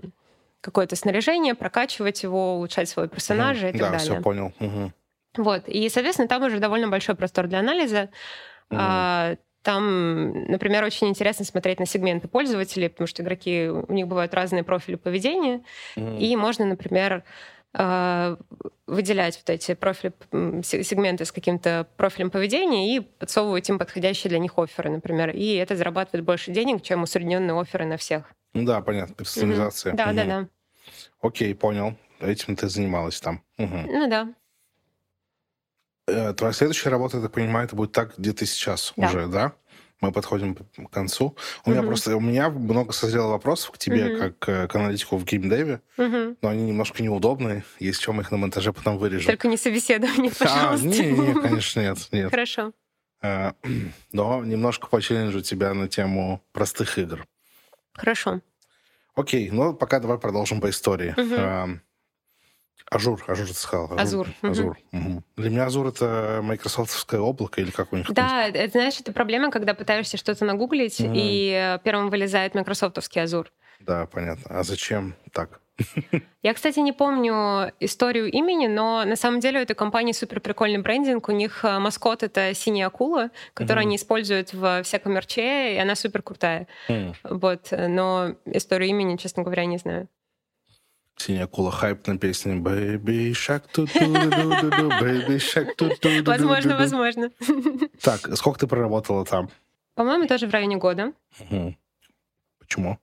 какое-то 0.62 0.96
снаряжение, 0.96 1.54
прокачивать 1.54 2.24
его, 2.24 2.56
улучшать 2.56 2.88
своего 2.88 3.10
персонажа 3.10 3.68
mm-hmm. 3.68 3.76
и 3.76 3.78
так 3.78 3.82
да, 3.82 3.92
далее. 3.92 4.08
Да, 4.08 4.14
все 4.14 4.22
понял. 4.22 4.54
Угу. 4.58 4.92
Вот. 5.44 5.68
И, 5.68 5.90
соответственно, 5.90 6.30
там 6.30 6.44
уже 6.44 6.60
довольно 6.60 6.88
большой 6.88 7.16
простор 7.16 7.48
для 7.48 7.60
анализа. 7.60 8.10
Mm-hmm. 8.70 9.38
Там, 9.64 10.46
например, 10.46 10.86
очень 10.86 11.10
интересно 11.10 11.44
смотреть 11.44 11.82
на 11.82 11.86
сегменты 11.86 12.30
пользователей, 12.30 12.88
потому 12.88 13.06
что 13.08 13.22
игроки, 13.22 13.68
у 13.68 13.92
них 13.92 14.08
бывают 14.08 14.34
разные 14.34 14.64
профили 14.64 14.96
поведения, 14.96 15.62
mm-hmm. 15.98 16.20
и 16.20 16.38
можно, 16.38 16.64
например, 16.64 17.26
выделять 18.88 19.38
вот 19.38 19.50
эти 19.50 19.76
профили, 19.76 20.14
сегменты 20.32 21.26
с 21.26 21.32
каким-то 21.32 21.88
профилем 21.96 22.32
поведения 22.32 22.96
и 22.96 23.02
подсовывать 23.02 23.70
им 23.70 23.78
подходящие 23.78 24.30
для 24.30 24.40
них 24.40 24.58
оферы, 24.58 24.90
например. 24.90 25.30
И 25.30 25.56
это 25.56 25.76
зарабатывает 25.76 26.26
больше 26.26 26.52
денег, 26.52 26.82
чем 26.82 27.04
усредненные 27.04 27.60
оферы 27.60 27.86
на 27.86 27.98
всех. 27.98 28.24
Ну 28.54 28.66
да, 28.66 28.82
понятно, 28.82 29.14
персонализация. 29.14 29.94
Mm-hmm. 29.94 29.98
Да, 29.98 30.12
mm-hmm. 30.12 30.16
да, 30.16 30.26
да. 30.26 30.48
Окей, 31.22 31.54
понял. 31.54 31.96
Этим 32.20 32.56
ты 32.56 32.68
занималась 32.68 33.20
там. 33.20 33.44
Угу. 33.58 33.78
Ну 33.88 34.10
да. 34.10 34.34
Э, 36.08 36.34
твоя 36.34 36.54
следующая 36.54 36.90
работа, 36.90 37.18
я 37.18 37.24
так 37.24 37.34
понимаю, 37.34 37.66
это 37.66 37.76
будет 37.76 37.92
так, 37.92 38.18
где 38.18 38.34
ты 38.34 38.46
сейчас 38.46 38.94
да. 38.96 39.08
уже, 39.08 39.28
да? 39.28 39.54
Мы 40.00 40.12
подходим 40.12 40.56
к 40.56 40.90
концу. 40.92 41.36
У 41.66 41.70
mm-hmm. 41.70 41.74
меня 41.74 41.82
просто 41.84 42.16
у 42.16 42.20
меня 42.20 42.50
много 42.50 42.94
созрело 42.94 43.32
вопросов 43.32 43.72
к 43.72 43.78
тебе, 43.80 44.08
mm-hmm. 44.08 44.18
как 44.20 44.50
э, 44.50 44.68
к 44.68 44.76
аналитику 44.76 45.18
в 45.18 45.26
геймдеве, 45.26 45.82
mm-hmm. 45.98 46.38
но 46.42 46.50
они 46.50 46.64
немножко 46.66 47.02
неудобные. 47.02 47.64
Есть 47.80 48.02
чем 48.02 48.22
их 48.22 48.32
на 48.32 48.38
монтаже 48.38 48.74
потом 48.74 49.00
вырежу. 49.00 49.26
Только 49.26 49.48
не 49.48 49.58
собеседование, 49.58 50.32
пожалуйста. 50.38 50.86
А, 50.86 50.88
не, 50.88 51.00
не, 51.00 51.34
конечно, 51.34 51.80
нет, 51.80 51.98
нет. 52.12 52.30
Хорошо. 52.30 52.74
А, 53.22 53.54
но 54.12 54.44
немножко 54.44 54.88
по 54.88 54.96
challenge-у 54.96 55.42
тебя 55.42 55.74
на 55.74 55.88
тему 55.88 56.44
простых 56.52 57.00
игр. 57.00 57.26
Хорошо. 57.94 58.42
Окей, 59.16 59.50
ну 59.50 59.74
пока 59.74 60.00
давай 60.00 60.20
продолжим 60.20 60.62
по 60.62 60.70
истории. 60.70 61.16
Mm-hmm. 61.18 61.80
Azur, 62.90 63.24
Azur 63.28 63.48
сказал. 63.50 63.92
Azur. 63.98 64.28
Azur. 64.42 64.78
Угу. 64.94 65.24
Для 65.36 65.50
меня 65.50 65.66
Azure 65.66 65.88
это 65.88 66.40
майкрософтовское 66.42 67.20
облако 67.20 67.60
или 67.60 67.72
как 67.72 67.92
у 67.92 67.98
них? 67.98 68.12
Да, 68.12 68.48
это, 68.48 68.72
знаешь, 68.72 69.00
это 69.00 69.12
проблема, 69.12 69.52
когда 69.52 69.74
пытаешься 69.74 70.18
что-то 70.18 70.46
нагуглить, 70.46 71.00
угу. 71.02 71.12
и 71.14 71.80
первым 71.84 72.10
вылезает 72.10 72.56
майкрософтовский 72.56 73.22
Azure. 73.22 73.52
Да, 73.80 74.06
понятно. 74.08 74.60
А 74.60 74.64
зачем 74.64 75.16
так? 75.34 75.60
Я, 76.42 76.54
кстати, 76.54 76.80
не 76.80 76.92
помню 76.92 77.72
историю 77.80 78.32
имени, 78.32 78.68
но 78.68 79.04
на 79.06 79.16
самом 79.16 79.40
деле 79.40 79.60
у 79.60 79.62
этой 79.62 79.76
компании 79.76 80.12
супер 80.12 80.40
прикольный 80.40 80.80
брендинг. 80.80 81.28
У 81.30 81.32
них 81.32 81.64
э, 81.64 81.80
маскот— 81.80 82.24
это 82.24 82.54
синяя 82.54 82.88
акула, 82.88 83.30
которую 83.54 83.82
они 83.82 83.98
используют 83.98 84.54
в 84.54 84.82
всяком 84.84 85.14
мерче, 85.14 85.76
и 85.76 85.78
она 85.78 85.96
супер 85.96 86.22
крутая. 86.22 86.68
Вот. 87.24 87.68
Но 87.72 88.36
историю 88.46 88.90
имени, 88.90 89.18
честно 89.18 89.44
говоря, 89.44 89.66
не 89.66 89.78
знаю. 89.78 90.08
Синяя 91.18 91.46
акула 91.46 91.72
хайп 91.72 92.08
на 92.08 92.18
песне 92.18 92.56
Baby 92.56 93.32
Shark 93.32 93.64
ту 93.74 93.88
ту 93.88 94.00
ду 94.00 94.70
ду 94.70 94.90
Baby 94.90 95.38
Shark 95.38 95.74
ту 95.76 95.90
ту 95.90 96.10
Возможно, 96.24 96.78
возможно. 96.78 97.32
Так, 98.02 98.38
сколько 98.38 98.60
ты 98.60 98.68
проработала 98.68 99.26
там? 99.26 99.50
По-моему, 99.96 100.28
тоже 100.28 100.48
в 100.48 100.52
районе 100.52 100.78
года. 100.78 101.14
Почему? 102.60 103.00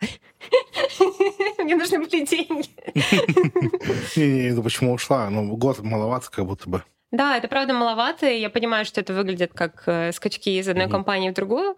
Мне 1.58 1.74
нужны 1.74 1.98
были 1.98 2.24
деньги. 2.24 2.68
Не-не, 4.16 4.52
ну 4.52 4.62
почему 4.62 4.92
ушла? 4.92 5.30
Ну, 5.30 5.56
год 5.56 5.80
маловато 5.80 6.30
как 6.30 6.44
будто 6.46 6.68
бы. 6.68 6.82
Да, 7.10 7.38
это 7.38 7.48
правда 7.48 7.72
маловато, 7.72 8.28
и 8.28 8.38
я 8.40 8.50
понимаю, 8.50 8.84
что 8.84 9.00
это 9.00 9.14
выглядит 9.14 9.52
как 9.54 9.84
э, 9.86 10.12
скачки 10.12 10.58
из 10.58 10.68
одной 10.68 10.88
компании 10.90 11.30
в 11.30 11.34
другую. 11.34 11.76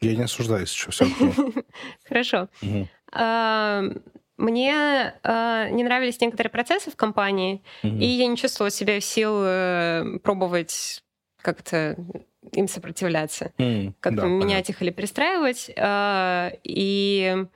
Я 0.00 0.16
не 0.16 0.24
осуждаю, 0.24 0.62
если 0.62 0.74
что, 0.74 0.90
все. 0.90 1.06
Хорошо. 2.08 2.48
Мне 4.42 5.14
э, 5.22 5.68
не 5.70 5.84
нравились 5.84 6.20
некоторые 6.20 6.50
процессы 6.50 6.90
в 6.90 6.96
компании, 6.96 7.62
и 7.84 8.04
я 8.04 8.26
не 8.26 8.36
чувствовала 8.36 8.72
себя 8.72 8.98
в 8.98 9.04
сил 9.04 9.40
э, 9.40 10.18
пробовать 10.20 11.04
как-то 11.40 11.96
им 12.50 12.66
сопротивляться, 12.66 13.52
mm, 13.58 13.94
как-то 14.00 14.22
да, 14.22 14.26
менять 14.26 14.66
понятно. 14.66 14.72
их 14.72 14.82
или 14.82 14.90
перестраивать. 14.90 15.70
Э, 15.76 16.50
и 16.64 17.46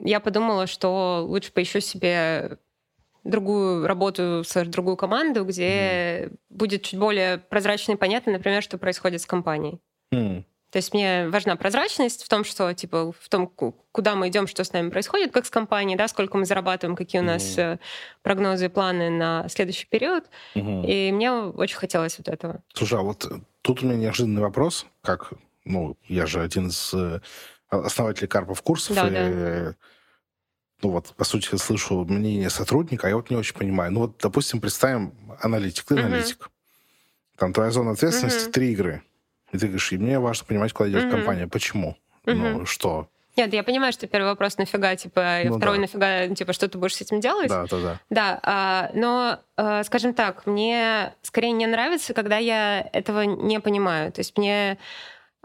я 0.00 0.20
подумала, 0.20 0.66
что 0.66 1.22
лучше 1.28 1.52
поищу 1.52 1.80
себе 1.80 2.56
другую 3.22 3.86
работу, 3.86 4.44
другую 4.68 4.96
команду, 4.96 5.44
где 5.44 5.68
mm. 5.68 6.36
будет 6.48 6.84
чуть 6.84 6.98
более 6.98 7.36
прозрачно 7.36 7.92
и 7.92 7.96
понятно, 7.96 8.32
например, 8.32 8.62
что 8.62 8.78
происходит 8.78 9.20
с 9.20 9.26
компанией. 9.26 9.78
Mm. 10.14 10.44
То 10.70 10.78
есть 10.78 10.92
мне 10.92 11.28
важна 11.28 11.56
прозрачность 11.56 12.24
в 12.24 12.28
том, 12.28 12.44
что 12.44 12.72
типа 12.74 13.12
в 13.12 13.28
том, 13.28 13.46
куда 13.46 14.14
мы 14.14 14.28
идем, 14.28 14.46
что 14.46 14.64
с 14.64 14.72
нами 14.72 14.90
происходит, 14.90 15.32
как 15.32 15.46
с 15.46 15.50
компанией, 15.50 15.96
да, 15.96 16.08
сколько 16.08 16.36
мы 16.36 16.44
зарабатываем, 16.44 16.96
какие 16.96 17.20
у 17.20 17.24
нас 17.24 17.56
mm. 17.56 17.78
прогнозы 18.22 18.66
и 18.66 18.68
планы 18.68 19.08
на 19.08 19.48
следующий 19.48 19.86
период. 19.86 20.24
Mm-hmm. 20.54 20.86
И 20.86 21.12
мне 21.12 21.32
очень 21.32 21.76
хотелось 21.76 22.18
вот 22.18 22.28
этого. 22.28 22.62
Слушай, 22.74 22.98
а 22.98 23.02
вот 23.02 23.30
тут 23.62 23.82
у 23.82 23.86
меня 23.86 23.96
неожиданный 23.96 24.42
вопрос, 24.42 24.86
как, 25.02 25.32
ну, 25.64 25.96
я 26.08 26.26
же 26.26 26.42
один 26.42 26.66
из 26.66 26.92
э, 26.92 27.20
основателей 27.68 28.28
Карпов 28.28 28.60
курсов, 28.62 28.96
да, 28.96 29.08
и, 29.08 29.12
да. 29.12 29.74
ну 30.82 30.90
вот, 30.90 31.14
по 31.16 31.24
сути, 31.24 31.54
слышу 31.56 32.04
мнение 32.04 32.50
сотрудника, 32.50 33.06
а 33.06 33.10
я 33.10 33.16
вот 33.16 33.30
не 33.30 33.36
очень 33.36 33.54
понимаю. 33.54 33.92
Ну 33.92 34.00
вот, 34.00 34.18
допустим, 34.18 34.60
представим 34.60 35.14
аналитик, 35.40 35.84
ты 35.84 35.94
mm-hmm. 35.94 36.04
аналитик. 36.04 36.50
Там 37.36 37.52
твоя 37.52 37.70
зона 37.70 37.92
ответственности 37.92 38.48
mm-hmm. 38.48 38.52
три 38.52 38.72
игры. 38.72 39.02
И 39.52 39.58
ты 39.58 39.66
говоришь, 39.66 39.92
и 39.92 39.98
мне 39.98 40.18
важно 40.18 40.44
понимать, 40.46 40.72
куда 40.72 40.88
идет 40.88 41.04
mm-hmm. 41.04 41.10
компания. 41.10 41.46
Почему? 41.46 41.96
Mm-hmm. 42.24 42.58
Ну, 42.58 42.66
что? 42.66 43.08
Нет, 43.36 43.52
я 43.52 43.62
понимаю, 43.62 43.92
что 43.92 44.06
первый 44.06 44.28
вопрос 44.28 44.56
нафига, 44.56 44.96
типа, 44.96 45.40
ну, 45.44 45.58
второй 45.58 45.76
да. 45.76 45.82
нафига, 45.82 46.34
типа, 46.34 46.52
что 46.54 46.68
ты 46.68 46.78
будешь 46.78 46.96
с 46.96 47.02
этим 47.02 47.20
делать? 47.20 47.48
Да, 47.48 47.66
да, 47.70 47.80
да. 47.80 48.00
Да, 48.08 48.40
а, 48.42 48.90
но, 48.94 49.40
а, 49.56 49.84
скажем 49.84 50.14
так, 50.14 50.46
мне 50.46 51.14
скорее 51.20 51.52
не 51.52 51.66
нравится, 51.66 52.14
когда 52.14 52.38
я 52.38 52.88
этого 52.92 53.22
не 53.22 53.60
понимаю. 53.60 54.10
То 54.12 54.20
есть 54.20 54.36
мне... 54.38 54.78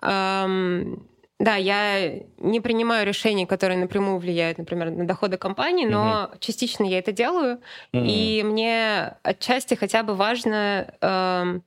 Эм, 0.02 1.06
да, 1.38 1.56
я 1.56 2.20
не 2.38 2.62
принимаю 2.62 3.06
решений, 3.06 3.46
которые 3.48 3.78
напрямую 3.78 4.20
влияют, 4.20 4.60
например, 4.60 4.92
на 4.92 5.08
доходы 5.08 5.38
компании, 5.38 5.86
но 5.86 6.30
mm-hmm. 6.32 6.40
частично 6.40 6.84
я 6.84 7.00
это 7.00 7.12
делаю, 7.12 7.62
mm-hmm. 7.94 8.06
и 8.06 8.44
мне 8.44 9.16
отчасти 9.24 9.74
хотя 9.74 10.04
бы 10.04 10.14
важно 10.14 10.94
эм, 11.02 11.64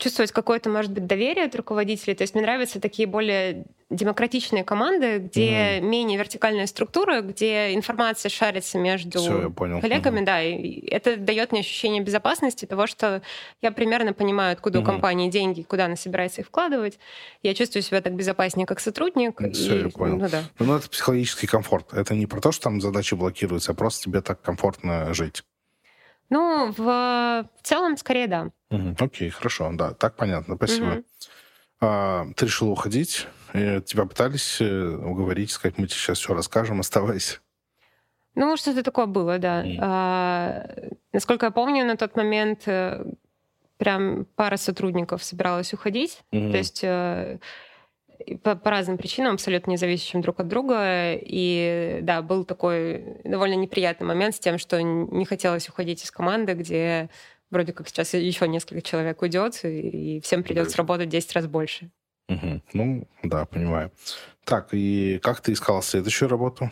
чувствовать 0.00 0.32
какое-то, 0.32 0.70
может 0.70 0.90
быть, 0.90 1.06
доверие 1.06 1.44
от 1.44 1.54
руководителей. 1.54 2.14
То 2.14 2.22
есть 2.22 2.34
мне 2.34 2.42
нравятся 2.42 2.80
такие 2.80 3.06
более 3.06 3.66
демократичные 3.90 4.64
команды, 4.64 5.18
где 5.18 5.50
mm 5.50 5.80
менее 5.80 6.18
вертикальная 6.18 6.66
структура, 6.66 7.22
где 7.22 7.74
информация 7.74 8.30
шарится 8.30 8.78
между 8.78 9.18
Всё, 9.18 9.50
коллегами, 9.50 10.20
mm 10.20 10.24
да, 10.24 10.42
и 10.42 10.86
это 10.86 11.16
дает 11.16 11.52
мне 11.52 11.60
ощущение 11.60 12.02
безопасности 12.02 12.66
того, 12.66 12.86
что 12.86 13.22
я 13.60 13.72
примерно 13.72 14.12
понимаю, 14.12 14.52
откуда 14.52 14.78
mm 14.78 14.82
у 14.82 14.84
компании 14.84 15.30
деньги, 15.30 15.62
куда 15.62 15.86
она 15.86 15.96
собирается 15.96 16.40
их 16.40 16.46
вкладывать. 16.46 16.98
Я 17.42 17.54
чувствую 17.54 17.82
себя 17.82 18.00
так 18.00 18.14
безопаснее, 18.14 18.66
как 18.66 18.80
сотрудник. 18.80 19.40
Все, 19.52 19.80
и, 19.80 19.82
я 19.82 19.88
понял. 19.88 20.18
Ну, 20.18 20.28
да. 20.28 20.44
ну, 20.58 20.76
это 20.76 20.88
психологический 20.88 21.46
комфорт. 21.46 21.92
Это 21.92 22.14
не 22.14 22.26
про 22.26 22.40
то, 22.40 22.52
что 22.52 22.64
там 22.64 22.80
задачи 22.80 23.14
блокируются, 23.14 23.72
а 23.72 23.74
просто 23.74 24.04
тебе 24.04 24.20
так 24.20 24.40
комфортно 24.40 25.12
жить. 25.12 25.42
Ну, 26.30 26.72
в, 26.76 26.78
в 26.78 27.62
целом, 27.62 27.96
скорее, 27.96 28.26
да. 28.26 28.50
Угу, 28.70 28.96
окей, 28.98 29.30
хорошо, 29.30 29.70
да, 29.74 29.92
так 29.92 30.16
понятно, 30.16 30.56
спасибо. 30.56 30.86
Угу. 30.86 31.04
А, 31.80 32.26
ты 32.36 32.46
решила 32.46 32.70
уходить, 32.70 33.26
тебя 33.52 34.04
пытались 34.04 34.60
э, 34.60 34.96
уговорить, 34.96 35.50
сказать, 35.50 35.76
мы 35.78 35.86
тебе 35.86 35.96
сейчас 35.96 36.18
все 36.18 36.34
расскажем, 36.34 36.80
оставайся. 36.80 37.38
Ну, 38.34 38.56
что-то 38.56 38.82
такое 38.82 39.06
было, 39.06 39.38
да. 39.38 39.64
Mm. 39.64 39.78
А, 39.80 40.66
насколько 41.12 41.46
я 41.46 41.50
помню, 41.50 41.84
на 41.84 41.96
тот 41.96 42.16
момент 42.16 42.62
э, 42.66 43.04
прям 43.76 44.24
пара 44.36 44.56
сотрудников 44.56 45.24
собиралась 45.24 45.74
уходить. 45.74 46.22
Mm-hmm. 46.32 46.50
То 46.50 46.56
есть 46.56 46.80
э, 46.84 47.38
по, 48.42 48.56
по 48.56 48.70
разным 48.70 48.98
причинам, 48.98 49.34
абсолютно 49.34 49.72
независящим 49.72 50.20
друг 50.20 50.40
от 50.40 50.48
друга. 50.48 51.14
И 51.14 52.00
да, 52.02 52.22
был 52.22 52.44
такой 52.44 53.18
довольно 53.24 53.54
неприятный 53.54 54.06
момент 54.06 54.34
с 54.34 54.38
тем, 54.38 54.58
что 54.58 54.80
не 54.82 55.24
хотелось 55.24 55.68
уходить 55.68 56.04
из 56.04 56.10
команды, 56.10 56.54
где 56.54 57.10
вроде 57.50 57.72
как 57.72 57.88
сейчас 57.88 58.14
еще 58.14 58.48
несколько 58.48 58.82
человек 58.82 59.20
уйдет, 59.22 59.60
и 59.64 60.20
всем 60.22 60.42
придется 60.42 60.78
работать 60.78 61.08
10 61.08 61.32
раз 61.34 61.46
больше. 61.46 61.90
Угу. 62.28 62.62
Ну, 62.74 63.08
да, 63.24 63.44
понимаю. 63.44 63.90
Так, 64.44 64.68
и 64.72 65.18
как 65.22 65.40
ты 65.40 65.52
искала 65.52 65.82
следующую 65.82 66.28
работу? 66.28 66.70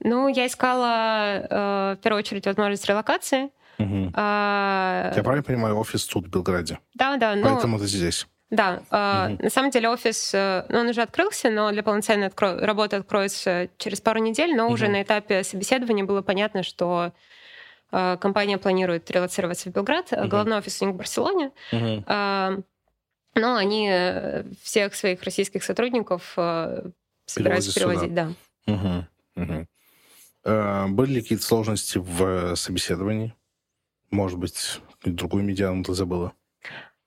Ну, 0.00 0.28
я 0.28 0.46
искала 0.46 1.46
э, 1.50 1.96
в 1.98 2.02
первую 2.02 2.20
очередь 2.20 2.46
возможность 2.46 2.86
релокации. 2.86 3.50
Угу. 3.78 4.12
А... 4.14 5.12
Я 5.16 5.22
правильно 5.22 5.42
понимаю, 5.42 5.76
офис 5.76 6.06
тут 6.06 6.26
в 6.26 6.30
Белграде? 6.30 6.78
Да, 6.94 7.16
да. 7.16 7.36
Поэтому 7.42 7.78
ты 7.78 7.86
здесь. 7.86 8.26
Да, 8.54 8.82
э, 8.90 9.36
на 9.42 9.50
самом 9.50 9.70
деле 9.70 9.88
офис, 9.88 10.32
э, 10.32 10.64
ну, 10.68 10.80
он 10.80 10.88
уже 10.88 11.02
открылся, 11.02 11.50
но 11.50 11.72
для 11.72 11.82
полноценной 11.82 12.28
откро... 12.28 12.56
работы 12.58 12.96
откроется 12.96 13.68
через 13.78 14.00
пару 14.00 14.20
недель, 14.20 14.54
но 14.54 14.66
угу. 14.66 14.74
уже 14.74 14.88
на 14.88 15.02
этапе 15.02 15.42
собеседования 15.42 16.04
было 16.04 16.22
понятно, 16.22 16.62
что 16.62 17.12
э, 17.90 18.16
компания 18.20 18.56
планирует 18.58 19.10
релацироваться 19.10 19.70
в 19.70 19.72
Белград, 19.72 20.12
угу. 20.12 20.28
головной 20.28 20.58
офис 20.58 20.80
у 20.80 20.86
них 20.86 20.94
в 20.94 20.98
Барселоне. 20.98 21.50
Э, 21.72 22.58
но 23.34 23.56
они 23.56 23.88
э, 23.90 24.44
всех 24.62 24.94
своих 24.94 25.22
российских 25.24 25.64
сотрудников 25.64 26.34
собираются 27.26 27.74
перевозить, 27.74 28.10
сюда. 28.10 28.32
да. 28.66 28.72
Угу. 28.72 29.42
Угу. 29.42 29.66
Э, 30.44 30.86
были 30.88 31.14
ли 31.14 31.22
какие-то 31.22 31.44
сложности 31.44 31.98
в 31.98 32.54
собеседовании? 32.54 33.34
Может 34.12 34.38
быть, 34.38 34.80
другую 35.04 35.42
медиану 35.42 35.82
ты 35.82 35.92
забыла? 35.94 36.32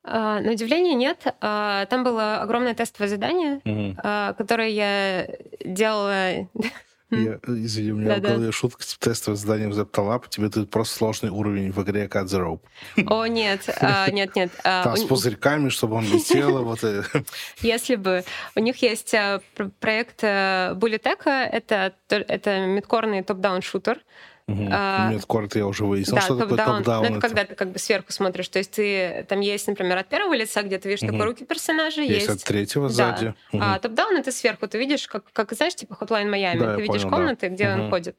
А, 0.09 0.39
на 0.39 0.51
удивление 0.51 0.95
нет. 0.95 1.25
А, 1.41 1.85
там 1.87 2.03
было 2.03 2.37
огромное 2.37 2.73
тестовое 2.73 3.09
задание, 3.09 3.61
угу. 3.65 3.95
которое 4.37 4.69
я 4.69 5.27
делала... 5.63 6.47
Я, 7.09 7.39
извини, 7.47 7.93
у 7.93 7.95
меня 7.95 8.15
да, 8.15 8.15
в 8.15 8.21
голове 8.21 8.45
да. 8.47 8.51
шутка 8.51 8.83
с 8.83 8.97
тестовым 8.97 9.37
заданием 9.37 9.71
Zeptalab. 9.71 10.25
Тебе 10.27 10.49
тут 10.49 10.69
просто 10.69 10.97
сложный 10.97 11.29
уровень 11.29 11.71
в 11.71 11.81
игре 11.81 12.05
Cut 12.07 12.25
the 12.25 12.37
Rope. 12.37 13.07
О, 13.07 13.25
нет, 13.27 13.61
нет, 14.11 14.35
нет. 14.35 14.51
Там 14.61 14.97
с 14.97 15.05
пузырьками, 15.05 15.69
чтобы 15.69 15.95
он 15.95 16.03
летел. 16.03 16.65
вот. 16.65 16.83
Если 17.61 17.95
бы. 17.95 18.25
У 18.55 18.59
них 18.59 18.81
есть 18.81 19.15
проект 19.79 20.21
Bulleteka. 20.21 21.45
Это, 21.49 21.93
это 22.09 22.65
мидкорный 22.65 23.23
топ-даун 23.23 23.61
шутер. 23.61 24.01
Угу. 24.47 24.67
А, 24.71 25.11
Медкор 25.11 25.49
я 25.55 25.67
уже 25.67 25.83
выяснил, 25.83 26.15
да, 26.15 26.21
что 26.21 26.37
такое 26.37 26.57
топ-даун. 26.57 27.05
Ну, 27.05 27.17
это 27.17 27.19
когда 27.19 27.43
ты 27.43 27.53
как 27.53 27.71
бы 27.71 27.79
сверху 27.79 28.13
смотришь. 28.13 28.47
То 28.47 28.59
есть 28.59 28.71
ты 28.71 29.25
там 29.27 29.41
есть, 29.41 29.67
например, 29.67 29.97
от 29.97 30.07
первого 30.07 30.33
лица, 30.33 30.63
где 30.63 30.79
ты 30.79 30.87
видишь 30.87 31.03
угу. 31.03 31.11
такой 31.11 31.25
руки 31.25 31.45
персонажа, 31.45 32.01
есть... 32.01 32.27
Есть 32.27 32.29
от 32.29 32.43
третьего 32.43 32.87
сзади. 32.87 33.33
Да. 33.51 33.57
Угу. 33.57 33.65
А 33.65 33.79
топ-даун 33.79 34.15
это 34.15 34.31
сверху. 34.31 34.67
Ты 34.67 34.77
видишь, 34.77 35.07
как, 35.07 35.25
как 35.33 35.51
знаешь, 35.51 35.75
типа 35.75 35.97
Hotline 35.99 36.29
Miami. 36.33 36.59
Да, 36.59 36.75
ты 36.75 36.81
видишь 36.81 37.01
понял, 37.01 37.15
комнаты, 37.17 37.49
да. 37.49 37.55
где 37.55 37.69
угу. 37.69 37.81
он 37.81 37.89
ходит. 37.89 38.17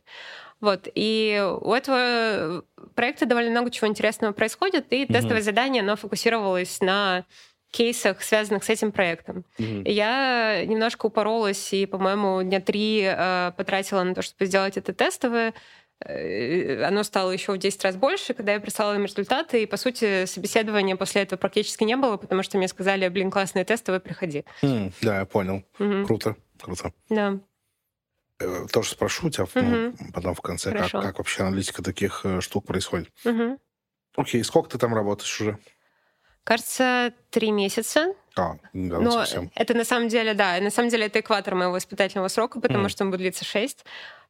Вот. 0.61 0.89
И 0.95 1.43
у 1.61 1.73
этого 1.73 2.65
проекта 2.95 3.25
довольно 3.25 3.51
много 3.51 3.71
чего 3.71 3.87
интересного 3.87 4.33
происходит, 4.33 4.87
и 4.91 5.05
угу. 5.05 5.13
тестовое 5.13 5.41
задание, 5.41 5.83
оно 5.83 5.97
фокусировалось 5.97 6.81
на 6.83 7.25
кейсах, 7.71 8.23
связанных 8.23 8.65
с 8.65 8.71
этим 8.71 8.93
проектом. 8.93 9.45
Mm-hmm. 9.59 9.91
Я 9.91 10.65
немножко 10.65 11.05
упоролась 11.07 11.73
и, 11.75 11.85
по-моему, 11.85 12.43
дня 12.43 12.61
три 12.61 13.03
э, 13.05 13.53
потратила 13.59 14.03
на 14.03 14.15
то, 14.15 14.23
чтобы 14.23 14.47
сделать 14.47 14.79
это 14.79 14.95
тестовое. 14.95 15.53
Э, 16.05 16.85
оно 16.85 17.03
стало 17.03 17.33
еще 17.33 17.53
в 17.53 17.59
10 17.59 17.83
раз 17.85 17.97
больше, 17.97 18.35
когда 18.35 18.53
я 18.53 18.61
прислала 18.61 18.95
им 18.95 19.05
результаты, 19.05 19.63
и, 19.63 19.67
по 19.67 19.77
сути, 19.77 20.27
собеседования 20.27 20.97
после 20.97 21.23
этого 21.23 21.39
практически 21.39 21.85
не 21.85 21.97
было, 21.97 22.17
потому 22.17 22.43
что 22.43 22.57
мне 22.57 22.69
сказали, 22.69 23.09
блин, 23.09 23.31
классные 23.31 23.65
тестовые, 23.65 24.01
приходи. 24.01 24.45
Mm, 24.63 24.93
да, 25.03 25.19
я 25.21 25.25
понял. 25.25 25.65
Mm-hmm. 25.79 26.07
Круто, 26.07 26.37
круто. 26.61 26.93
Да. 27.09 27.41
э, 28.39 28.67
тоже 28.73 28.91
спрошу 28.91 29.27
у 29.27 29.31
тебя 29.31 29.47
ну, 29.55 29.93
потом 30.15 30.35
в 30.35 30.41
конце, 30.41 30.71
как, 30.71 30.79
Хорошо. 30.79 31.03
как 31.03 31.19
вообще 31.19 31.43
аналитика 31.43 31.83
таких 31.83 32.21
э, 32.25 32.41
штук 32.41 32.67
происходит. 32.67 33.11
Мгм. 33.25 33.59
Окей, 34.17 34.43
сколько 34.45 34.71
ты 34.71 34.79
там 34.79 34.95
работаешь 34.95 35.41
уже? 35.41 35.59
Кажется, 36.45 37.13
три 37.31 37.51
месяца. 37.51 38.15
А, 38.37 38.57
недавно 38.73 39.05
Но 39.05 39.11
совсем. 39.19 39.51
это 39.55 39.75
на 39.75 39.85
самом 39.85 40.09
деле, 40.09 40.33
да, 40.35 40.59
на 40.61 40.71
самом 40.71 40.89
деле 40.89 41.07
это 41.07 41.21
экватор 41.21 41.55
моего 41.55 41.77
испытательного 41.77 42.29
срока, 42.29 42.61
потому 42.61 42.83
Мгм. 42.85 42.89
что 42.89 43.05
он 43.05 43.11
будет 43.11 43.21
длиться 43.21 43.45
6. 43.45 43.85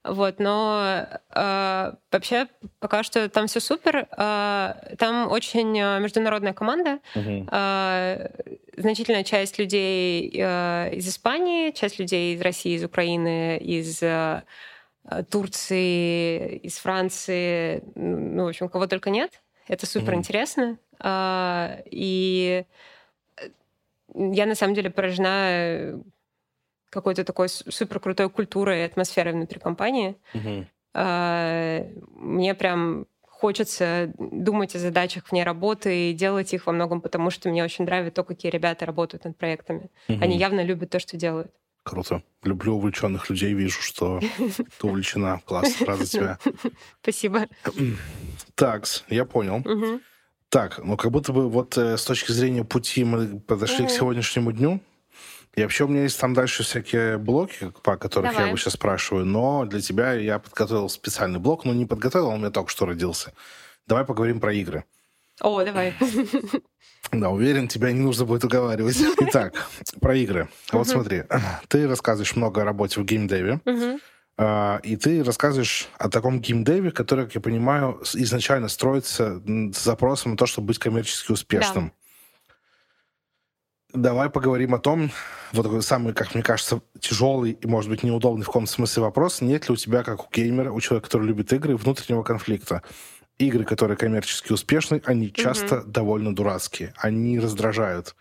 Вот, 0.05 0.39
но 0.39 1.07
э, 1.35 1.93
вообще 2.13 2.47
пока 2.79 3.03
что 3.03 3.29
там 3.29 3.47
все 3.47 3.61
супер. 3.61 4.09
Э, 4.17 4.95
там 4.97 5.31
очень 5.31 5.79
э, 5.79 5.99
международная 6.01 6.53
команда. 6.55 7.01
Мгм. 7.15 7.49
Э, 7.51 8.31
значительная 8.77 9.25
часть 9.25 9.59
людей 9.59 10.31
э, 10.35 10.95
из 10.95 11.09
Испании, 11.09 11.73
часть 11.73 11.99
людей 11.99 12.35
из 12.35 12.41
России, 12.41 12.77
из 12.77 12.85
Украины, 12.85 13.59
из 13.59 14.03
э, 14.03 14.45
э, 15.11 15.23
Турции, 15.25 16.57
из 16.59 16.79
Франции, 16.79 17.83
ну, 17.95 18.45
в 18.45 18.49
общем, 18.49 18.69
кого 18.69 18.87
только 18.87 19.11
нет. 19.11 19.43
Это 19.67 19.85
супер 19.85 20.15
интересно. 20.15 20.79
А, 21.01 21.79
И 21.91 22.65
э, 23.37 23.49
я 24.15 24.47
на 24.47 24.55
самом 24.55 24.75
деле 24.75 24.91
поражена 24.91 25.49
э, 25.51 25.99
какой-то 26.91 27.25
такой 27.25 27.49
супер 27.49 28.01
крутой 28.01 28.31
культурой 28.31 28.81
и 28.81 28.85
атмосферой 28.85 29.33
внутри 29.35 29.59
компании. 29.61 30.17
А, 30.95 31.87
Мне 32.15 32.55
прям 32.55 33.07
хочется 33.23 34.13
думать 34.19 34.75
о 34.75 34.79
задачах 34.81 35.31
вне 35.31 35.45
работы 35.45 36.11
и 36.11 36.13
делать 36.13 36.53
их 36.55 36.67
во 36.67 36.73
многом, 36.73 37.01
потому 37.01 37.31
что 37.31 37.49
меня 37.51 37.63
очень 37.65 37.85
нравится 37.85 38.17
то, 38.17 38.25
какие 38.25 38.51
ребята 38.51 38.85
работают 38.85 39.25
над 39.25 39.37
проектами. 39.37 39.91
Мгм. 40.09 40.23
Они 40.25 40.37
явно 40.37 40.65
любят 40.65 40.91
то, 40.91 40.99
что 40.99 41.17
делают. 41.17 41.53
Круто. 41.85 42.23
Люблю 42.43 42.75
увлеченных 42.75 43.31
людей, 43.31 43.55
вижу, 43.55 43.81
что 43.81 44.19
ты 44.81 44.87
увлечена. 44.87 45.41
Класс, 45.47 45.81
рада 45.83 46.05
тебя. 46.07 46.39
Спасибо. 47.03 47.47
Так, 48.55 48.87
я 49.09 49.25
понял. 49.25 49.65
Так, 50.49 50.79
ну 50.83 50.97
как 50.97 51.11
будто 51.13 51.33
бы 51.33 51.49
вот 51.49 51.77
э, 51.79 51.97
с 51.97 52.05
точки 52.05 52.33
зрения 52.33 52.65
пути 52.65 53.05
мы 53.05 53.39
подошли 53.39 53.85
к 53.85 53.89
Мгм. 53.89 53.97
сегодняшнему 53.99 54.51
дню. 54.53 54.81
И 55.59 55.63
вообще 55.63 55.85
у 55.85 55.89
меня 55.89 56.03
есть 56.05 56.21
там 56.21 56.35
дальше 56.35 56.63
всякие 56.63 57.19
блоки, 57.19 57.73
по 57.83 57.97
которых 57.97 58.31
я 58.31 58.33
Давай. 58.33 58.49
его 58.51 58.57
сейчас 58.57 58.75
спрашиваю, 58.75 59.25
но 59.25 59.65
для 59.65 59.81
тебя 59.81 60.13
я 60.13 60.39
подготовил 60.39 60.89
специальный 60.89 61.41
блок, 61.41 61.65
но 61.65 61.75
не 61.75 61.85
подготовил, 61.85 62.29
он 62.29 62.35
у 62.35 62.39
меня 62.39 62.51
только 62.51 62.71
что 62.71 62.87
родился. 62.87 63.33
Давай 63.89 64.05
поговорим 64.05 64.39
про 64.39 64.53
игры. 64.53 64.85
О, 65.41 65.65
давай. 65.65 65.95
Да, 67.11 67.31
уверен, 67.31 67.67
тебя 67.67 67.91
не 67.91 68.01
нужно 68.01 68.25
будет 68.25 68.45
уговаривать. 68.45 68.99
Итак, 69.21 69.55
про 70.01 70.15
игры. 70.15 70.49
Вот 70.73 70.87
смотри, 70.87 71.25
ты 71.69 71.89
рассказываешь 71.89 72.37
много 72.37 72.63
о 72.63 72.65
работе 72.65 73.01
в 73.01 73.05
геймдеве, 73.05 73.61
а, 74.37 74.79
и 74.85 74.97
ты 74.97 75.25
рассказываешь 75.25 75.89
о 75.99 76.09
таком 76.09 76.41
геймдеве, 76.41 76.93
который, 76.93 77.25
как 77.25 77.35
я 77.35 77.41
понимаю, 77.41 78.01
изначально 78.15 78.69
строится 78.69 79.43
с 79.45 79.83
запросом 79.83 80.33
на 80.33 80.37
то, 80.37 80.47
чтобы 80.47 80.69
быть 80.69 80.79
коммерчески 80.79 81.33
успешным. 81.33 81.93
Давай 83.95 84.29
поговорим 84.29 84.75
о 84.75 84.79
том, 84.79 85.11
вот 85.53 85.63
такой 85.63 85.83
самый, 85.83 86.13
как 86.13 86.35
мне 86.35 86.43
кажется, 86.43 86.83
тяжелый 87.01 87.53
и, 87.53 87.67
может 87.67 87.89
быть, 87.91 88.03
неудобный 88.03 88.43
в 88.43 88.47
каком-то 88.47 88.71
смысле 88.71 89.03
вопрос. 89.05 89.41
Нет 89.41 89.69
ли 89.69 89.73
у 89.73 89.77
тебя, 89.77 90.03
как 90.03 90.27
у 90.27 90.29
геймера, 90.31 90.71
у 90.73 90.81
человека, 90.81 91.07
который 91.07 91.27
любит 91.27 91.51
игры, 91.55 91.75
внутреннего 91.75 92.23
конфликта? 92.23 92.83
Игры, 93.39 93.65
которые 93.65 93.97
коммерчески 93.97 94.53
успешны, 94.53 95.01
они 95.07 95.33
часто 95.33 95.83
довольно 95.85 96.35
дурацкие. 96.35 96.93
Они 96.99 97.39
раздражают. 97.39 98.15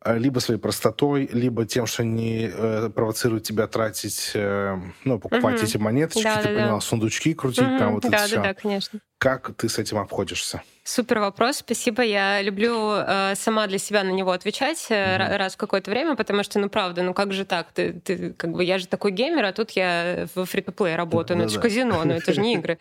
А, 0.00 0.16
Либо 0.16 0.38
своей 0.38 0.60
простотой, 0.60 1.28
либо 1.32 1.66
тем, 1.66 1.86
что 1.86 2.02
они 2.02 2.48
э, 2.52 2.88
провоцируют 2.94 3.44
тебя 3.44 3.66
тратить, 3.66 4.30
э, 4.34 4.78
ну, 5.04 5.18
покупать 5.18 5.56
Мгм. 5.56 5.64
эти 5.64 5.76
монеточки, 5.78 6.22
ты 6.22 6.34
Да-да-да. 6.34 6.54
поняла, 6.54 6.80
сундучки 6.80 7.34
крутить, 7.34 7.62
Мгм. 7.66 7.78
там 7.78 7.94
вот 7.94 8.04
это 8.04 8.12
Да, 8.12 8.26
все. 8.26 8.36
да, 8.36 8.42
да, 8.44 8.54
конечно. 8.54 9.00
Как 9.18 9.54
ты 9.56 9.68
с 9.68 9.78
этим 9.78 9.98
обходишься? 9.98 10.62
Супер 10.84 11.20
вопрос, 11.20 11.58
спасибо. 11.58 12.02
Я 12.02 12.42
люблю 12.42 12.92
э, 12.96 13.34
сама 13.36 13.68
для 13.68 13.78
себя 13.78 14.02
на 14.02 14.10
него 14.10 14.32
отвечать 14.32 14.86
э, 14.90 15.16
ра- 15.16 15.36
раз 15.36 15.54
в 15.54 15.56
какое-то 15.56 15.90
время, 15.92 16.16
потому 16.16 16.42
что, 16.42 16.58
ну 16.58 16.68
правда, 16.68 17.02
ну 17.02 17.14
как 17.14 17.32
же 17.32 17.44
так? 17.44 17.70
Ты, 17.72 17.92
ты 17.92 18.32
как 18.32 18.50
бы 18.50 18.64
я 18.64 18.78
же 18.78 18.88
такой 18.88 19.12
геймер, 19.12 19.44
а 19.44 19.52
тут 19.52 19.70
я 19.72 20.26
в 20.34 20.44
фри-то-плей 20.44 20.96
работаю, 20.96 21.36
ну 21.38 21.44
это 21.44 21.52
же 21.52 21.58
Да-да. 21.58 21.68
казино, 21.68 22.04
ну 22.04 22.14
это 22.14 22.32
же 22.32 22.40
не 22.40 22.54
игры. 22.54 22.78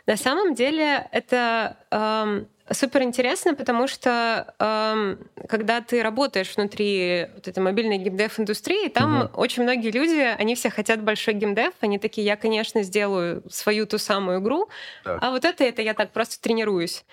На 0.05 0.15
самом 0.15 0.53
деле 0.53 1.07
это 1.11 2.47
супер 2.71 3.03
интересно, 3.03 3.53
потому 3.53 3.87
что 3.87 4.53
ам, 4.59 5.17
когда 5.47 5.81
ты 5.81 6.01
работаешь 6.03 6.55
внутри 6.55 7.27
вот 7.35 7.47
этой 7.47 7.59
мобильной 7.59 7.97
геймдев-индустрии, 7.97 8.89
там 8.89 9.19
Мгм. 9.19 9.29
очень 9.35 9.63
многие 9.63 9.91
люди, 9.91 10.19
они 10.37 10.55
все 10.55 10.69
хотят 10.69 11.01
большой 11.01 11.33
геймдев, 11.35 11.73
они 11.81 11.99
такие, 11.99 12.25
я, 12.25 12.35
конечно, 12.35 12.83
сделаю 12.83 13.43
свою 13.49 13.85
ту 13.85 13.97
самую 13.97 14.39
игру, 14.41 14.69
Так. 15.03 15.19
а 15.21 15.31
вот 15.31 15.45
это, 15.45 15.63
это 15.63 15.81
я 15.81 15.93
так 15.93 16.11
просто 16.11 16.41
тренируюсь. 16.41 17.05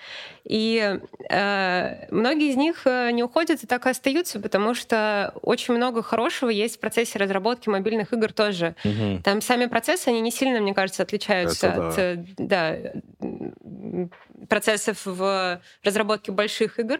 И 0.43 0.99
э, 1.29 2.07
многие 2.11 2.49
из 2.51 2.55
них 2.55 2.81
э, 2.85 3.11
не 3.11 3.23
уходят 3.23 3.63
и 3.63 3.67
так 3.67 3.85
и 3.85 3.89
остаются, 3.89 4.39
потому 4.39 4.73
что 4.75 5.33
очень 5.41 5.73
много 5.73 6.03
хорошего 6.03 6.49
есть 6.49 6.77
в 6.77 6.79
процессе 6.79 7.17
разработки 7.17 7.69
мобильных 7.69 8.13
игр 8.13 8.31
тоже. 8.31 8.75
Там 9.23 9.41
сами 9.41 9.65
процессы, 9.65 10.09
они 10.09 10.21
не 10.21 10.31
сильно, 10.31 10.59
мне 10.59 10.73
кажется, 10.73 11.03
отличаются 11.03 11.67
Это 11.67 11.87
от 11.87 11.97
э, 11.97 12.25
да, 12.37 12.75
м, 13.21 14.11
процессов 14.49 15.05
в 15.05 15.61
разработке 15.83 16.31
больших 16.31 16.79
игр. 16.79 16.99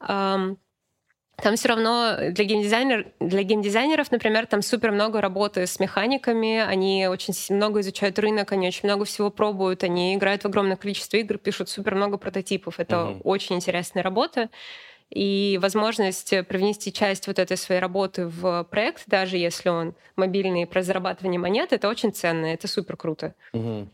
Ам, 0.00 0.58
Там 1.42 1.56
все 1.56 1.68
равно 1.68 2.16
для, 2.30 2.44
геймдизайнер, 2.44 3.12
для 3.20 3.42
геймдизайнеров, 3.42 4.10
например, 4.10 4.46
там 4.46 4.62
супер 4.62 4.90
много 4.92 5.20
работы 5.20 5.66
с 5.66 5.78
механиками, 5.80 6.58
они 6.60 7.08
очень 7.08 7.34
много 7.54 7.80
изучают 7.80 8.18
рынок, 8.18 8.52
они 8.52 8.68
очень 8.68 8.88
много 8.88 9.04
всего 9.04 9.30
пробуют, 9.30 9.84
они 9.84 10.14
играют 10.14 10.42
в 10.44 10.46
огромное 10.46 10.76
количество 10.76 11.18
игр, 11.18 11.36
пишут 11.36 11.68
супер 11.68 11.94
много 11.94 12.16
прототипов. 12.16 12.80
Это 12.80 12.96
Мгм. 12.96 13.20
очень 13.24 13.56
интересная 13.56 14.02
работа. 14.02 14.48
И 15.10 15.58
возможность 15.62 16.30
привнести 16.48 16.92
часть 16.92 17.28
вот 17.28 17.38
этой 17.38 17.56
своей 17.56 17.80
работы 17.80 18.26
в 18.26 18.64
проект, 18.64 19.04
даже 19.06 19.36
если 19.36 19.68
он 19.68 19.94
мобильный 20.16 20.66
про 20.66 20.82
зарабатывание 20.82 21.38
монет, 21.38 21.72
это 21.72 21.88
очень 21.88 22.12
ценно, 22.12 22.46
это 22.46 22.66
супер 22.66 22.96
круто. 22.96 23.34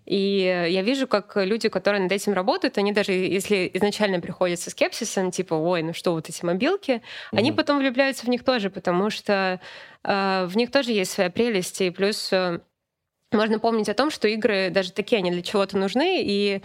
И 0.07 0.67
я 0.69 0.83
вижу, 0.83 1.07
как 1.07 1.37
люди, 1.37 1.69
которые 1.69 2.03
над 2.03 2.13
этим 2.13 2.33
работают, 2.33 2.79
они 2.79 2.93
даже 2.93 3.13
если 3.13 3.71
изначально 3.75 4.21
приходят 4.21 4.59
со 4.59 4.71
скепсисом, 4.71 5.31
типа, 5.31 5.55
ой, 5.55 5.83
ну 5.83 5.93
что 5.93 6.13
вот 6.13 6.29
эти 6.29 6.45
мобилки, 6.45 7.03
они 7.31 7.51
Мгм. 7.51 7.57
потом 7.57 7.79
влюбляются 7.79 8.25
в 8.25 8.29
них 8.29 8.43
тоже, 8.43 8.71
потому 8.71 9.11
что 9.11 9.61
э, 10.05 10.47
в 10.47 10.57
них 10.57 10.71
тоже 10.71 10.93
есть 10.93 11.13
своя 11.13 11.31
прелесть, 11.31 11.81
и 11.83 11.91
плюс 11.91 12.33
э, 12.33 12.61
можно 13.33 13.59
помнить 13.59 13.89
о 13.89 13.95
том, 13.95 14.11
что 14.11 14.29
игры 14.29 14.71
даже 14.71 14.93
такие, 14.93 15.19
они 15.19 15.31
для 15.31 15.43
чего-то 15.43 15.77
нужны, 15.79 16.23
и 16.23 16.57
э, 16.57 16.61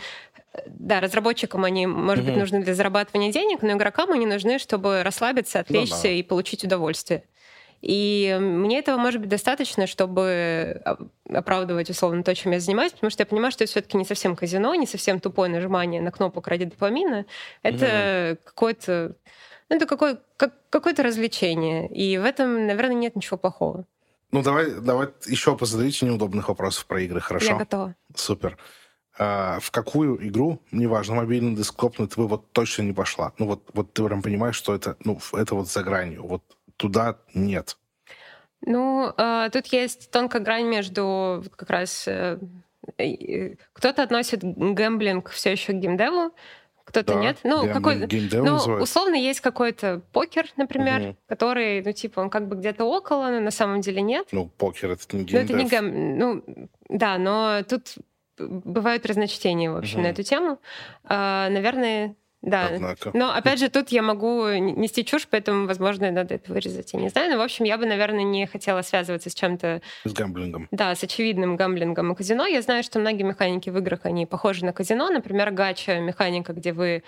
да, 0.66 0.99
разработчикам 0.99 1.64
они, 1.64 1.88
может 1.88 2.24
быть, 2.24 2.34
Мгм. 2.34 2.41
нужны 2.41 2.64
для 2.64 2.74
зарабатывания 2.74 3.32
денег, 3.32 3.62
но 3.62 3.74
игрокам 3.74 4.12
они 4.12 4.26
нужны, 4.26 4.60
чтобы 4.60 5.03
расслабиться, 5.03 5.60
отвлечься 5.60 6.03
да. 6.03 6.10
и 6.10 6.24
получить 6.24 6.64
удовольствие. 6.64 7.24
И 7.82 8.36
мне 8.39 8.80
этого 8.80 8.97
может 8.97 9.22
быть 9.22 9.30
достаточно, 9.30 9.86
чтобы 9.86 10.82
а, 10.84 10.97
оправдывать 11.32 11.91
условно 11.91 12.24
то, 12.24 12.34
чем 12.34 12.51
я 12.51 12.60
занимаюсь, 12.60 12.91
потому 12.91 13.12
что 13.12 13.22
я 13.22 13.28
понимаю, 13.28 13.51
что 13.51 13.64
это 13.64 13.72
все-таки 13.72 13.97
не 13.97 14.05
совсем 14.05 14.36
казино, 14.36 14.74
не 14.74 14.88
совсем 14.88 15.20
тупое 15.20 15.51
нажимание 15.51 16.01
на 16.01 16.12
кнопок 16.12 16.47
ради 16.47 16.66
допамина. 16.66 17.26
Это 17.62 18.38
какое-то 18.43 19.16
ну, 19.70 19.76
это 19.76 19.86
какое, 19.86 20.20
как, 20.38 20.53
какое-то 20.70 21.03
развлечение. 21.03 21.88
И 21.89 22.18
в 22.18 22.24
этом, 22.24 22.68
наверное, 22.68 22.95
нет 22.95 23.16
ничего 23.16 23.38
плохого. 23.38 23.86
Ну, 24.32 24.41
давай, 24.41 24.72
давай 24.72 25.10
еще 25.26 25.58
позадавите 25.58 26.05
неудобных 26.05 26.49
вопросов 26.49 26.86
про 26.86 27.01
игры, 27.01 27.20
хорошо? 27.20 27.47
Я 27.47 27.58
готова. 27.58 27.95
Супер. 28.16 28.58
А, 29.20 29.59
в 29.59 29.72
какую 29.72 30.28
игру, 30.28 30.59
неважно, 30.72 31.15
мобильный, 31.15 31.55
десктопный, 31.55 32.07
ты 32.07 32.15
бы 32.22 32.28
вот 32.28 32.51
точно 32.51 32.84
не 32.84 32.93
пошла? 32.93 33.34
Ну, 33.39 33.47
вот, 33.47 33.63
вот 33.74 33.91
ты 33.93 34.03
прям 34.03 34.22
понимаешь, 34.22 34.55
что 34.55 34.76
это, 34.76 34.95
ну, 35.03 35.20
это 35.34 35.55
вот 35.55 35.68
за 35.70 35.82
гранью. 35.84 36.26
Вот 36.28 36.43
туда 36.78 37.18
нет. 37.34 37.78
Ну, 38.61 39.11
э, 39.18 39.49
тут 39.51 39.68
есть 39.68 40.11
тонкая 40.11 40.41
грань 40.41 40.65
между 40.68 41.43
как 41.55 41.70
раз... 41.70 42.07
э, 42.07 42.38
кто-то 43.74 44.03
относит 44.03 44.43
гэмблинг 44.43 45.30
все 45.30 45.51
еще 45.51 45.74
к 45.74 45.76
геймдеву, 45.76 46.32
кто-то 46.86 47.15
Да, 47.15 47.20
нет. 47.20 47.39
Ну, 47.43 47.68
какой 47.74 48.05
геймдев 48.05 48.43
Ну, 48.45 48.55
условно, 48.82 49.15
есть 49.15 49.41
какой-то 49.41 50.01
покер, 50.13 50.45
например, 50.57 51.01
Мгм. 51.01 51.18
который, 51.28 51.84
ну, 51.84 51.91
типа, 51.91 52.20
он 52.22 52.30
как 52.30 52.47
бы 52.47 52.55
где-то 52.55 52.86
около, 52.86 53.30
но 53.30 53.39
на 53.39 53.51
самом 53.51 53.82
деле 53.82 54.01
нет. 54.01 54.28
Ну, 54.32 54.47
покер, 54.47 54.91
это 54.91 55.03
не 55.18 55.24
Ну, 55.24 55.39
это 55.39 55.53
не 55.53 55.65
геймдев. 55.65 55.72
гэм... 55.72 56.18
Ну, 56.18 56.43
да, 56.89 57.18
но 57.18 57.63
тут 57.68 57.95
бывают 58.39 59.05
разночтения, 59.05 59.71
в 59.71 59.77
общем, 59.77 59.99
Мгм. 59.99 60.03
на 60.03 60.07
эту 60.11 60.23
тему. 60.23 60.59
А, 61.03 61.49
наверное, 61.49 62.15
да. 62.41 62.69
Однако. 62.71 63.11
Но, 63.13 63.33
опять 63.33 63.59
же, 63.59 63.69
тут 63.69 63.89
я 63.89 64.01
могу 64.01 64.47
нести 64.49 65.03
чушь, 65.03 65.27
поэтому, 65.29 65.65
возможно, 65.65 66.11
надо 66.11 66.35
это 66.35 66.53
вырезать. 66.53 66.93
Я 66.93 66.99
не 66.99 67.09
знаю. 67.09 67.31
Но, 67.31 67.38
в 67.38 67.41
общем, 67.41 67.65
я 67.65 67.77
бы, 67.77 67.85
наверное, 67.85 68.23
не 68.23 68.45
хотела 68.45 68.81
связываться 68.83 69.29
с 69.29 69.33
чем-то, 69.33 69.81
С 70.05 70.13
гамблингом. 70.13 70.67
да, 70.71 70.93
с 70.93 71.03
очевидным 71.03 71.55
гамблингом 71.55 72.11
и 72.11 72.15
казино. 72.15 72.45
Я 72.45 72.61
знаю, 72.61 72.83
что 72.83 72.99
многие 72.99 73.23
механики 73.23 73.69
в 73.69 73.77
играх, 73.77 74.01
они 74.03 74.25
похожи 74.25 74.63
на 74.65 74.71
казино. 74.71 75.09
Например, 75.09 75.51
гача, 75.51 75.99
механика, 75.99 76.53
где 76.53 76.73
вы 76.73 77.03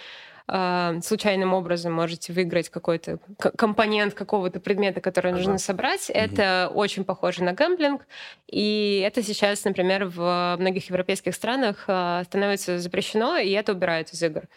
э, 0.48 1.00
случайным 1.04 1.54
образом 1.54 1.94
можете 1.94 2.34
выиграть 2.34 2.70
какой-то 2.70 3.20
компонент 3.38 4.16
какого-то 4.16 4.60
предмета, 4.60 5.00
который 5.00 5.32
ага. 5.32 5.38
нужно 5.38 5.58
собрать. 5.60 6.10
Угу. 6.10 6.18
Это 6.18 6.72
очень 6.74 7.04
похоже 7.04 7.44
на 7.44 7.54
гэмблинг. 7.54 8.02
И 8.48 9.04
это 9.06 9.22
сейчас, 9.22 9.64
например, 9.64 10.06
в 10.06 10.58
многих 10.60 10.90
европейских 10.90 11.36
странах 11.36 11.86
э, 11.88 12.24
становится 12.26 12.80
запрещено, 12.80 13.38
и 13.38 13.52
это 13.52 13.74
убирают 13.74 14.10
из 14.10 14.24
игр. 14.24 14.48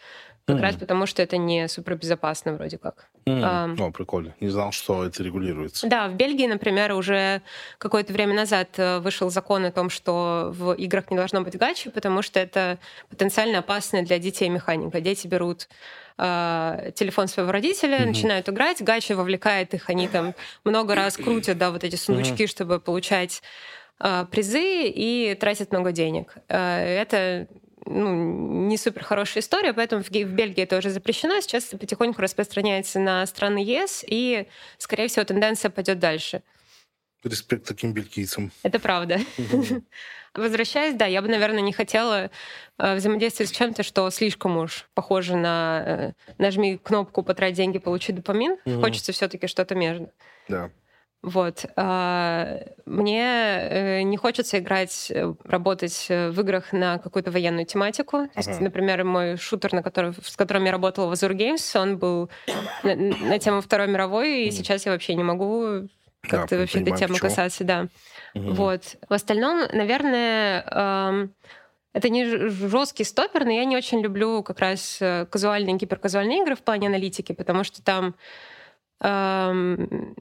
Как 0.45 0.57
mm. 0.57 0.61
раз 0.61 0.75
потому, 0.75 1.05
что 1.05 1.21
это 1.21 1.37
не 1.37 1.69
супербезопасно 1.69 2.53
вроде 2.53 2.77
как. 2.77 3.07
Mm. 3.25 3.77
Um, 3.77 3.87
О, 3.87 3.91
прикольно. 3.91 4.35
Не 4.41 4.49
знал, 4.49 4.73
что 4.73 5.05
это 5.05 5.23
регулируется. 5.23 5.87
Да, 5.87 6.09
в 6.09 6.15
Бельгии, 6.15 6.47
например, 6.47 6.91
уже 6.91 7.41
какое-то 7.77 8.11
время 8.11 8.33
назад 8.33 8.67
э, 8.75 8.99
вышел 8.99 9.29
закон 9.29 9.63
о 9.63 9.71
том, 9.71 9.89
что 9.89 10.51
в 10.53 10.73
играх 10.73 11.09
не 11.11 11.15
должно 11.15 11.41
быть 11.41 11.57
гачи, 11.57 11.89
потому 11.89 12.21
что 12.21 12.41
это 12.41 12.77
потенциально 13.09 13.59
опасно 13.59 14.03
для 14.03 14.19
детей 14.19 14.49
механика. 14.49 14.99
Дети 14.99 15.27
берут 15.27 15.69
э, 16.17 16.91
телефон 16.93 17.29
своего 17.29 17.53
родителя, 17.53 17.99
mm-hmm. 17.99 18.05
начинают 18.07 18.49
играть, 18.49 18.81
гачи 18.81 19.13
вовлекает 19.13 19.73
их, 19.73 19.89
они 19.89 20.09
там 20.09 20.35
много 20.65 20.93
раз 20.93 21.15
крутят, 21.15 21.57
да, 21.57 21.71
вот 21.71 21.85
эти 21.85 21.95
сундучки, 21.95 22.43
mm-hmm. 22.43 22.47
чтобы 22.47 22.79
получать 22.81 23.41
э, 24.01 24.25
призы 24.29 24.89
и 24.89 25.37
тратят 25.39 25.71
много 25.71 25.93
денег. 25.93 26.35
Э, 26.49 26.83
это 27.01 27.47
ну, 27.85 28.67
не 28.67 28.77
супер 28.77 29.03
хорошая 29.03 29.41
история, 29.41 29.73
поэтому 29.73 30.03
в, 30.03 30.09
в 30.09 30.11
Бельгии 30.11 30.63
это 30.63 30.77
уже 30.77 30.89
запрещено. 30.89 31.39
Сейчас 31.41 31.67
это 31.67 31.77
потихоньку 31.77 32.21
распространяется 32.21 32.99
на 32.99 33.25
страны 33.25 33.59
ЕС, 33.59 34.03
и, 34.07 34.47
скорее 34.77 35.07
всего, 35.07 35.25
тенденция 35.25 35.69
пойдет 35.69 35.99
дальше. 35.99 36.41
Респект 37.23 37.65
таким 37.65 37.93
бельгийцам. 37.93 38.51
Это 38.63 38.79
правда. 38.79 39.19
Возвращаясь, 40.33 40.95
да, 40.95 41.05
я 41.05 41.21
бы, 41.21 41.29
наверное, 41.29 41.61
не 41.61 41.71
хотела 41.71 42.31
э, 42.77 42.95
взаимодействовать 42.95 43.49
с 43.49 43.55
чем-то, 43.55 43.83
что 43.83 44.09
слишком 44.09 44.57
уж 44.57 44.89
похоже 44.93 45.37
на 45.37 45.83
э, 45.85 46.11
нажми 46.37 46.77
кнопку 46.77 47.23
«Потрать 47.23 47.53
деньги, 47.53 47.77
получи 47.77 48.11
допамин». 48.11 48.57
Хочется 48.81 49.13
все 49.13 49.27
таки 49.29 49.47
что-то 49.47 49.75
между. 49.75 50.11
Да. 50.49 50.71
Вот. 51.23 51.65
А, 51.77 52.59
мне 52.85 53.23
э, 53.23 54.01
не 54.01 54.17
хочется 54.17 54.59
играть, 54.59 55.09
э, 55.09 55.33
работать 55.45 56.07
э, 56.09 56.29
в 56.31 56.39
играх 56.41 56.73
на 56.73 56.97
какую-то 56.97 57.31
военную 57.31 57.65
тематику. 57.65 58.17
Uh-huh. 58.17 58.43
То 58.43 58.49
есть, 58.49 58.59
например, 58.59 59.05
мой 59.05 59.37
шутер, 59.37 59.71
на 59.71 59.81
который, 59.81 60.13
с 60.21 60.35
которым 60.35 60.65
я 60.65 60.73
работала 60.73 61.07
в 61.07 61.13
Azure 61.13 61.33
Games, 61.33 61.81
он 61.81 61.97
был 61.97 62.29
на, 62.83 62.95
на 62.95 63.39
тему 63.39 63.61
Второй 63.61 63.87
мировой, 63.87 64.43
и 64.43 64.51
сейчас 64.51 64.85
я 64.85 64.91
вообще 64.91 65.15
не 65.15 65.23
могу 65.23 65.87
как-то 66.23 66.55
да, 66.55 66.61
вообще 66.61 66.81
этой 66.81 66.97
темы 66.97 67.13
почему. 67.13 67.29
касаться, 67.29 67.63
да. 67.63 67.87
Uh-huh. 68.35 68.51
Вот. 68.51 68.97
В 69.07 69.13
остальном, 69.13 69.61
наверное, 69.71 70.61
эм, 70.61 71.33
это 71.93 72.09
не 72.09 72.49
жесткий 72.49 73.05
стопер, 73.05 73.45
но 73.45 73.51
я 73.51 73.63
не 73.63 73.77
очень 73.77 74.01
люблю 74.01 74.43
как 74.43 74.59
раз 74.59 74.99
казуальные, 75.29 75.77
гиперказуальные 75.77 76.41
игры 76.41 76.55
в 76.55 76.63
плане 76.63 76.87
аналитики, 76.87 77.31
потому 77.31 77.63
что 77.63 77.81
там 77.81 78.15
эм, 78.99 80.15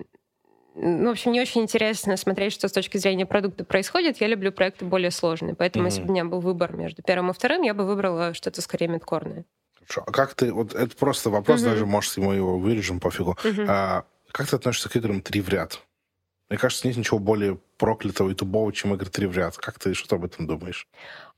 ну, 0.75 1.09
в 1.09 1.13
общем, 1.13 1.33
не 1.33 1.41
очень 1.41 1.63
интересно 1.63 2.17
смотреть, 2.17 2.53
что 2.53 2.69
с 2.69 2.73
точки 2.73 2.97
зрения 2.97 3.27
продукта 3.27 3.65
происходит. 3.65 4.21
Я 4.21 4.29
люблю 4.29 4.53
проекты 4.53 4.85
более 4.85 5.11
сложные. 5.11 5.55
Поэтому, 5.55 5.85
mm-hmm. 5.85 5.89
если 5.89 6.03
бы 6.03 6.09
у 6.09 6.13
меня 6.13 6.25
был 6.25 6.41
выбор 6.41 6.75
между 6.75 7.03
первым 7.03 7.31
и 7.31 7.35
вторым, 7.35 7.63
я 7.63 7.75
бы 7.75 7.87
выбрала 7.87 8.33
что-то 8.35 8.63
скорее 8.63 8.89
медкорное. 8.89 9.45
Хорошо. 9.75 10.05
А 10.07 10.13
как 10.13 10.35
ты... 10.35 10.53
Вот 10.53 10.75
это 10.75 10.97
просто 10.97 11.31
вопрос, 11.31 11.61
mm-hmm. 11.61 11.65
даже, 11.65 11.87
может, 11.87 12.17
мы 12.17 12.37
его 12.37 12.59
вырежем, 12.59 13.01
пофигу. 13.01 13.37
Mm-hmm. 13.43 13.67
А, 13.69 14.05
как 14.31 14.49
ты 14.49 14.57
относишься 14.57 14.89
к 14.89 14.97
играм 14.97 15.21
три 15.21 15.41
в 15.41 15.49
ряд? 15.49 15.81
Мне 16.53 16.59
кажется, 16.59 16.87
нет 16.87 16.99
ничего 16.99 17.19
более 17.19 17.59
проклятого 17.79 18.29
и 18.29 18.35
тубого, 18.35 18.71
чем 18.75 18.93
игры 18.93 19.09
три 19.09 19.25
в 19.27 19.35
ряд. 19.35 19.57
Как 19.57 19.79
ты 19.79 19.95
что 19.95 20.17
об 20.17 20.27
этом 20.27 20.47
думаешь? 20.47 20.87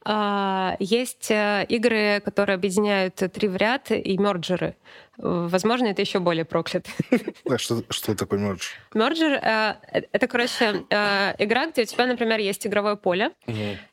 А, 0.05 0.75
есть 0.81 1.31
э, 1.31 1.65
игры, 1.69 2.21
которые 2.25 2.55
объединяют 2.55 3.15
три 3.15 3.47
в 3.47 3.55
ряд 3.55 3.93
и 3.93 4.19
мерджеры. 4.19 4.75
Возможно, 5.17 5.87
это 5.87 6.03
еще 6.03 6.19
более 6.19 6.45
проклято. 6.45 6.91
Да, 7.45 7.59
что, 7.59 7.85
что 7.91 8.17
такое 8.17 8.41
мердж? 8.41 8.71
Мерджер 8.93 9.35
э,— 9.41 9.75
это, 10.11 10.27
короче, 10.27 10.85
э, 10.91 11.35
игра, 11.39 11.71
где 11.71 11.83
у 11.83 11.85
тебя, 11.85 12.07
например, 12.07 12.41
есть 12.41 12.67
игровое 12.67 12.97
поле, 12.97 13.31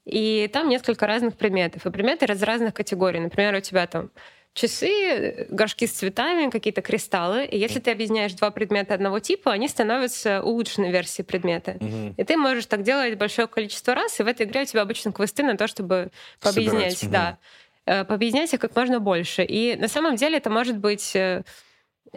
и 0.05 0.49
там 0.51 0.69
несколько 0.69 1.05
разных 1.05 1.37
предметов. 1.37 1.85
И 1.85 1.91
предметы 1.91 2.25
из 2.25 2.41
разных 2.41 2.73
категорий. 2.73 3.19
Например, 3.19 3.53
у 3.53 3.61
тебя 3.61 3.85
там 3.85 4.09
часы, 4.53 5.47
горшки 5.49 5.87
с 5.87 5.91
цветами, 5.91 6.49
какие-то 6.49 6.81
кристаллы. 6.81 7.45
И 7.45 7.57
если 7.57 7.79
ты 7.79 7.91
объединяешь 7.91 8.33
два 8.33 8.51
предмета 8.51 8.93
одного 8.93 9.19
типа, 9.19 9.51
они 9.51 9.67
становятся 9.67 10.41
улучшенной 10.43 10.91
версией 10.91 11.25
предмета. 11.25 11.77
Угу. 11.79 12.15
И 12.17 12.23
ты 12.23 12.37
можешь 12.37 12.65
так 12.65 12.83
делать 12.83 13.17
большое 13.17 13.47
количество 13.47 13.95
раз, 13.95 14.19
и 14.19 14.23
в 14.23 14.27
этой 14.27 14.45
игре 14.45 14.63
у 14.63 14.65
тебя 14.65 14.81
обычно 14.81 15.11
квесты 15.11 15.43
на 15.43 15.57
то, 15.57 15.67
чтобы 15.67 16.11
пообъединять. 16.41 16.97
Собирать. 16.97 17.37
Да. 17.85 17.99
Угу. 17.99 18.07
Пообъединять 18.07 18.53
их 18.53 18.59
как 18.59 18.75
можно 18.75 18.99
больше. 18.99 19.43
И 19.43 19.75
на 19.75 19.87
самом 19.87 20.15
деле 20.15 20.37
это 20.37 20.49
может 20.49 20.77
быть 20.77 21.15
э, 21.15 21.43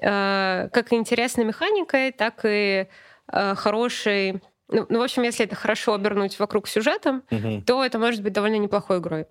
э, 0.01 0.69
как 0.73 0.93
интересной 0.93 1.45
механикой, 1.45 2.13
так 2.13 2.41
и 2.45 2.87
хорошей 3.27 4.43
ну, 4.69 4.87
ну, 4.89 4.99
в 5.01 5.03
общем, 5.03 5.23
если 5.23 5.45
это 5.45 5.55
хорошо 5.55 5.95
обернуть 5.95 6.39
вокруг 6.39 6.69
сюжетом, 6.69 7.23
угу. 7.31 7.63
то 7.67 7.85
это 7.85 7.99
может 7.99 8.23
быть 8.23 8.33
довольно 8.33 8.57
неплохой 8.57 8.99
игрой. 8.99 9.27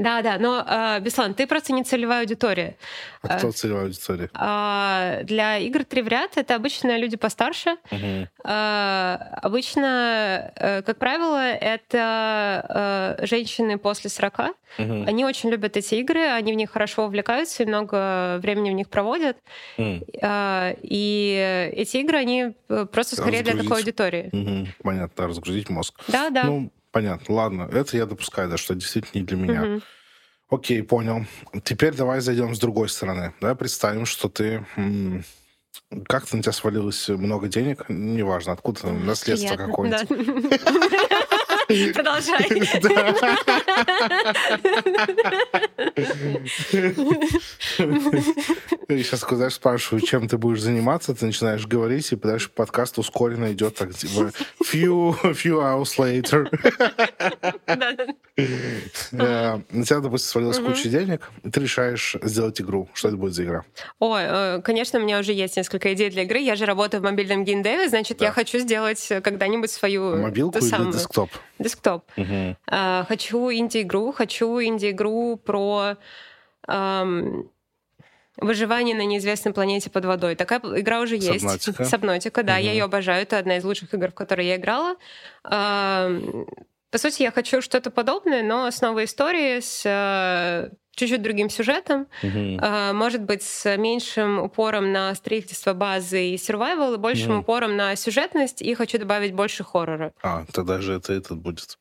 Да, 0.00 0.22
да, 0.22 0.38
но, 0.38 0.64
э, 0.66 1.00
Беслан, 1.00 1.34
ты 1.34 1.46
просто 1.46 1.74
не 1.74 1.84
целевая 1.84 2.20
аудитория. 2.20 2.76
А 3.20 3.36
кто 3.36 3.52
целевая 3.52 3.84
аудитория? 3.84 4.30
Э, 4.34 5.24
для 5.24 5.58
игр 5.58 5.84
три 5.84 6.00
в 6.00 6.08
ряд 6.08 6.38
это 6.38 6.54
обычно 6.54 6.96
люди 6.96 7.18
постарше. 7.18 7.76
Угу. 7.90 8.28
Э, 8.44 9.18
обычно, 9.42 10.52
э, 10.56 10.82
как 10.82 10.96
правило, 10.96 11.52
это 11.52 13.18
э, 13.20 13.26
женщины 13.26 13.76
после 13.76 14.08
40. 14.08 14.38
Угу. 14.78 15.04
Они 15.06 15.26
очень 15.26 15.50
любят 15.50 15.76
эти 15.76 15.96
игры, 15.96 16.28
они 16.28 16.54
в 16.54 16.56
них 16.56 16.70
хорошо 16.70 17.04
увлекаются 17.04 17.62
и 17.62 17.66
много 17.66 18.38
времени 18.38 18.70
в 18.70 18.74
них 18.74 18.88
проводят. 18.88 19.36
Угу. 19.76 20.00
Э, 20.22 20.76
и 20.80 21.72
эти 21.74 21.98
игры, 21.98 22.16
они 22.16 22.54
просто 22.90 23.16
скорее 23.16 23.42
для 23.42 23.54
такой 23.54 23.76
аудитории. 23.80 24.30
Угу. 24.32 24.68
Понятно, 24.82 25.26
разгрузить 25.26 25.68
мозг. 25.68 26.00
Да, 26.08 26.30
да. 26.30 26.44
Ну, 26.44 26.70
Понятно, 26.92 27.34
ладно. 27.34 27.68
Это 27.72 27.96
я 27.96 28.06
допускаю, 28.06 28.48
да, 28.48 28.56
что 28.56 28.74
действительно 28.74 29.20
не 29.20 29.26
для 29.26 29.36
меня. 29.36 29.62
Угу. 29.62 29.82
Окей, 30.50 30.82
понял. 30.82 31.26
Теперь 31.62 31.94
давай 31.94 32.20
зайдем 32.20 32.54
с 32.54 32.58
другой 32.58 32.88
стороны. 32.88 33.32
Давай 33.40 33.56
представим, 33.56 34.06
что 34.06 34.28
ты... 34.28 34.64
Как-то 36.06 36.36
на 36.36 36.42
тебя 36.42 36.52
свалилось 36.52 37.08
много 37.08 37.48
денег, 37.48 37.84
неважно, 37.88 38.52
откуда 38.52 38.90
наследство 38.92 39.56
какое-нибудь. 39.56 40.60
Продолжай. 41.94 42.48
И 48.88 49.02
сейчас, 49.02 49.24
когда 49.24 49.44
я 49.44 49.50
спрашиваю, 49.50 50.02
чем 50.02 50.26
ты 50.28 50.36
будешь 50.36 50.60
заниматься, 50.60 51.14
ты 51.14 51.26
начинаешь 51.26 51.66
говорить, 51.66 52.12
и 52.12 52.16
дальше 52.16 52.50
подкаст 52.50 52.98
ускоренно 52.98 53.52
идет 53.52 53.76
так, 53.76 53.94
типа, 53.94 54.32
few, 54.64 55.14
few 55.22 55.60
hours 55.60 55.96
later. 55.98 56.48
Э, 59.12 59.60
на 59.70 59.84
тебя, 59.84 60.00
допустим, 60.00 60.28
свалилась 60.30 60.58
куча 60.58 60.88
денег, 60.88 61.30
и 61.44 61.50
ты 61.50 61.60
решаешь 61.60 62.16
сделать 62.22 62.60
игру. 62.60 62.88
Что 62.94 63.08
это 63.08 63.16
будет 63.16 63.34
за 63.34 63.44
игра? 63.44 63.64
Ой, 63.98 64.22
э, 64.24 64.60
конечно, 64.62 64.98
у 64.98 65.02
меня 65.02 65.18
уже 65.18 65.32
есть 65.32 65.56
несколько 65.56 65.92
идей 65.92 66.10
для 66.10 66.22
игры. 66.22 66.38
Я 66.38 66.56
же 66.56 66.64
работаю 66.64 67.00
в 67.00 67.04
мобильном 67.04 67.44
геймдеве, 67.44 67.88
значит, 67.88 68.20
я 68.20 68.32
хочу 68.32 68.58
сделать 68.58 69.06
когда-нибудь 69.22 69.70
свою... 69.70 70.16
Мобилку 70.16 70.58
или 70.58 70.92
десктоп? 70.92 71.30
Десктоп. 71.60 72.10
Хочу 72.66 73.52
инди-игру, 73.52 74.10
хочу 74.12 74.60
инди-игру 74.60 75.36
про 75.36 75.96
выживание 78.36 78.96
на 78.96 79.04
неизвестной 79.04 79.52
планете 79.52 79.90
под 79.90 80.06
водой. 80.06 80.34
Такая 80.34 80.60
игра 80.60 81.00
уже 81.00 81.16
есть. 81.16 81.40
Сабнотика. 81.40 81.84
Сабнотика, 81.84 82.42
да, 82.42 82.54
угу. 82.54 82.62
я 82.62 82.72
ее 82.72 82.84
обожаю. 82.84 83.22
Это 83.22 83.38
одна 83.38 83.58
из 83.58 83.64
лучших 83.64 83.92
игр, 83.92 84.10
в 84.10 84.14
которой 84.14 84.46
я 84.46 84.56
играла. 84.56 84.96
По 86.90 86.98
сути, 86.98 87.22
я 87.22 87.30
хочу 87.30 87.62
что-то 87.62 87.90
подобное, 87.90 88.42
но 88.42 88.70
с 88.70 88.80
новой 88.80 89.04
историей, 89.04 89.60
с 89.60 89.82
э, 89.84 90.70
чуть-чуть 90.96 91.22
другим 91.22 91.48
сюжетом, 91.48 92.08
угу. 92.22 92.60
может 92.94 93.22
быть, 93.22 93.42
с 93.42 93.76
меньшим 93.76 94.40
упором 94.40 94.92
на 94.92 95.14
строительство 95.14 95.72
базы 95.72 96.30
и 96.30 96.34
survival, 96.34 96.94
и 96.94 96.98
большим 96.98 97.32
угу. 97.32 97.40
упором 97.40 97.76
на 97.76 97.94
сюжетность, 97.94 98.60
и 98.60 98.74
хочу 98.74 98.98
добавить 98.98 99.32
больше 99.32 99.62
хоррора. 99.62 100.12
А, 100.22 100.44
тогда 100.52 100.80
же 100.80 100.94
это 100.94 101.12
этот 101.12 101.38
будет. 101.38 101.78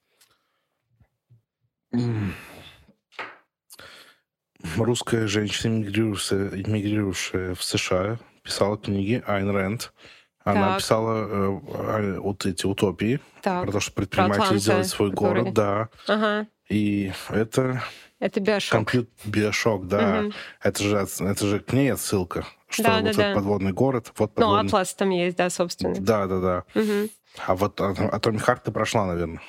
Русская 4.78 5.28
женщина, 5.28 5.72
мигрирующая, 5.72 6.52
мигрирующая 6.68 7.56
в 7.56 7.64
США, 7.64 8.20
писала 8.44 8.78
книги 8.78 9.24
Айн 9.26 9.50
Рэнд. 9.50 9.94
Она 10.44 10.70
так. 10.70 10.78
писала 10.80 11.28
э, 11.30 12.20
вот 12.20 12.46
эти 12.46 12.66
утопии 12.66 13.20
так. 13.42 13.64
про 13.64 13.72
то, 13.72 13.80
что 13.80 13.92
предприниматели 13.92 14.58
делают 14.58 14.88
свой 14.88 15.12
который... 15.12 15.42
город, 15.44 15.54
да. 15.54 15.90
Ага. 16.08 16.48
И 16.70 17.12
это... 17.30 17.84
Это 18.20 18.40
биошок. 18.40 18.72
Компьютер 18.72 19.12
биошок, 19.26 19.88
да. 19.88 20.22
Угу. 20.22 20.34
Это, 20.62 20.84
же, 20.84 20.98
это 20.98 21.46
же 21.46 21.60
к 21.60 21.72
ней 21.72 21.94
отсылка, 21.94 22.46
что 22.68 22.84
да, 22.84 22.96
вот 22.96 23.04
да, 23.04 23.10
этот 23.10 23.22
да. 23.22 23.36
подводный 23.36 23.72
город. 23.72 24.12
Вот 24.18 24.32
ну, 24.32 24.42
подводный... 24.42 24.64
Ну, 24.64 24.68
Атлас 24.68 24.94
там 24.94 25.10
есть, 25.10 25.38
да, 25.38 25.50
собственно. 25.50 25.96
Да, 25.96 26.28
да, 26.28 26.40
да. 26.40 26.64
Угу. 26.76 27.10
А 27.48 27.56
вот 27.56 27.80
Atomic 27.80 28.46
Heart 28.46 28.62
ты 28.66 28.72
прошла, 28.72 29.06
наверное. 29.06 29.42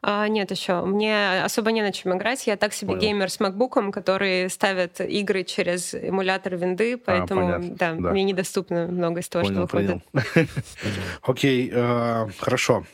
А, 0.00 0.28
нет 0.28 0.50
еще. 0.50 0.82
Мне 0.82 1.42
особо 1.42 1.72
не 1.72 1.82
на 1.82 1.92
чем 1.92 2.16
играть. 2.16 2.46
Я 2.46 2.56
так 2.56 2.72
себе 2.72 2.88
Понял. 2.88 3.00
геймер 3.00 3.30
с 3.30 3.40
макбуком, 3.40 3.90
который 3.90 4.48
ставит 4.48 5.00
игры 5.00 5.42
через 5.42 5.92
эмулятор 5.92 6.56
винды, 6.56 6.96
поэтому 6.96 7.40
понятно, 7.40 7.74
да, 7.76 7.92
да. 7.94 8.10
мне 8.10 8.22
недоступно 8.22 8.86
много 8.86 9.20
из 9.20 9.28
того, 9.28 9.44
что 9.44 9.66
Понял, 9.66 10.00
выходит. 10.02 10.04
понял. 10.32 10.48
Окей, 11.22 11.70
э, 11.72 12.28
хорошо. 12.38 12.84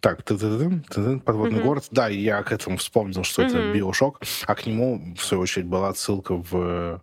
Так, 0.00 0.22
подводный 0.22 1.62
город. 1.62 1.86
Да, 1.90 2.08
я 2.08 2.42
к 2.42 2.52
этому 2.52 2.76
вспомнил, 2.76 3.24
что 3.24 3.42
это. 3.42 3.72
Биошок, 3.72 4.20
а 4.46 4.54
к 4.54 4.66
нему, 4.66 5.14
в 5.16 5.24
свою 5.24 5.42
очередь, 5.42 5.66
была 5.66 5.88
отсылка 5.88 6.34
в 6.34 7.02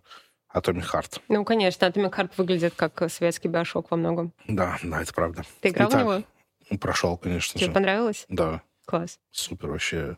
Atomic 0.54 0.84
Heart. 0.92 1.20
Ну, 1.28 1.44
конечно, 1.44 1.84
Atomic 1.84 2.12
Heart 2.12 2.30
выглядит 2.36 2.74
как 2.76 3.10
советский 3.10 3.48
биошок 3.48 3.90
во 3.90 3.96
многом. 3.96 4.32
Да, 4.46 4.78
да, 4.84 5.02
это 5.02 5.12
правда. 5.12 5.42
Ты 5.60 5.70
играл 5.70 5.88
Итак, 5.88 6.00
в 6.00 6.04
него? 6.04 6.78
Прошел, 6.78 7.16
конечно 7.16 7.58
Тебе 7.58 7.66
же. 7.66 7.72
понравилось? 7.72 8.24
Да, 8.28 8.62
Класс. 8.84 9.18
супер 9.30 9.68
вообще. 9.70 10.16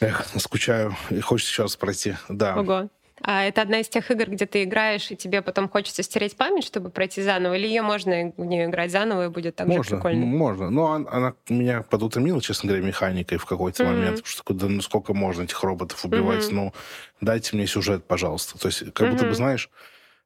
Эх, 0.00 0.26
скучаю 0.38 0.94
и 1.10 1.20
хочется 1.20 1.50
еще 1.52 1.62
раз 1.62 1.76
пройти. 1.76 2.14
Да. 2.28 2.56
Ого. 2.56 2.88
А 3.20 3.42
это 3.42 3.62
одна 3.62 3.80
из 3.80 3.88
тех 3.88 4.08
игр, 4.12 4.30
где 4.30 4.46
ты 4.46 4.62
играешь, 4.62 5.10
и 5.10 5.16
тебе 5.16 5.42
потом 5.42 5.68
хочется 5.68 6.04
стереть 6.04 6.36
память, 6.36 6.62
чтобы 6.62 6.88
пройти 6.88 7.20
заново? 7.20 7.54
Или 7.54 7.66
ее 7.66 7.82
можно 7.82 8.32
в 8.36 8.44
нее 8.44 8.66
играть 8.66 8.92
заново, 8.92 9.24
и 9.24 9.28
будет 9.28 9.56
так 9.56 9.66
же 9.66 9.72
Можно, 9.74 9.96
прикольно? 9.96 10.24
можно. 10.24 10.70
Но 10.70 10.84
он- 10.84 11.08
она 11.10 11.34
меня 11.48 11.82
подутомила, 11.82 12.40
честно 12.40 12.68
говоря, 12.68 12.86
механикой 12.86 13.38
в 13.38 13.44
какой-то 13.44 13.82
Мгм. 13.82 13.92
момент. 13.92 14.16
Потому 14.18 14.26
что 14.28 14.42
куда, 14.44 14.66
ну 14.68 14.80
сколько 14.82 15.14
можно 15.14 15.42
этих 15.42 15.60
роботов 15.64 16.04
убивать? 16.04 16.46
Мгм. 16.46 16.54
Ну, 16.56 16.72
дайте 17.20 17.56
мне 17.56 17.66
сюжет, 17.66 18.04
пожалуйста. 18.04 18.56
То 18.56 18.68
есть, 18.68 18.92
как 18.92 19.10
будто 19.10 19.24
бы, 19.24 19.34
знаешь, 19.34 19.68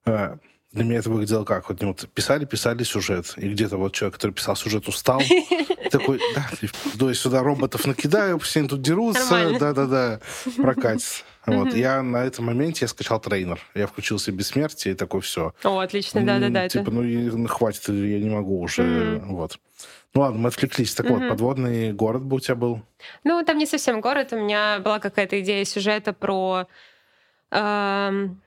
э, 0.04 0.36
для 0.72 0.84
меня 0.84 0.98
это 0.98 1.10
выглядело 1.10 1.44
как? 1.44 1.68
Вот, 1.68 1.82
вот 1.82 2.08
писали, 2.14 2.44
писали 2.44 2.82
сюжет. 2.82 3.34
И 3.36 3.48
где-то 3.48 3.76
вот 3.76 3.92
человек, 3.92 4.14
который 4.14 4.32
писал 4.32 4.56
сюжет, 4.56 4.88
устал. 4.88 5.20
Такой, 5.90 6.18
да, 6.34 6.48
иду 6.94 7.08
я 7.08 7.14
сюда 7.14 7.42
роботов 7.42 7.86
накидаю, 7.86 8.38
все 8.38 8.60
они 8.60 8.68
тут 8.68 8.80
дерутся. 8.80 9.58
Да-да-да, 9.60 10.20
прокатится. 10.56 11.24
Вот. 11.44 11.74
Я 11.74 12.02
на 12.02 12.24
этом 12.24 12.46
моменте 12.46 12.84
я 12.84 12.88
скачал 12.88 13.20
трейнер. 13.20 13.60
Я 13.74 13.86
включил 13.86 14.18
себе 14.18 14.38
бессмертие 14.38 14.94
и 14.94 14.96
такой, 14.96 15.20
все. 15.20 15.54
О, 15.64 15.78
отлично, 15.80 16.24
да-да-да. 16.24 16.68
Типа, 16.68 16.90
ну, 16.90 17.02
ну, 17.02 17.48
хватит, 17.48 17.88
я 17.88 18.18
не 18.20 18.30
могу 18.30 18.60
уже. 18.60 19.20
Вот. 19.26 19.58
Ну 20.14 20.20
ладно, 20.20 20.38
мы 20.38 20.48
отвлеклись. 20.48 20.94
Так 20.94 21.10
вот, 21.10 21.20
Мгм. 21.20 21.28
подводный 21.30 21.92
город 21.92 22.22
бы 22.22 22.36
у 22.36 22.40
тебя 22.40 22.54
был. 22.54 22.82
Ну, 23.24 23.42
там 23.44 23.58
не 23.58 23.66
совсем 23.66 24.00
город. 24.00 24.32
У 24.32 24.36
меня 24.36 24.78
была 24.78 24.98
какая-то 25.00 25.40
идея 25.40 25.64
сюжета 25.64 26.12
про... 26.12 26.66
эм, 27.50 28.40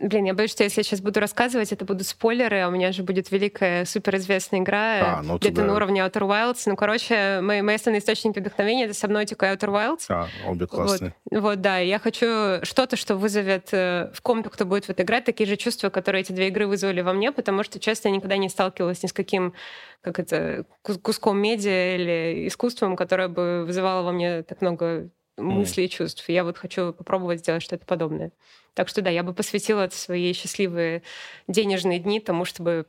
Блин, 0.00 0.24
я 0.26 0.34
боюсь, 0.34 0.52
что 0.52 0.62
если 0.62 0.80
я 0.80 0.84
сейчас 0.84 1.00
буду 1.00 1.18
рассказывать, 1.20 1.72
это 1.72 1.84
будут 1.84 2.06
спойлеры, 2.06 2.60
а 2.60 2.68
у 2.68 2.70
меня 2.70 2.92
же 2.92 3.02
будет 3.02 3.30
великая 3.32 3.84
суперизвестная 3.84 4.60
игра 4.60 5.18
А, 5.18 5.22
ну 5.22 5.38
где-то 5.38 5.56
тогда- 5.56 5.70
на 5.70 5.74
уровне 5.76 6.00
Outer 6.00 6.22
Wilds. 6.22 6.62
Ну, 6.66 6.76
короче, 6.76 7.40
мои, 7.42 7.62
мои 7.62 7.74
основные 7.74 8.00
источники 8.00 8.38
вдохновения— 8.38 8.84
это 8.86 8.92
Subnautica 8.94 9.50
и 9.52 9.56
Outer 9.56 9.68
Wilds. 9.70 10.04
А, 10.08 10.28
обе 10.46 10.66
классные. 10.66 11.14
Вот, 11.30 11.60
да, 11.60 11.80
и 11.80 11.88
я 11.88 11.98
хочу 11.98 12.64
что-то, 12.64 12.96
что 12.96 13.16
вызовет 13.16 13.68
э, 13.72 14.10
в 14.14 14.20
ком-то, 14.22 14.50
кто 14.50 14.64
будет 14.64 14.84
в 14.84 14.90
это 14.90 15.02
играть, 15.02 15.24
такие 15.24 15.48
же 15.48 15.56
чувства, 15.56 15.90
которые 15.90 16.20
эти 16.22 16.32
две 16.32 16.48
игры 16.48 16.66
вызвали 16.68 17.00
во 17.00 17.12
мне, 17.12 17.32
потому 17.32 17.64
что, 17.64 17.80
честно, 17.80 18.08
я 18.08 18.14
никогда 18.14 18.36
не 18.36 18.48
сталкивалась 18.48 19.02
ни 19.02 19.08
с 19.08 19.12
каким, 19.12 19.52
как 20.00 20.20
это, 20.20 20.64
кус- 20.82 20.98
куском 21.02 21.38
медиа 21.38 21.96
или 21.96 22.46
искусством, 22.48 22.94
которое 22.94 23.28
бы 23.28 23.64
вызывало 23.66 24.02
во 24.04 24.12
мне 24.12 24.42
так 24.44 24.60
много 24.60 25.08
мыслей 25.38 25.86
и 25.86 25.88
чувств. 25.88 26.28
И 26.28 26.32
я 26.32 26.44
вот 26.44 26.58
хочу 26.58 26.92
попробовать 26.92 27.40
сделать 27.40 27.62
что-то 27.62 27.86
подобное. 27.86 28.32
Так 28.74 28.88
что 28.88 29.00
да, 29.02 29.10
я 29.10 29.22
бы 29.22 29.32
посвятила 29.32 29.88
свои 29.90 30.32
счастливые 30.32 31.02
денежные 31.46 31.98
дни 31.98 32.20
тому, 32.20 32.44
чтобы 32.44 32.86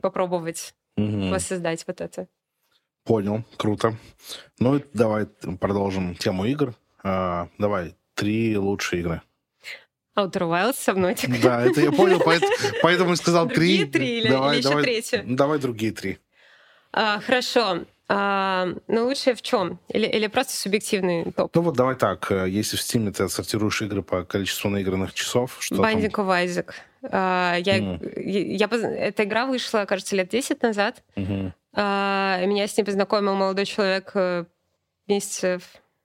попробовать 0.00 0.74
Мгм. 0.96 1.30
воссоздать 1.30 1.84
вот 1.86 2.00
это. 2.00 2.26
Понял, 3.04 3.44
круто. 3.56 3.96
Ну, 4.58 4.82
давай 4.92 5.26
продолжим 5.60 6.14
тему 6.14 6.44
игр. 6.46 6.74
А, 7.02 7.48
давай, 7.58 7.94
три 8.14 8.56
лучшие 8.56 9.00
игры. 9.00 9.22
Outer 10.16 10.42
Wilds, 10.50 10.74
Subnautica. 10.74 11.40
Да, 11.42 11.64
это 11.64 11.80
я 11.80 11.92
понял, 11.92 12.18
поэт- 12.18 12.42
поэтому 12.82 13.12
и 13.12 13.16
сказал 13.16 13.46
Другие 13.46 13.86
три. 13.86 13.92
три 13.92 14.18
или- 14.18 14.28
Давай, 14.28 14.50
или 14.54 14.58
еще 14.58 14.68
давай- 14.70 14.84
третью? 14.84 15.22
Давай 15.26 15.58
другие 15.60 15.92
три. 15.92 16.18
А, 16.92 17.20
хорошо. 17.20 17.84
А, 18.10 18.68
ну, 18.86 19.04
лучшее 19.06 19.34
в 19.34 19.42
чем? 19.42 19.78
Или, 19.88 20.06
или 20.06 20.26
просто 20.28 20.54
субъективный 20.56 21.30
топ? 21.30 21.54
Ну 21.54 21.60
вот 21.62 21.76
давай 21.76 21.94
так, 21.94 22.30
э, 22.32 22.48
если 22.48 22.76
в 22.78 22.80
Steam 22.80 23.12
ты 23.12 23.24
отсортируешь 23.24 23.82
игры 23.82 24.02
по 24.02 24.24
количеству 24.24 24.70
наигранных 24.70 25.12
часов, 25.12 25.58
что 25.60 25.76
там? 25.76 25.84
Binding 25.84 26.12
of 26.12 26.46
Isaac. 26.46 26.70
А, 27.10 27.56
я, 27.58 27.82
Мгм. 27.82 28.00
я, 28.16 28.66
я 28.66 28.68
эта 29.06 29.24
игра 29.24 29.44
вышла, 29.44 29.84
кажется, 29.84 30.16
лет 30.16 30.30
10 30.30 30.62
назад. 30.62 31.02
Мгм. 31.16 31.52
А, 31.74 32.42
меня 32.46 32.66
с 32.66 32.76
ней 32.78 32.84
познакомил 32.84 33.34
молодой 33.34 33.66
человек 33.66 34.10
э, 34.14 34.46
месяцев 35.06 35.62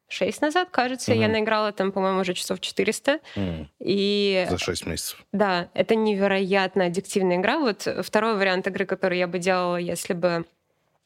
6 0.09 0.41
назад, 0.41 0.67
кажется. 0.71 1.13
Я 1.13 1.23
Мгм. 1.27 1.31
наиграла 1.31 1.71
там, 1.71 1.93
по-моему, 1.93 2.19
уже 2.19 2.33
часов 2.33 2.59
400. 2.59 3.19
М, 3.37 3.69
И 3.79 4.45
За 4.49 4.57
шесть 4.57 4.85
месяцев. 4.85 5.25
да, 5.31 5.69
это 5.73 5.95
невероятно 5.95 6.85
аддиктивная 6.85 7.37
игра. 7.37 7.59
Вот 7.59 7.87
второй 8.03 8.35
вариант 8.35 8.67
игры, 8.67 8.85
который 8.85 9.17
я 9.19 9.27
бы 9.27 9.39
делала, 9.39 9.77
если 9.77 10.13
бы 10.13 10.45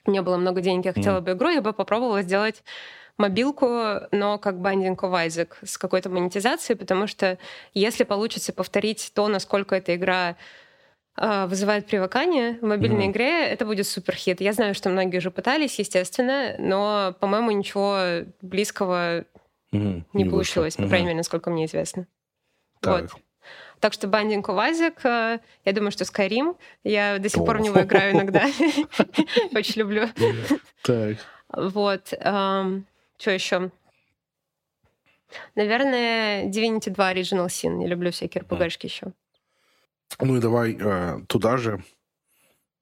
у 0.08 0.12
меня 0.12 0.24
было 0.24 0.38
много 0.38 0.62
денег, 0.62 0.86
я 0.86 0.94
хотела 0.94 1.20
бы 1.22 1.34
игру, 1.34 1.50
я 1.50 1.62
бы 1.62 1.74
попробовала 1.74 2.22
сделать 2.22 2.64
мобилку, 3.18 3.68
но 4.12 4.38
как 4.40 4.56
Binding 4.56 4.96
of 4.96 5.28
Isaac 5.28 5.56
с 5.64 5.78
какой-то 5.78 6.10
монетизацией, 6.10 6.78
потому 6.78 7.08
что 7.08 7.38
если 7.74 8.04
получится 8.04 8.54
повторить 8.54 9.12
то, 9.14 9.28
насколько 9.28 9.76
эта 9.76 9.96
игра 9.96 10.38
а, 11.20 11.48
вызывает 11.48 11.88
привыкание 11.88 12.60
в 12.60 12.64
мобильной 12.64 13.06
Мгм. 13.06 13.12
игре, 13.12 13.48
это 13.48 13.66
будет 13.66 13.88
супер 13.88 14.16
хит. 14.16 14.40
Я 14.40 14.54
знаю, 14.54 14.76
что 14.76 14.90
многие 14.90 15.18
уже 15.18 15.32
пытались, 15.32 15.80
естественно, 15.80 16.56
но, 16.60 17.16
по-моему, 17.20 17.52
ничего 17.52 18.28
близкого 18.42 19.26
Мгм, 19.72 20.06
не, 20.14 20.24
вышло. 20.24 20.32
получилось, 20.32 20.76
по 20.76 20.84
Мгм. 20.84 20.90
крайней 20.90 21.06
мере, 21.08 21.18
насколько 21.18 21.50
мне 21.50 21.66
известно. 21.66 22.08
Так. 22.82 23.02
Вот. 23.02 23.22
Так 23.80 23.94
что 23.94 24.08
of 24.48 24.72
Isaac, 24.72 25.00
э, 25.04 25.40
я 25.66 25.72
думаю, 25.74 25.92
что 25.92 26.04
Skyrim. 26.04 26.56
Я 26.84 27.20
до 27.20 27.30
сих 27.30 27.46
пор 27.46 27.58
в 27.58 27.62
него 27.62 27.82
играю 27.82 28.14
иногда. 28.14 28.46
Очень 29.54 29.80
люблю. 29.82 30.08
Так. 30.84 31.18
Вот. 31.54 32.08
Что 32.08 33.32
еще? 33.32 33.72
Наверное, 35.56 36.46
Divinity 36.46 36.90
2 36.90 37.14
Original 37.14 37.48
Sin. 37.48 37.82
Я 37.82 37.88
люблю 37.88 38.12
всякие 38.12 38.44
RPG-шки 38.44 38.86
еще. 38.86 39.14
Ну 40.20 40.38
и 40.38 40.40
давай 40.40 40.78
э, 40.80 41.20
туда 41.28 41.58
же 41.58 41.84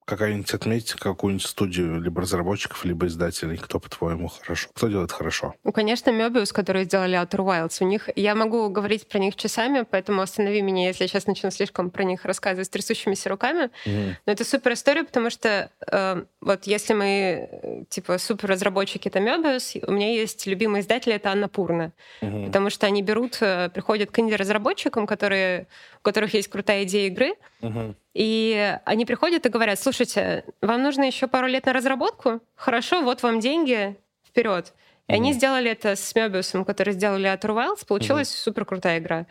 какая-нибудь 0.06 0.54
отметить 0.54 0.92
какую-нибудь 0.94 1.44
студию 1.46 2.00
либо 2.00 2.22
разработчиков, 2.22 2.84
либо 2.84 3.06
издателей. 3.06 3.56
Кто, 3.58 3.80
по-твоему, 3.80 4.28
хорошо? 4.28 4.68
Кто 4.74 4.88
делает 4.88 5.12
хорошо? 5.12 5.54
Ну, 5.64 5.72
конечно, 5.72 6.10
Möbius, 6.10 6.52
которые 6.52 6.84
сделали 6.84 7.18
Outer 7.20 7.40
Wilds. 7.44 7.78
У 7.80 7.84
них... 7.86 8.08
Я 8.16 8.34
могу 8.34 8.68
говорить 8.70 9.08
про 9.08 9.18
них 9.18 9.36
часами, 9.36 9.84
поэтому 9.88 10.22
останови 10.22 10.62
меня, 10.62 10.86
если 10.88 11.04
я 11.04 11.08
сейчас 11.08 11.26
начну 11.26 11.50
слишком 11.50 11.90
про 11.90 12.04
них 12.04 12.24
рассказывать 12.24 12.66
с 12.68 12.70
трясущимися 12.70 13.28
руками. 13.28 13.70
Мгм. 13.84 14.16
Но 14.26 14.32
это 14.32 14.44
супер 14.44 14.72
история, 14.72 15.02
потому 15.02 15.28
что 15.30 15.70
э, 15.90 16.22
вот 16.40 16.64
если 16.66 16.94
мы 16.94 17.84
типа 17.90 18.18
супер 18.18 18.50
разработчики 18.50 19.08
это 19.08 19.18
Möbius, 19.18 19.84
у 19.86 19.90
меня 19.90 20.12
есть 20.12 20.46
любимый 20.46 20.80
издатель 20.82 21.12
это 21.12 21.30
Анна 21.30 21.48
Пурна, 21.48 21.92
Мгм. 22.22 22.46
потому 22.46 22.70
что 22.70 22.86
они 22.86 23.02
берут, 23.02 23.38
э, 23.40 23.70
приходят 23.70 24.10
к 24.12 24.18
инди-разработчикам, 24.20 25.06
которые, 25.06 25.66
которых 26.06 26.32
есть 26.34 26.48
крутая 26.48 26.84
идея 26.84 27.08
игры, 27.08 27.34
Мгм. 27.60 27.96
и 28.14 28.78
они 28.84 29.04
приходят 29.04 29.44
и 29.44 29.48
говорят, 29.48 29.78
слушайте, 29.78 30.44
вам 30.62 30.82
нужно 30.82 31.04
еще 31.04 31.26
пару 31.26 31.46
лет 31.48 31.66
на 31.66 31.72
разработку? 31.72 32.40
Хорошо, 32.54 33.02
вот 33.02 33.22
вам 33.22 33.40
деньги, 33.40 33.96
вперед. 34.26 34.72
И 35.08 35.12
они 35.12 35.30
Мгм. 35.30 35.38
сделали 35.38 35.70
это 35.70 35.96
с 35.96 36.14
Möbius, 36.16 36.64
которые 36.64 36.94
сделали 36.94 37.28
Outer 37.28 37.54
Wilds, 37.54 37.86
получилась 37.86 38.30
супер 38.30 38.64
крутая 38.64 38.98
игра. 38.98 39.26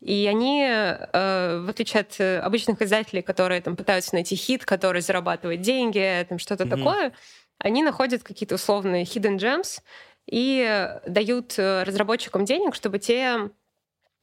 И 0.00 0.26
они, 0.28 0.62
э, 0.68 1.60
в 1.64 1.70
отличие 1.70 2.00
от 2.02 2.20
э, 2.20 2.38
обычных 2.40 2.82
издателей, 2.82 3.22
которые 3.22 3.60
там 3.60 3.76
пытаются 3.76 4.14
найти 4.14 4.36
хит, 4.36 4.64
который 4.64 5.00
зарабатывает 5.00 5.60
деньги, 5.62 6.26
там 6.28 6.38
что-то 6.38 6.64
Мгм. 6.66 6.76
такое, 6.76 7.12
они 7.58 7.82
находят 7.82 8.22
какие-то 8.22 8.56
условные 8.56 9.04
hidden 9.04 9.38
gems 9.38 9.80
и 10.26 10.62
э, 10.68 11.00
дают 11.08 11.54
разработчикам 11.58 12.44
денег, 12.44 12.74
чтобы 12.74 12.98
те 12.98 13.48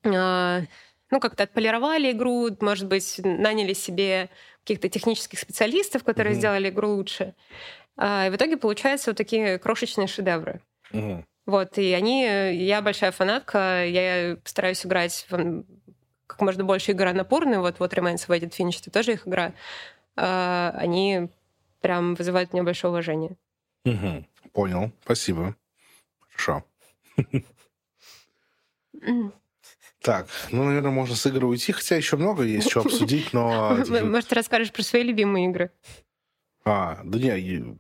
э, 0.04 0.62
ну, 1.14 1.20
как-то 1.20 1.44
отполировали 1.44 2.12
игру, 2.12 2.50
может 2.60 2.88
быть, 2.88 3.20
наняли 3.24 3.74
себе 3.74 4.30
каких-то 4.62 4.90
технических 4.90 5.40
специалистов, 5.40 6.04
которые 6.04 6.34
Мгм. 6.34 6.40
сделали 6.40 6.70
игру 6.70 6.90
лучше. 6.96 7.36
А, 7.98 8.28
И 8.28 8.32
в 8.32 8.36
итоге 8.36 8.58
получаются 8.58 9.12
вот 9.12 9.18
такие 9.18 9.60
крошечные 9.60 10.08
шедевры. 10.08 10.60
Мгм. 10.92 11.24
Вот, 11.46 11.78
и 11.78 11.94
они, 11.94 12.24
я 12.66 12.82
большая 12.82 13.12
фанатка, 13.12 13.86
я 13.86 14.38
стараюсь 14.44 14.84
играть 14.86 15.28
в 15.30 15.64
как 16.26 16.42
можно 16.42 16.64
больше 16.64 16.94
игр 16.94 17.14
напорные, 17.14 17.60
вот, 17.60 17.80
вот 17.80 17.94
Remains 17.94 18.26
of 18.28 18.36
Edit 18.36 18.56
Finish, 18.58 18.80
это 18.82 18.90
тоже 18.90 19.14
их 19.14 19.28
игра. 19.28 19.54
А, 20.16 20.74
Они 20.76 21.30
прям 21.82 22.16
вызывают 22.16 22.54
у 22.54 22.56
меня 22.56 22.64
большое 22.64 22.92
уважение. 22.92 23.38
Мгм. 23.86 24.26
Понял. 24.52 24.92
Спасибо. 25.04 25.56
Хорошо. 26.32 26.64
Так, 30.04 30.28
ну, 30.52 30.66
наверное, 30.66 30.92
можно 30.92 31.16
с 31.16 31.26
игры 31.26 31.48
уйти, 31.48 31.72
хотя 31.72 31.96
еще 31.96 32.18
много 32.18 32.44
есть 32.44 32.70
что 32.70 32.82
обсудить, 32.82 33.32
но... 33.32 33.78
Может, 34.04 34.28
ты 34.28 34.36
расскажешь 34.36 34.74
про 34.74 34.84
свои 34.84 35.02
любимые 35.02 35.48
игры? 35.48 35.72
А, 36.66 37.00
да 37.06 37.18
не, 37.18 37.78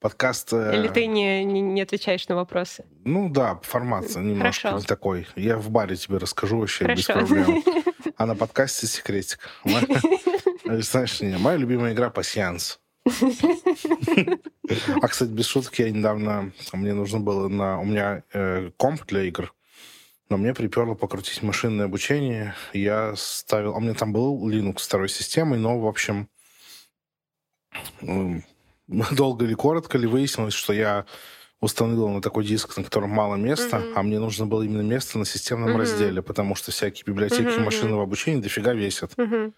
подкаст... 0.00 0.52
э, 0.52 0.76
Или 0.76 0.88
ты 0.88 1.06
не, 1.06 1.44
не, 1.44 1.60
не 1.60 1.80
отвечаешь 1.82 2.26
на 2.26 2.34
вопросы? 2.34 2.84
Ну 3.04 3.28
да, 3.28 3.60
формат 3.62 4.08
немножко 4.16 4.62
Хорошо. 4.70 4.78
не 4.80 4.84
такой. 4.86 5.28
Я 5.36 5.56
в 5.56 5.70
баре 5.70 5.94
тебе 5.94 6.18
расскажу 6.18 6.58
вообще 6.58 6.84
без 6.92 7.06
Хорошо. 7.06 7.26
проблем. 7.26 7.62
А 8.16 8.26
на 8.26 8.34
подкасте 8.34 8.86
секретик. 8.88 9.38
Моя- 9.62 10.80
Знаешь, 10.82 11.20
не, 11.20 11.36
моя 11.38 11.58
любимая 11.58 11.92
игра 11.92 12.10
пассианс. 12.10 12.80
А, 15.00 15.06
кстати, 15.08 15.30
без 15.30 15.46
шуток, 15.46 15.78
я 15.78 15.90
недавно... 15.90 16.50
Мне 16.72 16.92
нужно 16.92 17.20
было 17.20 17.46
на... 17.48 17.78
У 17.78 17.84
меня 17.84 18.24
э, 18.32 18.70
комп 18.76 19.04
для 19.06 19.22
игр, 19.22 19.54
но 20.28 20.36
мне 20.36 20.54
приперло 20.54 20.94
покрутить 20.94 21.42
машинное 21.42 21.86
обучение. 21.86 22.54
Я 22.72 23.14
ставил... 23.16 23.74
А 23.74 23.76
у 23.76 23.80
меня 23.80 23.94
там 23.94 24.12
был 24.12 24.48
Linux 24.48 24.78
второй 24.78 25.08
системой, 25.08 25.58
но, 25.58 25.78
в 25.78 25.86
общем, 25.86 26.28
долго 29.10 29.44
или 29.44 29.54
коротко 29.54 29.98
ли 29.98 30.06
выяснилось, 30.06 30.54
что 30.54 30.72
я 30.72 31.06
установил 31.60 32.08
на 32.08 32.20
такой 32.20 32.44
диск, 32.44 32.76
на 32.76 32.84
котором 32.84 33.10
мало 33.10 33.36
места, 33.36 33.78
Мгм. 33.78 33.92
а 33.98 34.02
мне 34.02 34.18
нужно 34.18 34.46
было 34.46 34.62
именно 34.62 34.82
место 34.82 35.18
на 35.18 35.24
системном 35.24 35.70
Мгм. 35.70 35.80
разделе, 35.80 36.22
потому 36.22 36.54
что 36.54 36.70
всякие 36.70 37.04
библиотеки 37.06 37.48
мгм. 37.56 37.64
машинного 37.64 38.02
обучения 38.02 38.42
дофига 38.42 38.72
весят. 38.74 39.16
Мгм. 39.16 39.54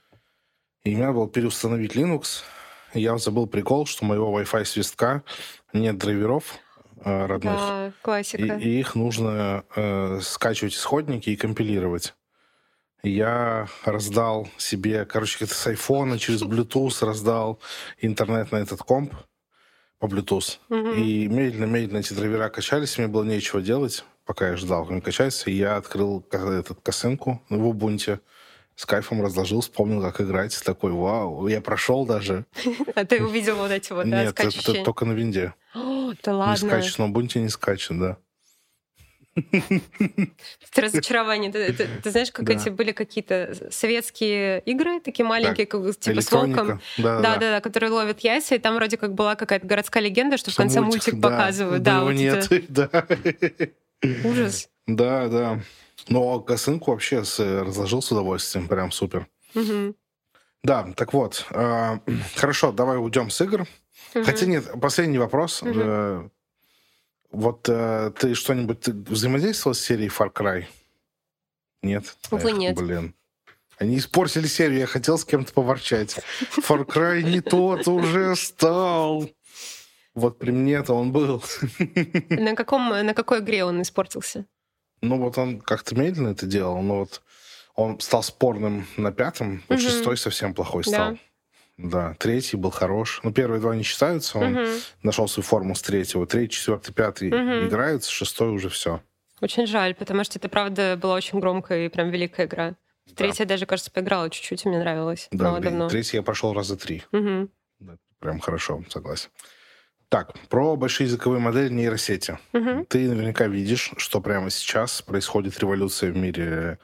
И 0.84 0.90
мне 0.94 1.00
надо 1.00 1.14
было 1.14 1.28
переустановить 1.28 1.96
Linux. 1.96 2.42
Я 2.94 3.18
забыл 3.18 3.46
прикол, 3.46 3.84
что 3.86 4.04
моего 4.04 4.38
Wi-Fi 4.40 4.64
свистка 4.64 5.22
нет 5.72 5.98
драйверов 5.98 6.58
родных. 7.04 7.54
Да, 7.56 7.86
И, 7.88 7.92
классика. 8.02 8.42
и 8.56 8.80
их 8.80 8.94
нужно 8.94 9.64
э, 9.76 10.20
скачивать 10.22 10.74
исходники 10.74 11.30
и 11.30 11.36
компилировать. 11.36 12.14
И 13.02 13.10
Я 13.10 13.68
раздал 13.84 14.48
себе, 14.56 15.04
короче, 15.04 15.44
это 15.44 15.54
с 15.54 15.66
айфона 15.66 16.18
через 16.18 16.42
Bluetooth 16.44 17.04
раздал 17.04 17.60
интернет 18.00 18.50
на 18.52 18.56
этот 18.56 18.80
комп 18.80 19.14
по 19.98 20.06
Bluetooth. 20.06 20.58
Мгм. 20.68 20.92
И 20.92 21.26
медленно-медленно 21.28 21.98
эти 21.98 22.12
драйвера 22.12 22.48
качались, 22.48 22.98
мне 22.98 23.08
было 23.08 23.24
нечего 23.24 23.60
делать, 23.60 24.04
пока 24.24 24.48
я 24.50 24.56
ждал, 24.56 24.82
как 24.84 24.92
они 24.92 25.00
качаются. 25.00 25.50
И 25.50 25.54
я 25.54 25.76
открыл 25.76 26.24
этот 26.30 26.80
косынку 26.82 27.42
в 27.48 27.66
Ubuntu, 27.68 28.20
с 28.78 28.86
кайфом 28.86 29.20
разложил, 29.22 29.60
вспомнил, 29.60 30.00
как 30.00 30.20
играть. 30.20 30.56
Такой, 30.64 30.92
вау, 30.92 31.48
я 31.48 31.60
прошел 31.60 32.06
даже. 32.06 32.44
А 32.94 33.04
ты 33.04 33.24
увидел 33.24 33.56
вот 33.56 33.72
эти 33.72 33.92
вот, 33.92 34.08
да, 34.08 34.22
Нет, 34.22 34.38
это, 34.38 34.84
только 34.84 35.04
на 35.04 35.12
винде. 35.14 35.52
Да 35.74 36.30
Не 36.32 36.38
ладно. 36.38 36.56
скачет, 36.56 36.98
на 36.98 37.02
Ubuntu 37.10 37.40
не 37.40 37.48
скачет, 37.48 37.98
да. 37.98 38.16
Это 39.36 40.80
разочарование. 40.80 41.50
Ты, 41.50 41.72
ты- 41.72 41.88
ты 42.02 42.10
знаешь, 42.10 42.30
как 42.30 42.44
Да. 42.46 42.52
эти 42.54 42.68
были 42.68 42.92
какие-то 42.92 43.52
советские 43.70 44.60
игры, 44.60 45.00
такие 45.00 45.26
маленькие, 45.26 45.66
как, 45.66 45.96
типа 45.98 46.20
с 46.20 46.30
волком. 46.30 46.80
Да, 46.98 47.20
Да, 47.20 47.34
да, 47.36 47.38
да, 47.38 47.60
которые 47.60 47.90
ловят 47.90 48.20
яйца, 48.20 48.54
и 48.54 48.58
там 48.58 48.76
вроде 48.76 48.96
как 48.96 49.12
была 49.14 49.34
какая-то 49.34 49.66
городская 49.66 50.02
легенда, 50.04 50.36
что 50.38 50.50
в 50.50 50.52
Что 50.54 50.62
конце 50.62 50.80
мультик, 50.80 51.14
да, 51.16 51.28
показывают. 51.30 51.82
да, 51.82 51.98
Да, 51.98 52.04
вот 52.04 52.12
нет. 52.12 52.46
это 52.52 52.62
Да. 54.02 54.28
ужас. 54.28 54.68
да, 54.86 55.28
да. 55.28 55.60
Но 56.08 56.40
косынку 56.40 56.92
вообще 56.92 57.24
с- 57.24 57.38
разложил 57.40 58.00
с 58.02 58.12
удовольствием, 58.12 58.68
прям 58.68 58.92
супер. 58.92 59.26
Да, 60.62 60.92
так 60.96 61.12
вот. 61.12 61.46
э, 61.50 61.98
хорошо, 62.36 62.72
давай 62.72 62.98
уйдем 62.98 63.30
с 63.30 63.40
игр. 63.40 63.66
Мгм. 64.14 64.24
Хотя 64.24 64.46
нет, 64.46 64.70
последний 64.80 65.18
вопрос. 65.18 65.62
Мгм. 65.62 65.80
Э, 65.82 66.28
Вот 67.30 67.68
э, 67.68 68.10
ты 68.18 68.34
что-нибудь 68.34 68.80
ты 68.80 68.92
взаимодействовал 68.92 69.74
с 69.74 69.80
серией 69.80 70.08
Far 70.10 70.32
Cry? 70.32 70.64
Нет? 71.82 72.16
Увы, 72.30 72.50
Эх, 72.50 72.56
нет. 72.56 72.76
Блин. 72.76 73.14
Они 73.78 73.98
испортили 73.98 74.46
серию, 74.46 74.80
я 74.80 74.86
хотел 74.86 75.18
с 75.18 75.24
кем-то 75.24 75.52
поворчать. 75.52 76.16
Far 76.56 76.84
Cry 76.86 77.22
не 77.22 77.40
тот 77.40 77.86
уже 77.86 78.34
стал. 78.34 79.28
Вот 80.14 80.38
при 80.38 80.50
мне-то 80.50 80.94
он 80.94 81.12
был. 81.12 81.42
На, 82.30 82.56
каком, 82.56 82.88
на 82.88 83.14
какой 83.14 83.38
игре 83.40 83.64
он 83.64 83.82
испортился? 83.82 84.46
Ну 85.00 85.18
вот 85.18 85.38
он 85.38 85.60
как-то 85.60 85.94
медленно 85.94 86.28
это 86.28 86.46
делал, 86.46 86.80
но 86.82 87.00
вот 87.00 87.22
он 87.74 88.00
стал 88.00 88.22
спорным 88.22 88.86
на 88.96 89.12
пятом, 89.12 89.62
вот 89.68 89.80
шестой 89.80 90.16
совсем 90.16 90.54
плохой 90.54 90.82
Да. 90.84 90.90
стал. 90.90 91.18
Да, 91.76 92.14
третий 92.18 92.56
был 92.56 92.70
хорош. 92.70 93.20
Ну, 93.22 93.32
первые 93.32 93.60
два 93.60 93.76
не 93.76 93.84
считаются, 93.84 94.38
он 94.38 94.54
Мгм. 94.54 94.66
нашел 95.04 95.28
свою 95.28 95.44
форму 95.44 95.76
с 95.76 95.82
третьего. 95.82 96.26
Третий, 96.26 96.56
четвертый, 96.56 96.92
пятый 96.92 97.30
Мгм. 97.30 97.66
играются, 97.68 98.10
шестой 98.10 98.48
уже 98.48 98.68
все. 98.68 99.00
Очень 99.40 99.68
жаль, 99.68 99.94
потому 99.94 100.24
что 100.24 100.40
это, 100.40 100.48
правда, 100.48 100.98
была 101.00 101.14
очень 101.14 101.38
громкая 101.38 101.86
и 101.86 101.88
прям 101.88 102.10
великая 102.10 102.46
игра. 102.46 102.74
В 103.06 103.14
Третья 103.14 103.44
даже, 103.44 103.64
кажется, 103.64 103.92
поиграла 103.92 104.28
чуть-чуть, 104.28 104.64
и 104.64 104.68
мне 104.68 104.78
нравилось. 104.80 105.28
Да, 105.30 105.60
давно. 105.60 105.88
третий 105.88 106.16
я 106.16 106.22
прошел 106.24 106.52
раза 106.52 106.76
три. 106.76 107.04
Мгм. 107.12 107.48
Да, 107.78 107.96
прям 108.18 108.40
хорошо, 108.40 108.82
согласен. 108.88 109.30
Так, 110.08 110.32
про 110.48 110.74
большие 110.76 111.06
языковые 111.06 111.40
модели 111.40 111.68
нейросети. 111.72 112.38
Мгм. 112.52 112.86
Ты 112.86 113.08
наверняка 113.08 113.46
видишь, 113.46 113.92
что 113.98 114.20
прямо 114.20 114.48
сейчас 114.50 115.02
происходит 115.02 115.58
революция 115.58 116.10
в 116.12 116.16
мире 116.16 116.78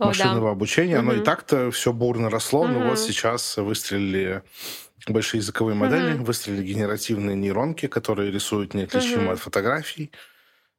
О, 0.00 0.06
машинного 0.06 0.46
да. 0.46 0.50
обучения. 0.52 0.98
Оно 0.98 1.14
и 1.14 1.20
так-то 1.20 1.70
все 1.70 1.92
бурно 1.92 2.28
росло, 2.28 2.66
но 2.66 2.80
Мгм. 2.80 2.88
вот 2.90 2.98
сейчас 2.98 3.56
выстрелили 3.56 4.42
большие 5.08 5.38
языковые 5.40 5.76
модели, 5.76 6.14
Мгм. 6.14 6.24
выстрелили 6.24 6.64
генеративные 6.64 7.36
нейронки, 7.36 7.86
которые 7.86 8.32
рисуют 8.32 8.74
неотличимо 8.74 9.22
Мгм. 9.24 9.32
от 9.34 9.38
фотографий. 9.38 10.10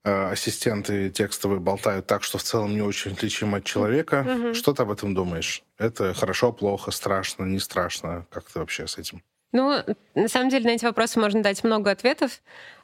Э, 0.05 0.31
Ассистенты 0.31 1.09
текстовые 1.09 1.59
болтают 1.61 2.07
так, 2.07 2.23
что 2.23 2.37
в 2.37 2.43
целом 2.43 2.73
не 2.75 2.81
очень 2.81 3.13
отличимо 3.13 3.57
от 3.59 3.65
человека. 3.65 4.23
Мгм. 4.23 4.53
Что 4.53 4.73
ты 4.73 4.83
об 4.83 4.91
этом 4.91 5.13
думаешь? 5.15 5.63
Это 5.77 6.13
хорошо, 6.13 6.53
плохо, 6.53 6.91
страшно, 6.91 7.45
не 7.45 7.59
страшно? 7.59 8.27
Как 8.31 8.49
ты 8.51 8.59
вообще 8.59 8.87
с 8.87 8.97
этим? 8.97 9.23
Ну, 9.53 9.81
на 10.15 10.27
самом 10.27 10.49
деле 10.49 10.65
на 10.69 10.75
эти 10.75 10.85
вопросы 10.85 11.19
можно 11.19 11.41
дать 11.41 11.63
много 11.63 11.91
ответов. 11.91 12.41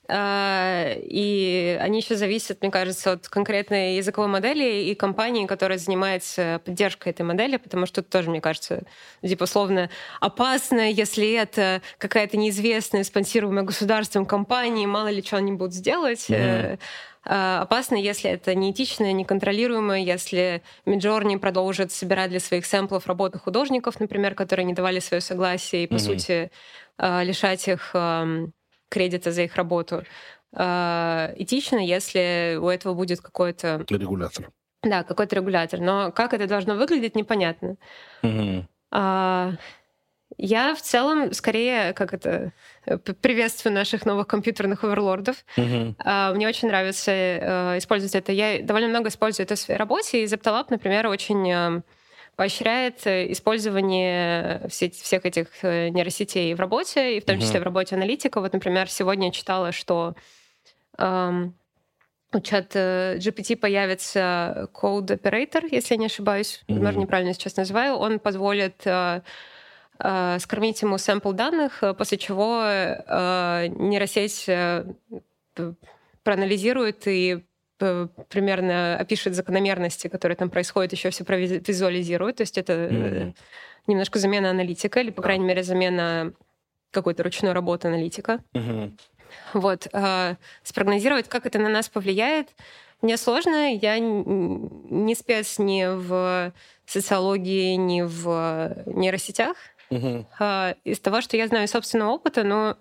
э, 0.08 1.00
И 1.04 1.78
они 1.82 2.00
еще 2.00 2.16
зависят, 2.16 2.62
мне 2.62 2.72
кажется, 2.72 3.14
от 3.14 3.28
конкретной 3.28 3.98
языковой 3.98 4.30
модели 4.30 4.84
и 4.86 4.96
компании, 4.96 5.46
которая 5.46 5.78
занимается 5.78 6.62
поддержкой 6.66 7.10
этой 7.10 7.24
модели, 7.24 7.58
потому 7.58 7.86
что 7.86 8.02
тут 8.02 8.10
тоже, 8.12 8.30
мне 8.30 8.42
кажется, 8.42 8.84
типа 9.22 9.44
условно 9.44 9.90
опасно, 10.22 10.90
если 10.92 11.34
это 11.34 11.82
какая-то 11.98 12.38
неизвестная, 12.38 13.04
спонсируемая 13.04 13.64
государством 13.66 14.26
компания, 14.26 14.88
мало 14.88 15.10
ли 15.10 15.22
что 15.22 15.38
они 15.38 15.52
будут 15.54 15.74
сделать. 15.74 16.26
Мгм. 16.30 16.80
Э, 17.26 17.60
Опасно, 17.62 17.96
если 17.96 18.30
это 18.30 18.54
неэтичное, 18.56 19.14
неконтролируемое, 19.14 20.00
если 20.00 20.62
Midjourney 20.86 21.40
продолжит 21.40 21.92
собирать 21.92 22.30
для 22.30 22.40
своих 22.40 22.66
сэмплов 22.66 23.08
работы 23.08 23.40
художников, 23.40 24.00
например, 24.00 24.36
которые 24.36 24.66
не 24.66 24.74
давали 24.74 25.00
свое 25.00 25.22
согласие, 25.22 25.84
и, 25.84 25.88
по 25.88 25.96
Мгм. 25.96 26.00
сути, 26.04 26.52
э, 26.98 27.24
лишать 27.24 27.68
их 27.68 27.92
эм, 27.94 28.54
кредита 28.90 29.32
за 29.32 29.44
их 29.44 29.56
работу. 29.56 30.04
Э, 30.56 31.34
Этично, 31.38 31.78
если 31.78 32.58
у 32.62 32.68
этого 32.68 32.94
будет 32.94 33.22
какой-то, 33.22 33.86
Регулятор. 33.90 34.52
да, 34.84 35.04
какой-то 35.04 35.36
регулятор. 35.38 35.80
Но 35.80 36.12
как 36.12 36.34
это 36.34 36.48
должно 36.48 36.76
выглядеть, 36.76 37.16
непонятно. 37.16 37.78
А, 38.92 39.54
Я 40.38 40.74
в 40.76 40.82
целом 40.82 41.32
скорее, 41.34 41.94
как 41.94 42.14
это, 42.14 42.52
э, 42.86 42.98
приветствую 42.98 43.74
наших 43.74 44.06
новых 44.06 44.28
компьютерных 44.28 44.84
оверлордов. 44.84 45.38
А, 46.00 46.34
Мне 46.34 46.48
очень 46.48 46.68
нравится 46.70 47.12
э, 47.12 47.78
использовать 47.78 48.16
это. 48.16 48.32
Я 48.32 48.62
довольно 48.64 48.88
много 48.88 49.10
использую 49.10 49.46
это 49.46 49.56
в 49.56 49.60
своей 49.60 49.78
работе, 49.78 50.24
и 50.24 50.26
ZapTalab, 50.26 50.66
например, 50.70 51.08
очень 51.08 51.50
э, 51.52 51.82
поощряет 52.36 53.06
использование 53.06 54.68
все- 54.70 54.90
всех 54.90 55.26
этих 55.26 55.62
нейросетей 55.62 56.54
в 56.56 56.60
работе, 56.60 57.18
и 57.18 57.20
в 57.20 57.26
том 57.26 57.40
числе 57.40 57.60
Мгм. 57.60 57.62
в 57.62 57.66
работе 57.66 57.96
аналитика. 57.96 58.42
Вот, 58.42 58.54
например, 58.54 58.90
сегодня 58.90 59.28
я 59.28 59.32
читала, 59.32 59.72
что 59.72 60.16
у 62.36 62.40
чат 62.40 62.76
GPT 62.76 63.56
появится 63.56 64.68
Code 64.74 65.20
Operator, 65.22 65.68
если 65.70 65.94
я 65.94 66.00
не 66.00 66.06
ошибаюсь, 66.08 66.64
возможно, 66.68 67.00
неправильно 67.02 67.34
сейчас 67.34 67.56
называю. 67.58 67.96
Он 67.96 68.18
позволит 68.20 68.84
э, 70.00 70.38
скормить 70.40 70.82
ему 70.82 70.98
сэмпл 70.98 71.32
данных, 71.32 71.84
э, 71.84 71.94
после 71.94 72.18
чего 72.18 72.62
э, 72.64 73.68
нейросеть 73.68 74.46
э, 74.48 74.86
проанализирует 76.24 77.08
и 77.08 77.44
э, 77.80 78.08
примерно 78.30 78.98
опишет 78.98 79.36
закономерности, 79.36 80.08
которые 80.08 80.36
там 80.36 80.50
происходят, 80.50 80.92
еще 80.94 81.10
все 81.10 81.24
провизуализирует. 81.26 82.38
То 82.38 82.42
есть 82.42 82.58
это 82.58 82.90
Мгм. 82.92 83.36
немножко 83.88 84.20
замена 84.20 84.50
аналитика, 84.52 85.00
или, 85.02 85.12
по 85.12 85.22
Да. 85.22 85.28
крайней 85.28 85.46
мере, 85.46 85.64
замена 85.64 86.34
какой-то 86.92 87.24
ручной 87.24 87.52
работы 87.54 87.88
аналитика. 87.88 88.40
Мгм. 88.54 88.98
Вот. 89.54 89.88
Спрогнозировать, 90.64 91.28
как 91.28 91.46
это 91.48 91.58
на 91.60 91.68
нас 91.70 91.90
повлияет, 91.90 92.50
мне 93.02 93.18
сложно. 93.18 93.74
Я 93.74 93.98
не 94.00 95.16
спец 95.16 95.60
ни 95.60 95.84
в 95.86 96.54
социологии, 96.86 97.74
ни 97.76 98.02
в 98.02 98.84
нейросетях. 98.86 99.58
А, 100.40 100.76
Из 100.84 101.00
того, 101.00 101.22
что 101.22 101.38
я 101.38 101.48
знаю 101.48 101.68
собственного 101.68 102.12
опыта, 102.12 102.44
но 102.44 102.78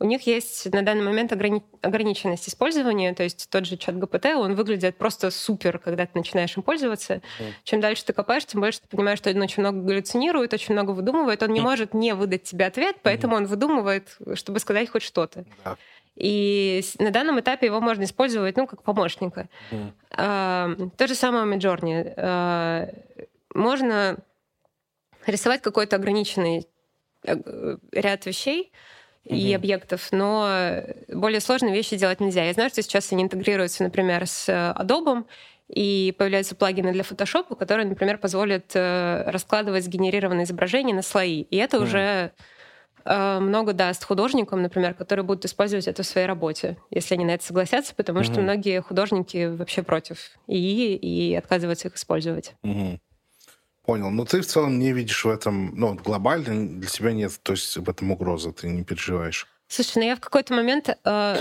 у 0.00 0.04
них 0.04 0.26
есть 0.28 0.72
на 0.72 0.82
данный 0.82 1.02
момент 1.02 1.32
ограни- 1.32 1.64
ограниченность 1.82 2.48
использования, 2.48 3.14
то 3.14 3.24
есть 3.24 3.50
тот 3.50 3.66
же 3.66 3.76
чат 3.76 3.98
ГПТ, 3.98 4.26
он 4.36 4.54
выглядит 4.54 4.96
просто 4.96 5.32
супер, 5.32 5.78
когда 5.80 6.06
ты 6.06 6.12
начинаешь 6.14 6.56
им 6.56 6.62
пользоваться. 6.62 7.14
Мгм. 7.40 7.54
Чем 7.64 7.80
дальше 7.80 8.04
ты 8.04 8.12
копаешь, 8.12 8.44
тем 8.44 8.60
больше 8.60 8.80
ты 8.80 8.86
понимаешь, 8.96 9.18
что 9.18 9.30
он 9.30 9.42
очень 9.42 9.60
много 9.62 9.80
галлюцинирует, 9.80 10.54
очень 10.54 10.74
много 10.74 10.92
выдумывает. 10.92 11.42
Он 11.42 11.50
не 11.50 11.58
Мгм. 11.60 11.68
может 11.68 11.94
не 11.94 12.14
выдать 12.14 12.44
тебе 12.44 12.66
ответ, 12.66 12.96
поэтому 13.02 13.34
он 13.34 13.46
выдумывает, 13.46 14.16
чтобы 14.34 14.60
сказать 14.60 14.88
хоть 14.88 15.02
что-то. 15.02 15.44
Да. 15.64 15.76
И 16.14 16.82
на 16.98 17.10
данном 17.10 17.38
этапе 17.38 17.66
его 17.66 17.80
можно 17.80 18.02
использовать, 18.02 18.56
ну, 18.56 18.66
как 18.66 18.82
помощника. 18.82 19.48
Mm. 19.70 20.90
То 20.96 21.06
же 21.06 21.14
самое 21.14 21.44
в 21.44 21.48
Midjourney. 21.48 22.92
Можно 23.54 24.16
рисовать 25.28 25.62
какой-то 25.62 25.96
ограниченный 25.96 26.66
э, 27.24 27.76
ряд 27.92 28.26
вещей, 28.26 28.72
и 29.24 29.52
объектов, 29.52 30.08
но 30.10 30.82
более 31.08 31.40
сложные 31.40 31.74
вещи 31.74 31.98
делать 31.98 32.18
нельзя. 32.18 32.44
Я 32.44 32.54
знаю, 32.54 32.70
что 32.70 32.80
сейчас 32.80 33.12
они 33.12 33.24
интегрируются, 33.24 33.82
например, 33.82 34.26
с 34.26 34.48
Adobe, 34.48 35.26
и 35.68 36.14
появляются 36.16 36.54
плагины 36.54 36.92
для 36.92 37.02
Photoshop, 37.02 37.54
которые, 37.56 37.86
например, 37.86 38.18
позволят 38.18 38.72
э, 38.74 39.30
раскладывать 39.30 39.84
сгенерированные 39.84 40.44
изображения 40.44 40.94
на 40.94 41.02
слои. 41.02 41.42
И 41.42 41.56
это 41.56 41.76
mm. 41.76 41.82
уже 41.82 42.32
э, 43.04 43.38
много 43.38 43.74
даст 43.74 44.02
художникам, 44.04 44.62
например, 44.62 44.94
которые 44.94 45.26
будут 45.26 45.44
использовать 45.44 45.86
это 45.86 46.02
в 46.02 46.06
своей 46.06 46.26
работе, 46.26 46.78
если 46.90 47.14
они 47.14 47.26
на 47.26 47.32
это 47.32 47.44
согласятся, 47.44 47.94
потому 47.94 48.20
mm-hmm. 48.20 48.32
что 48.32 48.40
многие 48.40 48.80
художники 48.80 49.46
вообще 49.46 49.82
против 49.82 50.30
ИИ 50.46 50.96
и 50.96 51.34
отказываются 51.34 51.88
их 51.88 51.96
использовать. 51.96 52.54
Mm-hmm. 52.64 52.98
Понял. 53.88 54.10
Но 54.10 54.26
ты 54.26 54.42
в 54.42 54.46
целом 54.46 54.78
не 54.78 54.92
видишь 54.92 55.24
в 55.24 55.30
этом, 55.30 55.72
ну, 55.74 55.94
глобально 55.94 56.68
для 56.78 56.90
тебя 56.90 57.12
нет, 57.12 57.32
то 57.42 57.52
есть 57.52 57.74
в 57.74 57.88
этом 57.88 58.10
угрозы, 58.10 58.52
ты 58.52 58.68
не 58.68 58.84
переживаешь. 58.84 59.46
Слушай, 59.66 59.92
ну 59.96 60.02
я 60.02 60.16
в 60.16 60.20
какой-то 60.20 60.52
момент 60.52 60.90
э, 60.90 61.36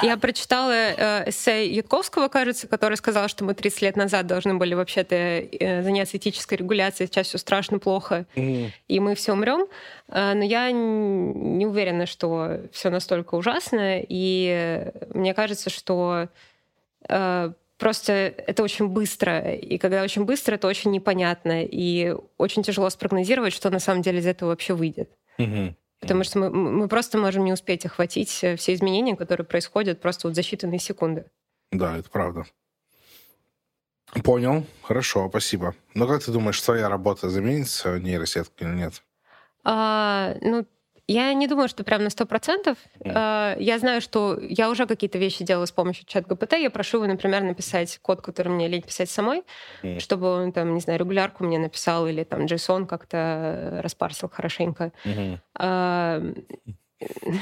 я 0.00 0.16
прочитала 0.16 0.70
э, 0.70 1.28
эссе 1.28 1.66
Ютковского, 1.74 2.28
кажется, 2.28 2.68
который 2.68 2.96
сказал, 2.96 3.26
что 3.26 3.42
мы 3.44 3.54
30 3.54 3.82
лет 3.82 3.96
назад 3.96 4.28
должны 4.28 4.54
были 4.54 4.74
вообще-то 4.74 5.16
э, 5.16 5.82
заняться 5.82 6.18
этической 6.18 6.58
регуляцией, 6.58 7.08
сейчас 7.08 7.26
все 7.26 7.38
страшно 7.38 7.80
плохо, 7.80 8.26
mm. 8.36 8.70
и 8.86 9.00
мы 9.00 9.16
все 9.16 9.32
умрем. 9.32 9.66
Э, 10.06 10.34
но 10.34 10.44
я 10.44 10.70
не 10.70 11.66
уверена, 11.66 12.06
что 12.06 12.60
все 12.70 12.90
настолько 12.90 13.34
ужасно, 13.34 13.98
и 14.08 14.88
мне 15.12 15.34
кажется, 15.34 15.68
что 15.68 16.28
э, 17.08 17.52
просто 17.82 18.12
это 18.12 18.62
очень 18.62 18.86
быстро, 18.86 19.52
и 19.54 19.76
когда 19.76 20.04
очень 20.04 20.24
быстро, 20.24 20.54
это 20.54 20.68
очень 20.68 20.92
непонятно, 20.92 21.64
и 21.64 22.14
очень 22.38 22.62
тяжело 22.62 22.88
спрогнозировать, 22.90 23.52
что 23.52 23.70
на 23.70 23.80
самом 23.80 24.02
деле 24.02 24.20
из 24.20 24.26
этого 24.26 24.50
вообще 24.50 24.74
выйдет. 24.74 25.10
Потому 25.98 26.22
что 26.22 26.38
мы, 26.38 26.50
мы 26.50 26.88
просто 26.88 27.18
можем 27.18 27.44
не 27.44 27.52
успеть 27.52 27.84
охватить 27.86 28.42
э, 28.42 28.56
все 28.56 28.74
изменения, 28.74 29.16
которые 29.16 29.46
происходят 29.46 30.00
просто 30.00 30.26
вот 30.26 30.34
за 30.34 30.40
считанные 30.40 30.78
секунды. 30.78 31.26
Да, 31.70 31.96
это 31.96 32.10
правда. 32.10 32.44
Понял. 34.24 34.64
Хорошо, 34.82 35.28
спасибо. 35.28 35.76
Но 35.94 36.08
как 36.08 36.24
ты 36.24 36.32
думаешь, 36.32 36.60
твоя 36.60 36.88
работа 36.88 37.30
заменится 37.30 38.00
нейросеткой 38.00 38.68
или 38.68 38.76
нет? 38.76 39.02
А, 39.62 40.34
ну, 40.40 40.66
я 41.12 41.32
не 41.34 41.46
думаю, 41.46 41.68
что 41.68 41.84
прям 41.84 42.04
на 42.04 42.10
сто 42.10 42.26
процентов. 42.26 42.78
Mm. 43.00 43.56
Я 43.60 43.78
знаю, 43.78 44.00
что 44.00 44.38
я 44.40 44.70
уже 44.70 44.86
какие-то 44.86 45.18
вещи 45.18 45.44
делала 45.44 45.66
с 45.66 45.72
помощью 45.72 46.06
чат 46.06 46.26
ГПТ. 46.26 46.54
Я 46.54 46.70
прошу 46.70 46.98
его, 46.98 47.06
например, 47.06 47.42
написать 47.42 47.98
код, 48.02 48.20
который 48.20 48.48
мне 48.48 48.68
лень 48.68 48.82
писать 48.82 49.10
самой, 49.10 49.42
mm. 49.82 50.00
чтобы 50.00 50.28
он 50.28 50.52
там, 50.52 50.74
не 50.74 50.80
знаю, 50.80 50.98
регулярку 50.98 51.44
мне 51.44 51.58
написал 51.58 52.06
или 52.06 52.24
там 52.24 52.46
JSON 52.46 52.86
как-то 52.86 53.80
распарсил 53.82 54.28
хорошенько. 54.28 54.92
Mm-hmm. 55.04 55.38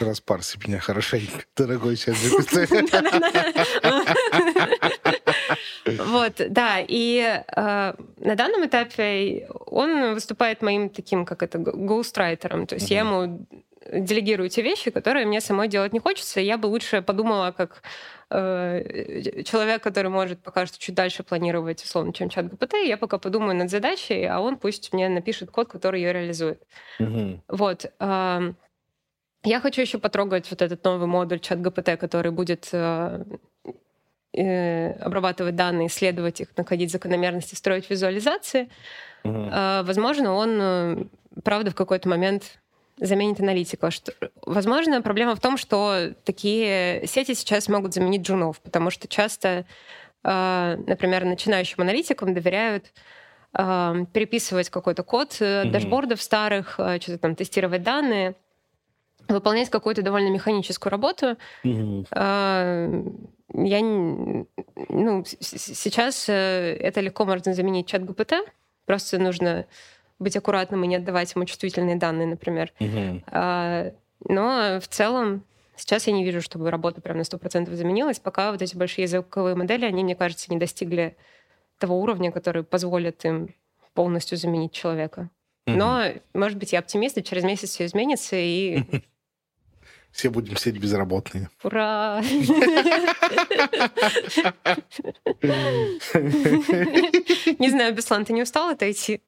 Распарси 0.00 0.58
меня 0.66 0.78
хорошенько, 0.78 1.44
дорогой 1.56 1.94
GPT. 1.94 2.88
Вот, 6.06 6.40
да, 6.48 6.76
и 6.86 7.18
э, 7.20 7.42
на 7.56 8.34
данном 8.36 8.66
этапе 8.66 9.48
он 9.66 10.14
выступает 10.14 10.62
моим 10.62 10.88
таким, 10.88 11.24
как 11.24 11.42
это, 11.42 11.58
гоустрайтером, 11.58 12.66
то 12.66 12.76
есть 12.76 12.90
я 12.90 13.00
ему 13.00 13.46
делегирую 13.92 14.48
те 14.48 14.62
вещи, 14.62 14.90
которые 14.90 15.26
мне 15.26 15.40
самой 15.40 15.68
делать 15.68 15.92
не 15.92 16.00
хочется, 16.00 16.40
я 16.40 16.58
бы 16.58 16.66
лучше 16.66 17.02
подумала 17.02 17.52
как 17.52 17.82
э, 18.30 19.42
человек, 19.44 19.82
который 19.82 20.10
может 20.10 20.40
пока 20.40 20.66
что 20.66 20.78
чуть 20.78 20.94
дальше 20.94 21.22
планировать, 21.22 21.82
условно, 21.82 22.12
чем 22.12 22.28
чат 22.28 22.48
ГПТ, 22.50 22.74
я 22.84 22.96
пока 22.96 23.18
подумаю 23.18 23.56
над 23.56 23.70
задачей, 23.70 24.24
а 24.24 24.40
он 24.40 24.56
пусть 24.56 24.92
мне 24.92 25.08
напишет 25.08 25.50
код, 25.50 25.68
который 25.68 26.00
ее 26.00 26.12
реализует. 26.12 26.62
Угу. 26.98 27.42
Вот. 27.48 27.86
Э, 27.98 28.52
я 29.42 29.60
хочу 29.60 29.80
еще 29.80 29.98
потрогать 29.98 30.50
вот 30.50 30.62
этот 30.62 30.84
новый 30.84 31.06
модуль 31.06 31.40
чат 31.40 31.60
ГПТ, 31.60 31.98
который 31.98 32.30
будет 32.30 32.68
э, 32.72 33.24
э, 34.34 34.92
обрабатывать 34.92 35.56
данные, 35.56 35.88
исследовать 35.88 36.40
их, 36.40 36.48
находить 36.56 36.92
закономерности, 36.92 37.54
строить 37.54 37.88
визуализации. 37.88 38.68
Угу. 39.24 39.34
Э, 39.34 39.82
возможно, 39.82 40.34
он, 40.34 40.58
э, 40.60 41.04
правда, 41.42 41.70
в 41.70 41.74
какой-то 41.74 42.08
момент 42.08 42.58
заменит 42.98 43.40
аналитика. 43.40 43.90
Что, 43.90 44.12
возможно, 44.44 45.00
проблема 45.00 45.34
в 45.34 45.40
том, 45.40 45.56
что 45.56 46.12
такие 46.24 47.06
сети 47.06 47.34
сейчас 47.34 47.68
могут 47.68 47.94
заменить 47.94 48.22
джунов, 48.22 48.60
потому 48.60 48.90
что 48.90 49.08
часто, 49.08 49.64
э, 50.22 50.76
например, 50.86 51.24
начинающим 51.24 51.80
аналитикам 51.80 52.34
доверяют 52.34 52.92
э, 53.54 53.94
переписывать 54.12 54.68
какой-то 54.68 55.02
код 55.02 55.36
э, 55.40 55.64
mm 55.64 55.70
дашбордов 55.70 56.20
старых, 56.20 56.78
э, 56.78 57.00
что-то 57.00 57.18
там 57.18 57.34
тестировать 57.34 57.82
данные 57.82 58.34
выполнять 59.28 59.70
какую-то 59.70 60.02
довольно 60.02 60.30
механическую 60.30 60.90
работу. 60.90 61.36
Mm-hmm. 61.64 62.06
Я 63.52 63.80
ну, 63.82 65.24
сейчас 65.24 66.28
э, 66.28 66.76
это 66.80 67.00
легко 67.00 67.24
можно 67.24 67.52
заменить 67.52 67.86
чат 67.86 68.04
ГПТ. 68.04 68.34
Просто 68.86 69.18
нужно 69.18 69.66
быть 70.18 70.36
аккуратным 70.36 70.84
и 70.84 70.86
не 70.86 70.96
отдавать 70.96 71.34
ему 71.34 71.44
чувствительные 71.44 71.96
данные, 71.96 72.26
например. 72.26 72.72
Mm-hmm. 72.78 73.94
Но 74.28 74.78
в 74.80 74.88
целом 74.88 75.44
сейчас 75.76 76.06
я 76.06 76.12
не 76.12 76.24
вижу, 76.24 76.42
чтобы 76.42 76.70
работа 76.70 77.00
прям 77.00 77.16
на 77.16 77.22
100% 77.22 77.74
заменилась, 77.74 78.20
пока 78.20 78.52
вот 78.52 78.62
эти 78.62 78.76
большие 78.76 79.04
языковые 79.04 79.56
модели, 79.56 79.86
они, 79.86 80.04
мне 80.04 80.14
кажется, 80.14 80.52
не 80.52 80.58
достигли 80.58 81.16
того 81.78 82.00
уровня, 82.00 82.30
который 82.30 82.62
позволит 82.62 83.24
им 83.24 83.54
полностью 83.94 84.38
заменить 84.38 84.72
человека. 84.72 85.30
Но, 85.66 86.04
может 86.34 86.58
быть, 86.58 86.72
я 86.72 86.80
оптимист, 86.80 87.18
и 87.18 87.22
через 87.22 87.44
месяц 87.44 87.70
все 87.70 87.84
изменится, 87.86 88.36
и 88.36 88.82
Все 90.12 90.28
будем 90.28 90.56
сидеть 90.56 90.82
безработные. 90.82 91.50
Ура! 91.62 92.20
Не 97.58 97.70
знаю, 97.70 97.94
Беслан, 97.94 98.24
ты 98.24 98.32
не 98.32 98.42
устал 98.42 98.70
отойти? 98.70 99.20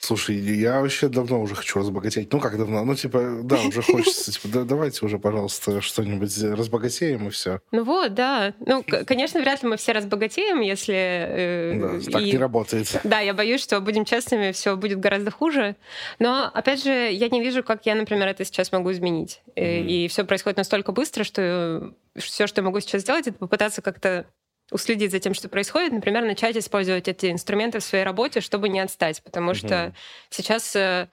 Слушай, 0.00 0.36
я 0.36 0.80
вообще 0.80 1.08
давно 1.08 1.42
уже 1.42 1.56
хочу 1.56 1.80
разбогатеть. 1.80 2.32
Ну, 2.32 2.38
как 2.38 2.56
давно? 2.56 2.84
Ну, 2.84 2.94
типа, 2.94 3.40
да, 3.42 3.60
уже 3.60 3.82
хочется. 3.82 4.30
Типа, 4.32 4.48
да, 4.48 4.62
давайте 4.62 5.04
уже, 5.04 5.18
пожалуйста, 5.18 5.80
что-нибудь 5.80 6.36
разбогатеем 6.38 7.26
и 7.26 7.30
все. 7.30 7.60
Ну 7.72 7.82
вот, 7.82 8.14
да. 8.14 8.54
Ну, 8.60 8.84
конечно, 9.06 9.40
вряд 9.40 9.62
ли 9.62 9.68
мы 9.68 9.76
все 9.76 9.92
разбогатеем, 9.92 10.60
если... 10.60 10.94
Э, 10.94 12.00
да, 12.04 12.10
так 12.12 12.22
и, 12.22 12.32
не 12.32 12.38
работает. 12.38 13.00
Да, 13.02 13.18
я 13.18 13.34
боюсь, 13.34 13.60
что, 13.60 13.80
будем 13.80 14.04
честными, 14.04 14.52
все 14.52 14.76
будет 14.76 15.00
гораздо 15.00 15.32
хуже. 15.32 15.74
Но, 16.20 16.48
опять 16.54 16.84
же, 16.84 16.90
я 16.90 17.28
не 17.28 17.40
вижу, 17.40 17.64
как 17.64 17.84
я, 17.84 17.96
например, 17.96 18.28
это 18.28 18.44
сейчас 18.44 18.70
могу 18.70 18.92
изменить. 18.92 19.42
Mm-hmm. 19.56 19.86
И 19.86 20.08
все 20.08 20.24
происходит 20.24 20.58
настолько 20.58 20.92
быстро, 20.92 21.24
что 21.24 21.92
все, 22.16 22.46
что 22.46 22.60
я 22.60 22.64
могу 22.64 22.78
сейчас 22.80 23.02
сделать, 23.02 23.26
это 23.26 23.38
попытаться 23.38 23.82
как-то 23.82 24.26
уследить 24.70 25.10
за 25.10 25.18
тем, 25.18 25.34
что 25.34 25.48
происходит, 25.48 25.92
например, 25.92 26.24
начать 26.24 26.56
использовать 26.56 27.08
эти 27.08 27.30
инструменты 27.30 27.80
в 27.80 27.84
своей 27.84 28.04
работе, 28.04 28.40
чтобы 28.40 28.68
не 28.68 28.80
отстать, 28.80 29.22
потому 29.22 29.54
что 29.54 29.74
mm-hmm. 29.74 29.92
сейчас 30.30 30.76
э, 30.76 31.08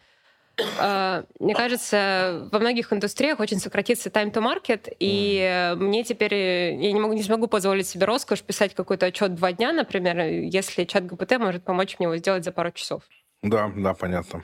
э, 0.57 1.23
мне 1.39 1.55
кажется, 1.55 2.49
во 2.51 2.59
многих 2.59 2.91
индустриях 2.91 3.39
очень 3.39 3.59
сократится 3.59 4.09
time 4.09 4.31
to 4.31 4.41
market, 4.41 4.93
и 4.99 5.39
mm. 5.39 5.75
мне 5.75 6.03
теперь 6.03 6.33
я 6.33 6.91
не 6.91 6.99
могу 6.99 7.13
не 7.13 7.23
смогу 7.23 7.47
позволить 7.47 7.87
себе 7.87 8.05
роскошь 8.05 8.41
писать 8.41 8.73
какой-то 8.73 9.05
отчет 9.05 9.35
два 9.35 9.53
дня, 9.53 9.71
например, 9.71 10.19
если 10.19 10.83
чат 10.83 11.05
ГПТ 11.05 11.37
может 11.39 11.63
помочь 11.63 11.95
мне 11.99 12.05
его 12.05 12.17
сделать 12.17 12.43
за 12.43 12.51
пару 12.51 12.71
часов. 12.71 13.03
Да, 13.41 13.71
да, 13.75 13.93
понятно. 13.93 14.43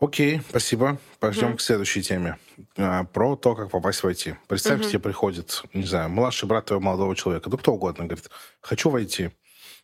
Окей, 0.00 0.40
спасибо. 0.48 0.98
Пойдем 1.18 1.52
mm. 1.52 1.56
к 1.56 1.60
следующей 1.60 2.02
теме. 2.02 2.38
А, 2.76 3.02
про 3.04 3.34
то, 3.34 3.56
как 3.56 3.70
попасть 3.70 4.02
в 4.02 4.06
IT. 4.06 4.36
Представь, 4.46 4.80
mm-hmm. 4.80 4.90
тебе 4.90 5.00
приходит, 5.00 5.62
не 5.72 5.82
знаю, 5.82 6.08
младший 6.08 6.48
брат 6.48 6.66
твоего 6.66 6.84
молодого 6.84 7.16
человека, 7.16 7.50
да 7.50 7.56
кто 7.56 7.72
угодно, 7.72 8.04
говорит, 8.04 8.30
хочу 8.60 8.90
войти. 8.90 9.30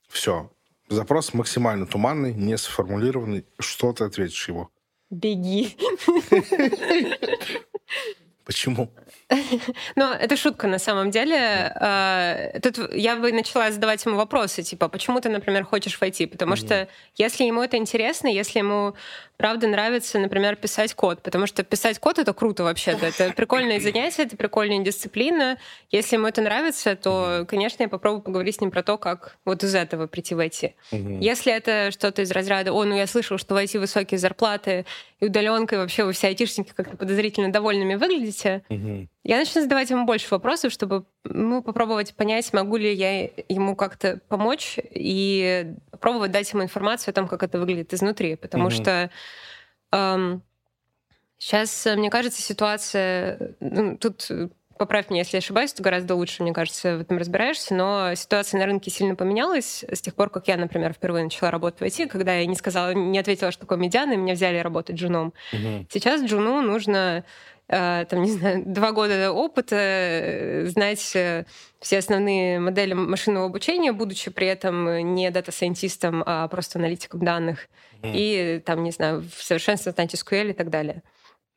Все. 0.09 0.51
Запрос 0.89 1.35
максимально 1.35 1.87
туманный, 1.87 2.33
не 2.33 2.57
сформулированный. 2.57 3.45
Что 3.59 3.93
ты 3.93 4.05
ответишь 4.05 4.49
его? 4.49 4.71
Беги. 5.11 5.77
Почему? 8.45 8.91
Ну, 9.97 10.13
это 10.13 10.37
шутка 10.37 10.67
на 10.67 10.79
самом 10.79 11.11
деле. 11.11 11.73
А, 11.77 12.61
тут 12.61 12.93
я 12.93 13.17
бы 13.17 13.33
начала 13.33 13.71
задавать 13.73 14.05
ему 14.05 14.17
вопросы, 14.17 14.63
типа, 14.63 14.89
почему 14.89 15.21
ты, 15.21 15.31
например, 15.31 15.65
хочешь 15.65 15.99
войти? 15.99 16.27
Потому 16.27 16.55
что 16.57 16.89
если 17.17 17.45
ему 17.45 17.63
это 17.63 17.79
интересно, 17.79 18.29
если 18.29 18.59
ему 18.59 18.95
правда 19.37 19.67
нравится, 19.67 20.19
например, 20.19 20.57
писать 20.57 20.95
код, 20.95 21.23
потому 21.23 21.47
что 21.47 21.63
писать 21.65 21.99
код 21.99 22.19
это 22.19 22.33
круто 22.33 22.65
вообще-то, 22.65 23.07
это 23.07 23.33
прикольное 23.33 23.81
занятие, 23.81 24.23
это 24.23 24.37
прикольная 24.37 24.85
дисциплина. 24.85 25.59
Если 25.91 26.17
ему 26.17 26.27
это 26.27 26.41
нравится, 26.41 26.97
то, 26.97 27.45
конечно, 27.49 27.83
я 27.83 27.89
попробую 27.89 28.23
поговорить 28.23 28.57
с 28.57 28.61
ним 28.61 28.71
про 28.71 28.83
то, 28.83 28.99
как 28.99 29.37
вот 29.45 29.65
из 29.65 29.75
этого 29.75 30.07
прийти 30.07 30.35
в 30.35 30.41
IT. 30.41 30.73
Если 31.21 31.53
это 31.53 31.91
что-то 31.91 32.23
из 32.23 32.31
разряда, 32.31 32.73
о, 32.73 32.85
ну 32.85 32.95
я 32.97 33.07
слышал, 33.07 33.39
что 33.39 33.55
в 33.55 33.59
IT 33.59 33.79
высокие 33.79 34.19
зарплаты, 34.19 34.85
и 35.21 35.25
и 35.25 35.27
удаленкой 35.27 35.79
вообще 35.79 36.05
вы 36.05 36.13
все 36.13 36.29
айтишники 36.29 36.73
как-то 36.75 36.97
подозрительно 36.97 37.51
довольными 37.51 37.95
выглядите, 37.95 38.63
угу. 38.69 39.09
Я 39.25 39.39
начну 39.39 39.63
задавать 39.63 39.89
ему 39.89 40.05
больше 40.05 40.29
вопросов, 40.31 40.71
чтобы 40.71 41.07
ну, 41.25 41.63
попробовать 41.63 42.15
понять, 42.15 42.53
могу 42.53 42.77
ли 42.77 42.93
я 42.93 43.23
ему 43.49 43.75
как-то 43.75 44.21
помочь 44.29 44.79
и 44.79 45.75
попробовать 45.91 46.31
дать 46.31 46.53
ему 46.53 46.63
информацию 46.63 47.13
о 47.13 47.15
том, 47.15 47.27
как 47.27 47.43
это 47.43 47.59
выглядит 47.59 47.95
изнутри. 47.95 48.37
Потому 48.37 48.65
угу. 48.67 48.71
что 48.71 49.11
эм, 49.93 50.43
сейчас, 51.39 51.87
мне 51.97 52.11
кажется, 52.11 52.43
ситуация... 52.43 53.57
Ну, 53.61 53.97
тут 53.97 54.31
поправь 54.77 55.09
меня, 55.09 55.21
если 55.21 55.37
я 55.37 55.39
ошибаюсь, 55.39 55.73
ты 55.73 55.83
гораздо 55.83 56.15
лучше, 56.15 56.43
мне 56.43 56.53
кажется, 56.53 56.99
в 56.99 57.01
этом 57.01 57.19
разбираешься, 57.19 57.75
но 57.75 58.15
ситуация 58.15 58.59
на 58.59 58.67
рынке 58.67 58.91
сильно 58.91 59.15
поменялась 59.15 59.85
с 59.91 60.01
тех 60.01 60.15
пор, 60.15 60.31
как 60.31 60.49
я, 60.49 60.57
например, 60.57 60.93
впервые 60.93 61.25
начала 61.25 61.51
работать 61.51 61.81
в 61.81 61.83
IT, 61.85 62.09
когда 62.09 62.35
я 62.35 62.47
не 62.47 62.57
сказала, 62.57 62.93
не 62.93 63.19
ответила, 63.19 63.51
что 63.51 63.63
такое 63.63 63.79
медиана, 63.79 64.13
и 64.13 64.17
меня 64.17 64.35
взяли 64.35 64.59
работать 64.59 64.97
джуном. 64.97 65.33
Угу. 65.53 65.87
Сейчас 65.91 66.23
джуну 66.23 66.61
нужно 66.61 67.25
э, 67.29 67.54
там, 67.67 68.23
не 68.23 68.31
знаю, 68.31 68.63
два 68.67 68.93
года 68.93 69.33
опыта, 69.33 69.77
э, 69.77 70.67
знать 70.67 71.15
э, 71.17 71.47
все 71.81 71.99
основные 71.99 72.61
модели 72.61 72.93
машинного 72.93 73.47
обучения, 73.47 73.93
будучи 73.93 74.31
при 74.31 74.47
этом 74.47 75.15
не 75.15 75.31
дата-сайентистом, 75.31 76.23
а 76.27 76.49
просто 76.49 76.79
аналитиком 76.79 77.25
данных. 77.25 77.69
Mm. 78.03 78.13
И, 78.15 78.61
там, 78.61 78.83
не 78.83 78.91
знаю, 78.91 79.23
в 79.23 79.43
совершенстве 79.43 79.93
знать 79.93 80.15
SQL 80.15 80.51
и 80.51 80.53
так 80.53 80.71
далее. 80.71 81.03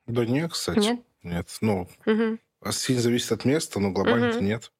Да 0.06 0.26
нет, 0.26 0.52
кстати. 0.52 0.80
Нет? 0.80 1.00
Нет. 1.24 1.48
Ну, 1.62 1.88
угу. 2.06 2.72
Сильно 2.72 3.02
зависит 3.02 3.32
от 3.34 3.46
места, 3.46 3.80
но 3.80 3.92
глобально-то 3.92 4.38
угу. 4.38 4.46
нет. 4.46 4.72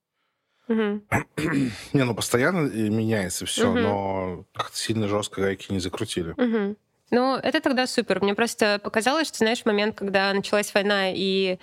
Угу. 0.70 1.02
не, 1.94 2.04
ну 2.04 2.16
постоянно 2.16 2.68
меняется 2.68 3.46
все, 3.46 3.70
угу. 3.70 3.80
но 3.80 4.46
как-то 4.54 4.78
сильно 4.78 5.08
жестко 5.08 5.42
гайки 5.42 5.72
не 5.72 5.80
закрутили. 5.80 6.32
Угу. 6.32 6.76
Ну, 7.12 7.36
это 7.36 7.62
тогда 7.62 7.88
супер. 7.88 8.22
Мне 8.22 8.36
просто 8.36 8.80
показалось, 8.84 9.28
что, 9.28 9.38
знаешь, 9.38 9.66
момент, 9.66 9.96
когда 9.96 10.34
началась 10.34 10.74
война, 10.74 11.12
и 11.12 11.58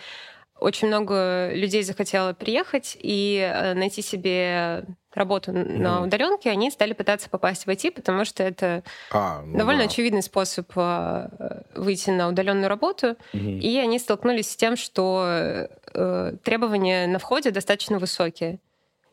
очень 0.59 0.89
много 0.89 1.51
людей 1.53 1.83
захотело 1.83 2.33
приехать 2.33 2.97
и 3.01 3.39
э, 3.39 3.75
найти 3.75 4.03
себе 4.03 4.85
работу 5.13 5.53
mm. 5.53 5.79
на 5.79 6.03
удаленке, 6.03 6.51
они 6.51 6.71
стали 6.71 6.93
пытаться 6.93 7.29
попасть 7.29 7.67
в 7.67 7.69
IT, 7.69 7.93
потому 7.93 8.25
что 8.25 8.43
это 8.43 8.83
а, 9.11 9.43
ну 9.43 9.59
довольно 9.59 9.83
да. 9.83 9.87
очевидный 9.87 10.23
способ 10.23 10.71
э, 10.77 11.63
выйти 11.75 12.11
на 12.11 12.29
удаленную 12.29 12.69
работу. 12.69 13.17
Mm-hmm. 13.33 13.59
И 13.61 13.79
они 13.79 13.99
столкнулись 13.99 14.51
с 14.51 14.57
тем, 14.57 14.77
что 14.77 15.69
э, 15.93 16.37
требования 16.43 17.07
на 17.07 17.19
входе 17.19 17.51
достаточно 17.51 17.99
высокие. 17.99 18.59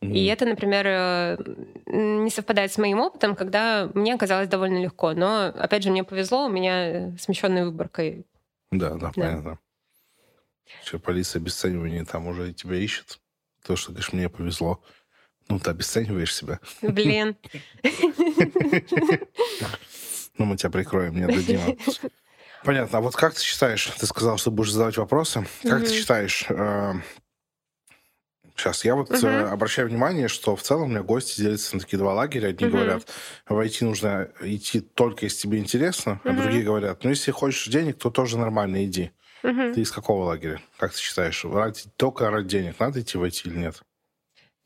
Mm-hmm. 0.01 0.13
И 0.13 0.25
это, 0.25 0.45
например, 0.45 0.85
э, 0.87 1.37
не 1.85 2.31
совпадает 2.31 2.71
с 2.71 2.77
моим 2.79 2.99
опытом, 2.99 3.35
когда 3.35 3.89
мне 3.93 4.15
оказалось 4.15 4.47
довольно 4.47 4.81
легко. 4.81 5.13
Но, 5.13 5.45
опять 5.45 5.83
же, 5.83 5.91
мне 5.91 6.03
повезло, 6.03 6.47
у 6.47 6.49
меня 6.49 7.15
смещенной 7.19 7.65
выборкой. 7.65 8.25
Да, 8.71 8.91
да, 8.91 8.97
да. 8.97 9.11
понятно. 9.15 9.59
Все, 10.83 10.97
полиция 10.97 11.39
обесценивания 11.39 12.03
там 12.05 12.27
уже 12.27 12.53
тебя 12.53 12.77
ищет. 12.77 13.19
То, 13.63 13.75
что, 13.75 13.91
говоришь, 13.91 14.13
мне 14.13 14.27
повезло. 14.29 14.81
Ну, 15.49 15.59
ты 15.59 15.69
обесцениваешь 15.69 16.35
себя. 16.35 16.59
Блин. 16.81 17.35
Ну, 20.37 20.45
мы 20.45 20.57
тебя 20.57 20.71
прикроем, 20.71 21.13
не 21.15 21.23
отдадим. 21.23 21.77
Понятно. 22.63 22.97
А 22.97 23.01
вот 23.01 23.15
как 23.15 23.35
ты 23.35 23.41
считаешь, 23.41 23.85
ты 23.99 24.05
сказал, 24.07 24.37
что 24.37 24.49
будешь 24.49 24.71
задавать 24.71 24.97
вопросы, 24.97 25.45
как 25.61 25.83
ты 25.83 25.93
считаешь, 25.93 26.45
Сейчас, 28.61 28.85
я 28.85 28.93
вот 28.93 29.09
uh-huh. 29.09 29.49
обращаю 29.49 29.87
внимание, 29.89 30.27
что 30.27 30.55
в 30.55 30.61
целом 30.61 30.83
у 30.83 30.87
меня 30.87 31.01
гости 31.01 31.41
делятся 31.41 31.75
на 31.75 31.81
такие 31.81 31.97
два 31.97 32.13
лагеря. 32.13 32.49
Одни 32.49 32.67
uh-huh. 32.67 32.71
говорят, 32.71 33.07
войти 33.49 33.83
нужно 33.83 34.29
идти 34.39 34.81
только 34.81 35.25
если 35.25 35.41
тебе 35.41 35.57
интересно, 35.57 36.21
uh-huh. 36.23 36.29
а 36.29 36.43
другие 36.43 36.63
говорят, 36.63 37.03
ну, 37.03 37.09
если 37.09 37.31
хочешь 37.31 37.65
денег, 37.65 37.97
то 37.97 38.11
тоже 38.11 38.37
нормально 38.37 38.85
иди. 38.85 39.13
Uh-huh. 39.41 39.73
Ты 39.73 39.81
из 39.81 39.89
какого 39.89 40.25
лагеря? 40.25 40.61
Как 40.77 40.93
ты 40.93 40.99
считаешь, 40.99 41.43
ради, 41.43 41.85
только 41.97 42.29
ради 42.29 42.49
денег 42.49 42.79
надо 42.79 43.01
идти 43.01 43.17
войти 43.17 43.49
или 43.49 43.57
нет? 43.57 43.81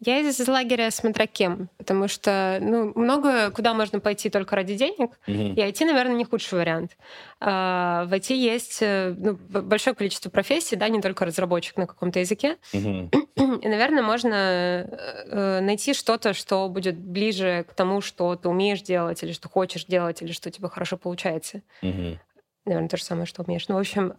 Я 0.06 0.20
из 0.20 0.48
лагеря 0.48 0.92
смотря 0.92 1.26
кем, 1.26 1.70
потому 1.78 2.08
что 2.08 2.60
ну, 2.62 2.92
много 2.96 3.50
куда 3.50 3.74
можно 3.74 4.00
пойти 4.00 4.30
только 4.30 4.56
ради 4.56 4.76
денег, 4.76 5.12
mm-hmm. 5.28 5.56
и 5.56 5.60
IT, 5.60 5.84
наверное, 5.86 6.16
не 6.16 6.26
худший 6.26 6.60
вариант. 6.60 6.96
А, 7.40 8.06
в 8.06 8.14
IT 8.14 8.36
есть 8.36 8.80
э, 8.82 9.16
ну, 9.18 9.36
большое 9.36 9.96
количество 9.96 10.30
профессий, 10.30 10.76
да, 10.76 10.90
не 10.90 11.02
только 11.02 11.26
разработчик 11.26 11.78
на 11.78 11.88
каком-то 11.88 12.20
языке. 12.20 12.58
Mm-hmm. 12.74 13.10
И, 13.62 13.68
наверное, 13.68 14.04
можно 14.04 14.36
э, 14.36 15.60
найти 15.62 15.96
что-то, 15.96 16.34
что 16.34 16.70
будет 16.70 16.98
ближе 16.98 17.66
к 17.68 17.74
тому, 17.74 18.02
что 18.02 18.36
ты 18.36 18.48
умеешь 18.48 18.82
делать, 18.82 19.24
или 19.24 19.32
что 19.32 19.50
хочешь 19.50 19.86
делать, 19.86 20.22
или 20.22 20.32
что 20.32 20.50
у 20.50 20.52
тебя 20.52 20.70
хорошо 20.70 20.98
получается. 20.98 21.64
Mm-hmm. 21.82 22.18
Наверное, 22.66 22.90
то 22.90 22.98
же 22.98 23.04
самое, 23.04 23.26
что 23.26 23.42
умеешь. 23.42 23.68
Ну, 23.68 23.76
в 23.76 23.80
общем... 23.80 24.14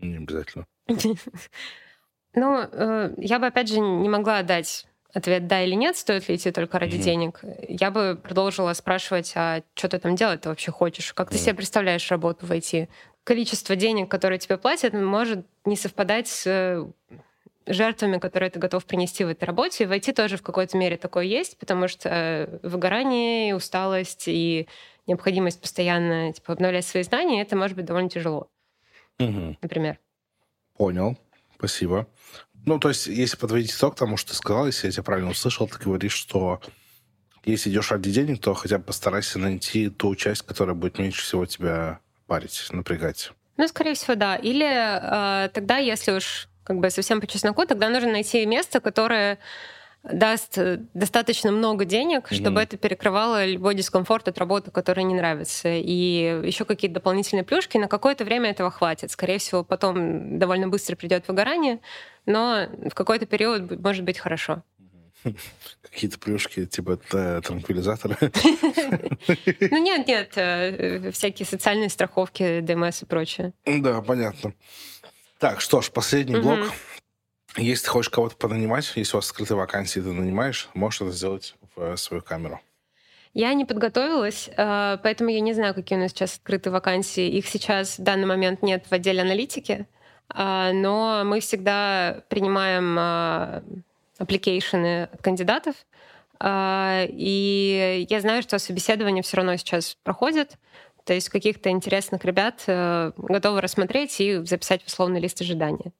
Не 0.00 0.16
обязательно. 0.18 0.66
Ну, 2.34 2.60
э, 2.60 3.14
я 3.16 3.38
бы, 3.38 3.46
опять 3.46 3.68
же, 3.68 3.80
не 3.80 4.08
могла 4.08 4.42
дать 4.42 4.86
ответ 5.14 5.46
да 5.46 5.62
или 5.62 5.74
нет, 5.74 5.96
стоит 5.96 6.28
ли 6.28 6.36
идти 6.36 6.50
только 6.50 6.78
ради 6.78 6.96
mm-hmm. 6.96 7.02
денег, 7.02 7.40
я 7.68 7.90
бы 7.90 8.18
продолжила 8.22 8.72
спрашивать, 8.74 9.32
а 9.34 9.62
что 9.74 9.88
ты 9.88 9.98
там 9.98 10.16
делать 10.16 10.42
ты 10.42 10.48
вообще 10.48 10.70
хочешь? 10.70 11.12
Как 11.12 11.28
mm-hmm. 11.28 11.32
ты 11.32 11.38
себе 11.38 11.54
представляешь 11.54 12.10
работу 12.10 12.46
в 12.46 12.52
IT? 12.52 12.88
Количество 13.24 13.76
денег, 13.76 14.10
которые 14.10 14.38
тебе 14.38 14.56
платят, 14.56 14.92
может 14.92 15.46
не 15.64 15.76
совпадать 15.76 16.28
с 16.28 16.86
жертвами, 17.66 18.18
которые 18.18 18.50
ты 18.50 18.58
готов 18.58 18.84
принести 18.86 19.24
в 19.24 19.28
этой 19.28 19.44
работе. 19.44 19.84
И 19.84 19.86
в 19.86 19.92
IT 19.92 20.12
тоже 20.14 20.36
в 20.36 20.42
какой-то 20.42 20.76
мере 20.76 20.96
такое 20.96 21.24
есть, 21.24 21.58
потому 21.58 21.88
что 21.88 22.60
выгорание, 22.62 23.54
усталость 23.54 24.24
и 24.26 24.68
необходимость 25.06 25.60
постоянно 25.60 26.32
типа, 26.32 26.52
обновлять 26.52 26.86
свои 26.86 27.02
знания, 27.02 27.42
это 27.42 27.56
может 27.56 27.76
быть 27.76 27.86
довольно 27.86 28.08
тяжело. 28.08 28.48
Угу. 29.18 29.56
Например. 29.60 29.98
Понял. 30.76 31.16
Спасибо. 31.56 32.06
Ну, 32.68 32.78
то 32.78 32.90
есть, 32.90 33.06
если 33.06 33.38
подводить 33.38 33.74
итог 33.74 33.94
тому, 33.94 34.18
что 34.18 34.32
ты 34.32 34.36
сказал, 34.36 34.66
если 34.66 34.88
я 34.88 34.92
тебя 34.92 35.02
правильно 35.02 35.30
услышал, 35.30 35.66
ты 35.66 35.78
говоришь, 35.82 36.12
что 36.12 36.60
если 37.46 37.70
идешь 37.70 37.90
ради 37.90 38.10
денег, 38.10 38.42
то 38.42 38.52
хотя 38.52 38.76
бы 38.76 38.84
постарайся 38.84 39.38
найти 39.38 39.88
ту 39.88 40.14
часть, 40.14 40.42
которая 40.42 40.74
будет 40.74 40.98
меньше 40.98 41.22
всего 41.22 41.46
тебя 41.46 42.00
парить, 42.26 42.68
напрягать. 42.70 43.32
Ну, 43.56 43.66
скорее 43.68 43.94
всего, 43.94 44.16
да. 44.16 44.36
Или 44.36 44.66
э, 44.66 45.48
тогда, 45.48 45.78
если 45.78 46.12
уж 46.12 46.48
как 46.62 46.76
бы 46.78 46.90
совсем 46.90 47.22
по 47.22 47.26
чесноку, 47.26 47.64
тогда 47.64 47.88
нужно 47.88 48.12
найти 48.12 48.44
место, 48.44 48.80
которое 48.80 49.38
даст 50.02 50.58
э, 50.58 50.78
достаточно 50.94 51.50
много 51.50 51.84
денег, 51.84 52.28
чтобы 52.30 52.60
mm-hmm. 52.60 52.64
это 52.64 52.76
перекрывало 52.76 53.44
любой 53.46 53.74
дискомфорт 53.74 54.28
от 54.28 54.38
работы, 54.38 54.70
который 54.70 55.04
не 55.04 55.14
нравится. 55.14 55.68
И 55.68 56.40
еще 56.44 56.64
какие-то 56.64 56.94
дополнительные 56.94 57.44
плюшки. 57.44 57.78
На 57.78 57.88
какое-то 57.88 58.24
время 58.24 58.50
этого 58.50 58.70
хватит. 58.70 59.10
Скорее 59.10 59.38
всего, 59.38 59.64
потом 59.64 60.38
довольно 60.38 60.68
быстро 60.68 60.96
придет 60.96 61.28
выгорание, 61.28 61.80
но 62.26 62.68
в 62.90 62.94
какой-то 62.94 63.26
период 63.26 63.80
может 63.80 64.04
быть 64.04 64.18
хорошо. 64.18 64.62
Какие-то 65.82 66.18
плюшки, 66.18 66.66
типа 66.66 66.96
транквилизаторы? 66.96 68.16
Ну 69.70 69.82
нет, 69.82 70.06
нет, 70.06 70.32
э, 70.36 71.10
всякие 71.10 71.46
социальные 71.46 71.88
страховки, 71.88 72.60
ДМС 72.60 73.02
и 73.02 73.06
прочее. 73.06 73.52
Да, 73.64 74.00
понятно. 74.00 74.52
Так, 75.38 75.60
что 75.60 75.80
ж, 75.80 75.90
последний 75.90 76.40
блок. 76.40 76.72
Если 77.58 77.84
ты 77.84 77.90
хочешь 77.90 78.10
кого-то 78.10 78.36
понанимать, 78.36 78.90
если 78.94 79.16
у 79.16 79.18
вас 79.18 79.26
скрытые 79.26 79.58
вакансии, 79.58 80.00
ты 80.00 80.12
нанимаешь, 80.12 80.68
можешь 80.74 81.00
это 81.00 81.10
сделать 81.10 81.56
в 81.74 81.96
свою 81.96 82.22
камеру. 82.22 82.60
Я 83.34 83.52
не 83.54 83.64
подготовилась, 83.64 84.48
э, 84.56 84.98
поэтому 85.02 85.30
я 85.30 85.40
не 85.40 85.52
знаю, 85.52 85.74
какие 85.74 85.98
у 85.98 86.00
нас 86.00 86.12
сейчас 86.12 86.36
открытые 86.36 86.72
вакансии. 86.72 87.28
Их 87.28 87.46
сейчас 87.46 87.98
в 87.98 88.02
данный 88.02 88.26
момент 88.26 88.62
нет 88.62 88.86
в 88.88 88.92
отделе 88.92 89.22
аналитики, 89.22 89.86
э, 90.34 90.72
но 90.72 91.22
мы 91.24 91.40
всегда 91.40 92.22
принимаем 92.28 92.96
э, 92.98 93.62
applications 94.18 95.04
от 95.04 95.22
кандидатов, 95.22 95.74
и 96.40 98.06
я 98.08 98.20
знаю, 98.20 98.42
что 98.42 98.60
собеседование 98.60 99.24
все 99.24 99.38
равно 99.38 99.56
сейчас 99.56 99.96
проходит, 100.04 100.56
то 101.04 101.12
есть 101.12 101.30
каких-то 101.30 101.70
интересных 101.70 102.24
ребят 102.24 102.62
готовы 103.16 103.60
рассмотреть 103.60 104.20
и 104.20 104.44
записать 104.44 104.84
в 104.84 104.86
условный 104.86 105.18
лист 105.18 105.40
ожидания. 105.40 105.92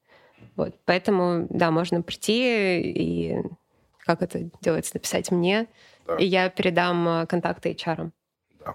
Вот, 0.58 0.74
поэтому, 0.84 1.46
да, 1.50 1.70
можно 1.70 2.02
прийти 2.02 2.80
и 2.80 3.36
как 4.00 4.22
это 4.22 4.50
делается, 4.60 4.90
написать 4.94 5.30
мне, 5.30 5.68
да. 6.04 6.16
и 6.16 6.26
я 6.26 6.48
передам 6.48 7.08
э, 7.08 7.26
контакты 7.26 7.70
HR. 7.70 8.10
Да. 8.58 8.74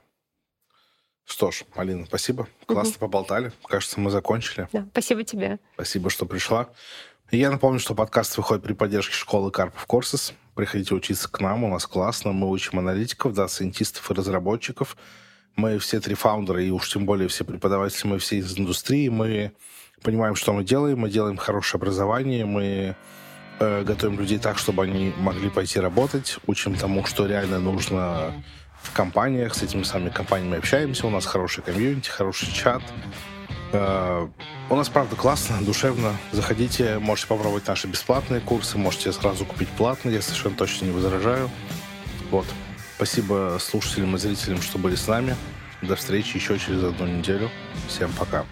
Что 1.25 1.51
ж, 1.51 1.65
Алина, 1.75 2.05
спасибо. 2.05 2.47
Классно 2.67 2.91
угу. 2.93 2.99
поболтали. 2.99 3.51
Кажется, 3.65 3.99
мы 3.99 4.11
закончили. 4.11 4.69
Да, 4.71 4.87
спасибо 4.91 5.25
тебе. 5.25 5.59
Спасибо, 5.73 6.09
что 6.09 6.25
пришла. 6.25 6.69
И 7.31 7.37
я 7.37 7.51
напомню, 7.51 7.79
что 7.79 7.95
подкаст 7.95 8.37
выходит 8.37 8.63
при 8.63 8.71
поддержке 8.71 9.15
школы 9.15 9.51
Карпов 9.51 9.85
Курсис. 9.85 10.33
Приходите 10.55 10.95
учиться 10.95 11.29
к 11.29 11.41
нам, 11.41 11.65
у 11.65 11.69
нас 11.69 11.85
классно. 11.85 12.31
Мы 12.31 12.49
учим 12.49 12.79
аналитиков, 12.79 13.33
да, 13.33 13.49
сайентистов 13.49 14.09
и 14.09 14.13
разработчиков. 14.13 14.95
Мы 15.57 15.79
все 15.79 15.99
три 15.99 16.15
фаундера, 16.15 16.63
и 16.63 16.69
уж 16.69 16.93
тем 16.93 17.05
более 17.05 17.27
все 17.27 17.43
преподаватели, 17.43 18.07
мы 18.07 18.19
все 18.19 18.37
из 18.37 18.57
индустрии. 18.57 19.09
Мы 19.09 19.51
понимаем, 20.03 20.35
что 20.35 20.53
мы 20.53 20.63
делаем, 20.63 20.99
мы 20.99 21.09
делаем 21.09 21.37
хорошее 21.37 21.79
образование, 21.79 22.45
мы 22.45 22.95
э, 23.59 23.83
готовим 23.83 24.19
людей 24.19 24.37
так, 24.37 24.57
чтобы 24.57 24.83
они 24.83 25.13
могли 25.17 25.49
пойти 25.49 25.79
работать, 25.79 26.37
учим 26.45 26.75
тому, 26.75 27.05
что 27.05 27.25
реально 27.25 27.59
нужно 27.59 28.33
в 28.81 28.91
компаниях, 28.91 29.55
с 29.55 29.63
этими 29.63 29.83
самыми 29.83 30.09
компаниями 30.09 30.57
общаемся, 30.57 31.07
у 31.07 31.09
нас 31.09 31.25
хороший 31.25 31.63
комьюнити, 31.63 32.09
хороший 32.09 32.51
чат. 32.53 32.81
Э, 33.71 34.27
у 34.69 34.75
нас, 34.75 34.89
правда, 34.89 35.15
классно, 35.15 35.57
душевно. 35.61 36.15
Заходите, 36.31 36.99
можете 36.99 37.27
попробовать 37.27 37.67
наши 37.67 37.87
бесплатные 37.87 38.41
курсы, 38.41 38.77
можете 38.77 39.11
сразу 39.13 39.45
купить 39.45 39.69
платные, 39.69 40.15
я 40.15 40.21
совершенно 40.21 40.55
точно 40.55 40.85
не 40.85 40.91
возражаю. 40.91 41.49
Вот. 42.29 42.45
Спасибо 42.95 43.57
слушателям 43.59 44.15
и 44.15 44.19
зрителям, 44.19 44.61
что 44.61 44.77
были 44.77 44.95
с 44.95 45.07
нами. 45.07 45.35
До 45.81 45.95
встречи 45.95 46.37
еще 46.37 46.57
через 46.59 46.83
одну 46.83 47.07
неделю. 47.07 47.49
Всем 47.87 48.11
пока. 48.17 48.45